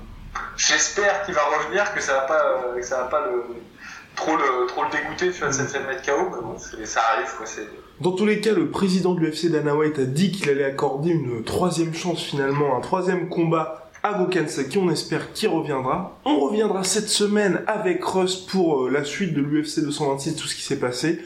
j'espère 0.56 1.24
qu'il 1.24 1.34
va 1.34 1.42
revenir, 1.42 1.92
que 1.92 2.00
ça 2.00 2.14
va 2.14 2.20
pas, 2.22 2.42
euh, 2.44 2.76
que 2.76 2.82
ça 2.82 2.98
va 3.02 3.04
pas 3.08 3.26
le, 3.26 3.44
trop 4.16 4.36
le, 4.36 4.66
trop 4.66 4.84
le 4.84 4.90
dégoûter, 4.90 5.30
tu 5.32 5.38
vois, 5.40 5.48
de 5.48 5.52
cette 5.52 5.70
fait 5.70 5.80
mettre 5.80 6.02
KO, 6.04 6.30
mais 6.30 6.42
bon, 6.42 6.56
c'est- 6.58 6.86
ça 6.86 7.00
arrive, 7.12 7.30
quoi, 7.36 7.46
c'est, 7.46 7.66
Dans 8.00 8.12
tous 8.12 8.24
les 8.26 8.40
cas, 8.40 8.52
le 8.52 8.70
président 8.70 9.12
de 9.14 9.20
l'UFC, 9.20 9.50
Dana 9.50 9.74
White, 9.74 9.98
a 9.98 10.04
dit 10.04 10.30
qu'il 10.32 10.48
allait 10.50 10.64
accorder 10.64 11.10
une 11.10 11.44
troisième 11.44 11.94
chance 11.94 12.22
finalement, 12.22 12.76
un 12.76 12.80
troisième 12.80 13.28
combat 13.28 13.89
à 14.02 14.14
Gokhan 14.14 14.48
Saki. 14.48 14.78
On 14.78 14.90
espère 14.90 15.32
qu'il 15.32 15.48
reviendra. 15.48 16.18
On 16.24 16.40
reviendra 16.40 16.84
cette 16.84 17.08
semaine 17.08 17.62
avec 17.66 18.04
Russ 18.04 18.36
pour 18.36 18.84
euh, 18.86 18.90
la 18.90 19.04
suite 19.04 19.34
de 19.34 19.40
l'UFC 19.42 19.80
226, 19.84 20.36
tout 20.36 20.46
ce 20.46 20.54
qui 20.54 20.62
s'est 20.62 20.78
passé. 20.80 21.20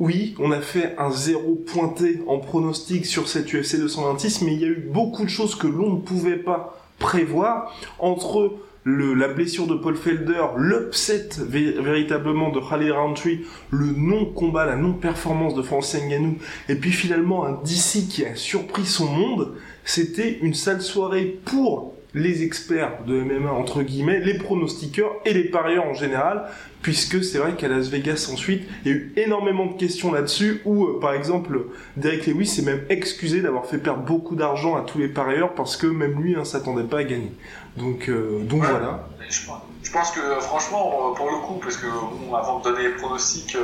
Oui, 0.00 0.34
on 0.38 0.52
a 0.52 0.60
fait 0.60 0.94
un 0.98 1.10
zéro 1.10 1.54
pointé 1.56 2.22
en 2.28 2.38
pronostic 2.38 3.04
sur 3.04 3.28
cette 3.28 3.52
UFC 3.52 3.76
226, 3.80 4.42
mais 4.42 4.54
il 4.54 4.60
y 4.60 4.64
a 4.64 4.68
eu 4.68 4.88
beaucoup 4.92 5.24
de 5.24 5.30
choses 5.30 5.56
que 5.56 5.66
l'on 5.66 5.94
ne 5.94 6.00
pouvait 6.00 6.36
pas 6.36 6.78
prévoir 7.00 7.74
entre 7.98 8.52
le, 8.84 9.12
la 9.14 9.26
blessure 9.28 9.66
de 9.66 9.74
Paul 9.74 9.96
Felder, 9.96 10.44
l'upset 10.56 11.28
vé- 11.40 11.80
véritablement 11.80 12.50
de 12.50 12.60
Khalid 12.60 12.92
Roundtree, 12.92 13.44
le 13.70 13.86
non-combat, 13.86 14.66
la 14.66 14.76
non-performance 14.76 15.54
de 15.54 15.62
Francis 15.62 16.00
Ngannou, 16.00 16.36
et 16.68 16.76
puis 16.76 16.92
finalement 16.92 17.44
un 17.44 17.52
DC 17.64 18.08
qui 18.08 18.24
a 18.24 18.34
surpris 18.36 18.86
son 18.86 19.06
monde, 19.06 19.54
c'était 19.84 20.38
une 20.42 20.54
sale 20.54 20.80
soirée 20.80 21.38
pour 21.44 21.94
les 22.14 22.42
experts 22.42 23.04
de 23.06 23.20
MMA 23.20 23.50
entre 23.50 23.82
guillemets, 23.82 24.20
les 24.20 24.38
pronostiqueurs 24.38 25.12
et 25.24 25.34
les 25.34 25.44
parieurs 25.44 25.84
en 25.84 25.94
général, 25.94 26.48
puisque 26.82 27.22
c'est 27.22 27.38
vrai 27.38 27.54
qu'à 27.54 27.68
Las 27.68 27.88
Vegas 27.88 28.30
ensuite, 28.32 28.68
il 28.84 28.90
y 28.90 28.94
a 28.94 28.96
eu 28.96 29.12
énormément 29.16 29.66
de 29.66 29.76
questions 29.76 30.12
là-dessus, 30.12 30.62
où 30.64 30.86
euh, 30.86 31.00
par 31.00 31.12
exemple 31.12 31.66
Derek 31.96 32.26
Lewis 32.26 32.46
s'est 32.46 32.62
même 32.62 32.84
excusé 32.88 33.40
d'avoir 33.40 33.66
fait 33.66 33.78
perdre 33.78 34.02
beaucoup 34.02 34.36
d'argent 34.36 34.76
à 34.76 34.82
tous 34.82 34.98
les 34.98 35.08
parieurs 35.08 35.54
parce 35.54 35.76
que 35.76 35.86
même 35.86 36.20
lui 36.22 36.34
ne 36.34 36.40
hein, 36.40 36.44
s'attendait 36.44 36.84
pas 36.84 36.98
à 36.98 37.04
gagner. 37.04 37.32
Donc, 37.76 38.08
euh, 38.08 38.40
donc 38.44 38.64
voilà. 38.64 39.06
Je 39.28 39.92
pense 39.92 40.10
que 40.10 40.20
franchement, 40.40 41.14
pour 41.14 41.30
le 41.30 41.38
coup, 41.38 41.60
parce 41.62 41.76
que 41.76 41.86
avant 42.34 42.58
de 42.58 42.64
donner 42.64 42.88
les 42.88 42.94
pronostics, 42.94 43.56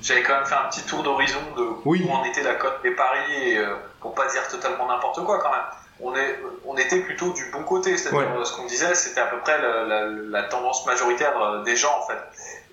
j'avais 0.00 0.22
quand 0.22 0.34
même 0.34 0.46
fait 0.46 0.54
un 0.54 0.68
petit 0.68 0.82
tour 0.82 1.02
d'horizon 1.02 1.38
de 1.56 1.62
où 1.84 2.12
en 2.12 2.24
était 2.24 2.42
la 2.42 2.54
cote 2.54 2.80
des 2.82 2.92
paris, 2.92 3.32
et, 3.32 3.58
pour 4.00 4.14
pas 4.14 4.28
dire 4.28 4.46
totalement 4.48 4.86
n'importe 4.86 5.24
quoi 5.24 5.38
quand 5.40 5.50
même 5.50 5.81
on, 6.02 6.14
est, 6.16 6.38
on 6.64 6.76
était 6.76 7.00
plutôt 7.00 7.32
du 7.32 7.44
bon 7.50 7.62
côté. 7.62 7.96
C'est-à-dire, 7.96 8.46
ce 8.46 8.52
qu'on 8.54 8.66
disait, 8.66 8.94
c'était 8.94 9.20
à 9.20 9.26
peu 9.26 9.38
près 9.38 9.58
la, 9.60 10.42
tendance 10.44 10.84
majoritaire 10.84 11.40
euh, 11.40 11.62
des 11.62 11.76
gens, 11.76 11.96
en 11.98 12.06
fait. 12.06 12.18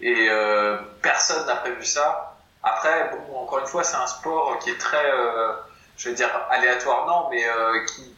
Et 0.02 0.28
euh, 0.30 0.78
personne 1.02 1.46
n'a 1.46 1.56
prévu 1.56 1.86
ça. 1.86 2.36
Après, 2.64 3.12
bon, 3.12 3.40
encore 3.40 3.60
une 3.60 3.68
fois, 3.68 3.84
c'est 3.84 3.96
un 3.96 4.08
sport 4.08 4.58
qui 4.60 4.72
est 4.72 4.78
très, 4.78 5.12
euh, 5.12 5.52
je 5.98 6.10
vais 6.10 6.16
dire, 6.16 6.30
aléatoire, 6.50 7.06
non, 7.08 7.30
mais 7.30 7.44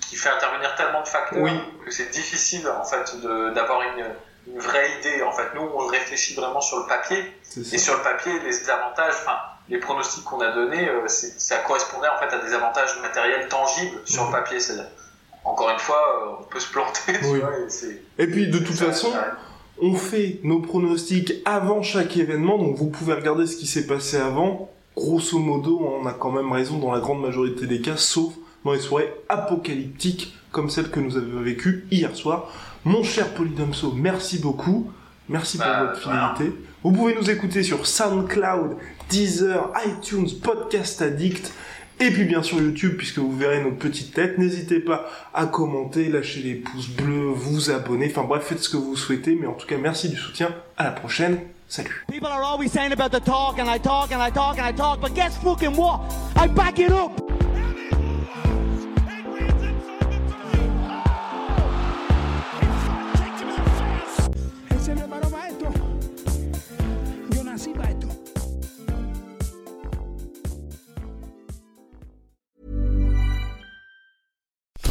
qui, 0.07 0.16
fait 0.16 0.30
intervenir 0.30 0.76
tellement 0.76 1.01
de 1.01 1.07
facteurs 1.07 1.47
que 1.84 1.91
c'est 1.91 2.09
difficile, 2.09 2.68
en 2.70 2.84
fait, 2.84 3.16
d'avoir 3.53 3.82
une, 3.82 4.05
une, 4.47 4.59
vraie 4.59 4.91
idée. 4.99 5.24
En 5.24 5.32
fait, 5.32 5.53
nous, 5.55 5.62
on 5.62 5.88
réfléchit 5.88 6.36
vraiment 6.36 6.62
sur 6.62 6.80
le 6.80 6.86
papier. 6.88 7.34
Et 7.72 7.78
sur 7.78 7.97
le 7.97 8.03
papier, 8.03 8.39
les 8.39 8.70
avantages, 8.70 9.14
enfin, 9.22 9.38
les 9.70 9.80
pronostics 9.80 10.24
qu'on 10.24 10.41
a 10.41 10.51
donnés, 10.51 10.89
ça 11.07 11.57
correspondait 11.59 12.09
en 12.09 12.18
fait 12.18 12.34
à 12.36 12.39
des 12.39 12.53
avantages 12.53 12.99
matériels 13.01 13.47
tangibles 13.47 13.99
sur 14.05 14.26
le 14.26 14.32
papier. 14.32 14.59
C'est-à-dire, 14.59 14.88
encore 15.44 15.70
une 15.70 15.80
fois, 15.80 15.98
euh, 15.98 16.42
on 16.42 16.44
peut 16.44 16.60
se 16.60 16.72
planter. 16.72 17.14
et, 18.18 18.28
puis 18.28 18.48
de 18.48 18.60
toute 18.60 18.76
façon, 18.76 19.12
on 19.82 19.96
fait 19.96 20.39
nos 20.44 20.60
pronostics 20.60 21.34
avant 21.46 21.82
chaque 21.82 22.18
événement, 22.18 22.58
donc 22.58 22.76
vous 22.76 22.89
pouvez 22.89 23.14
regarder 23.14 23.48
ce 23.48 23.58
qui 23.58 23.68
s'est 23.68 23.88
passé 23.88 24.18
avant. 24.18 24.70
Grosso 24.96 25.39
modo, 25.39 25.80
on 25.80 26.06
a 26.06 26.14
quand 26.14 26.32
même 26.32 26.52
raison 26.52 26.78
dans 26.78 26.92
la 26.92 27.00
grande 27.00 27.22
majorité 27.22 27.66
des 27.66 27.82
cas, 27.82 27.98
sauf 27.98 28.34
dans 28.66 28.74
les 28.74 28.80
soirées 28.80 29.14
apocalyptiques 29.30 30.36
comme 30.52 30.70
celle 30.70 30.92
que 30.92 31.00
nous 31.00 31.18
avons 31.18 31.42
vécue 31.42 31.88
hier 31.92 32.16
soir. 32.16 32.52
Mon 32.84 33.04
cher 33.04 33.34
Polydomso, 33.34 33.94
merci 33.94 34.39
beaucoup. 34.39 34.92
Merci 35.30 35.58
pour 35.58 35.66
bah, 35.66 35.84
votre 35.86 36.02
fidélité. 36.02 36.60
Vous 36.84 36.92
pouvez 36.92 37.16
nous 37.16 37.30
écouter 37.30 37.64
sur 37.64 37.88
SoundCloud, 37.88 38.76
Deezer, 39.10 39.72
iTunes, 39.86 40.28
Podcast 40.44 41.02
Addict. 41.02 41.54
Et 42.02 42.10
puis 42.10 42.24
bien 42.24 42.41
sûr 42.41 42.60
YouTube, 42.60 42.95
puisque 42.97 43.20
vous 43.20 43.36
verrez 43.38 43.64
notre 43.64 43.78
petite 43.78 44.14
tête. 44.16 44.39
N'hésitez 44.39 44.80
pas 44.80 45.08
à 45.36 45.45
commenter, 45.45 46.10
lâcher 46.10 46.41
les 46.41 46.56
pouces 46.56 46.89
bleus, 46.89 47.28
vous 47.28 47.70
abonner. 47.70 48.08
Enfin 48.10 48.24
bref, 48.24 48.43
faites 48.43 48.60
ce 48.60 48.70
que 48.70 48.78
vous 48.78 48.95
souhaitez. 48.95 49.38
Mais 49.39 49.45
en 49.45 49.54
tout 49.54 49.68
cas, 49.68 49.78
merci 49.78 50.10
du 50.10 50.18
soutien. 50.18 50.49
À 50.78 50.84
la 50.84 50.91
prochaine. 50.91 51.38
Salut. 51.68 52.04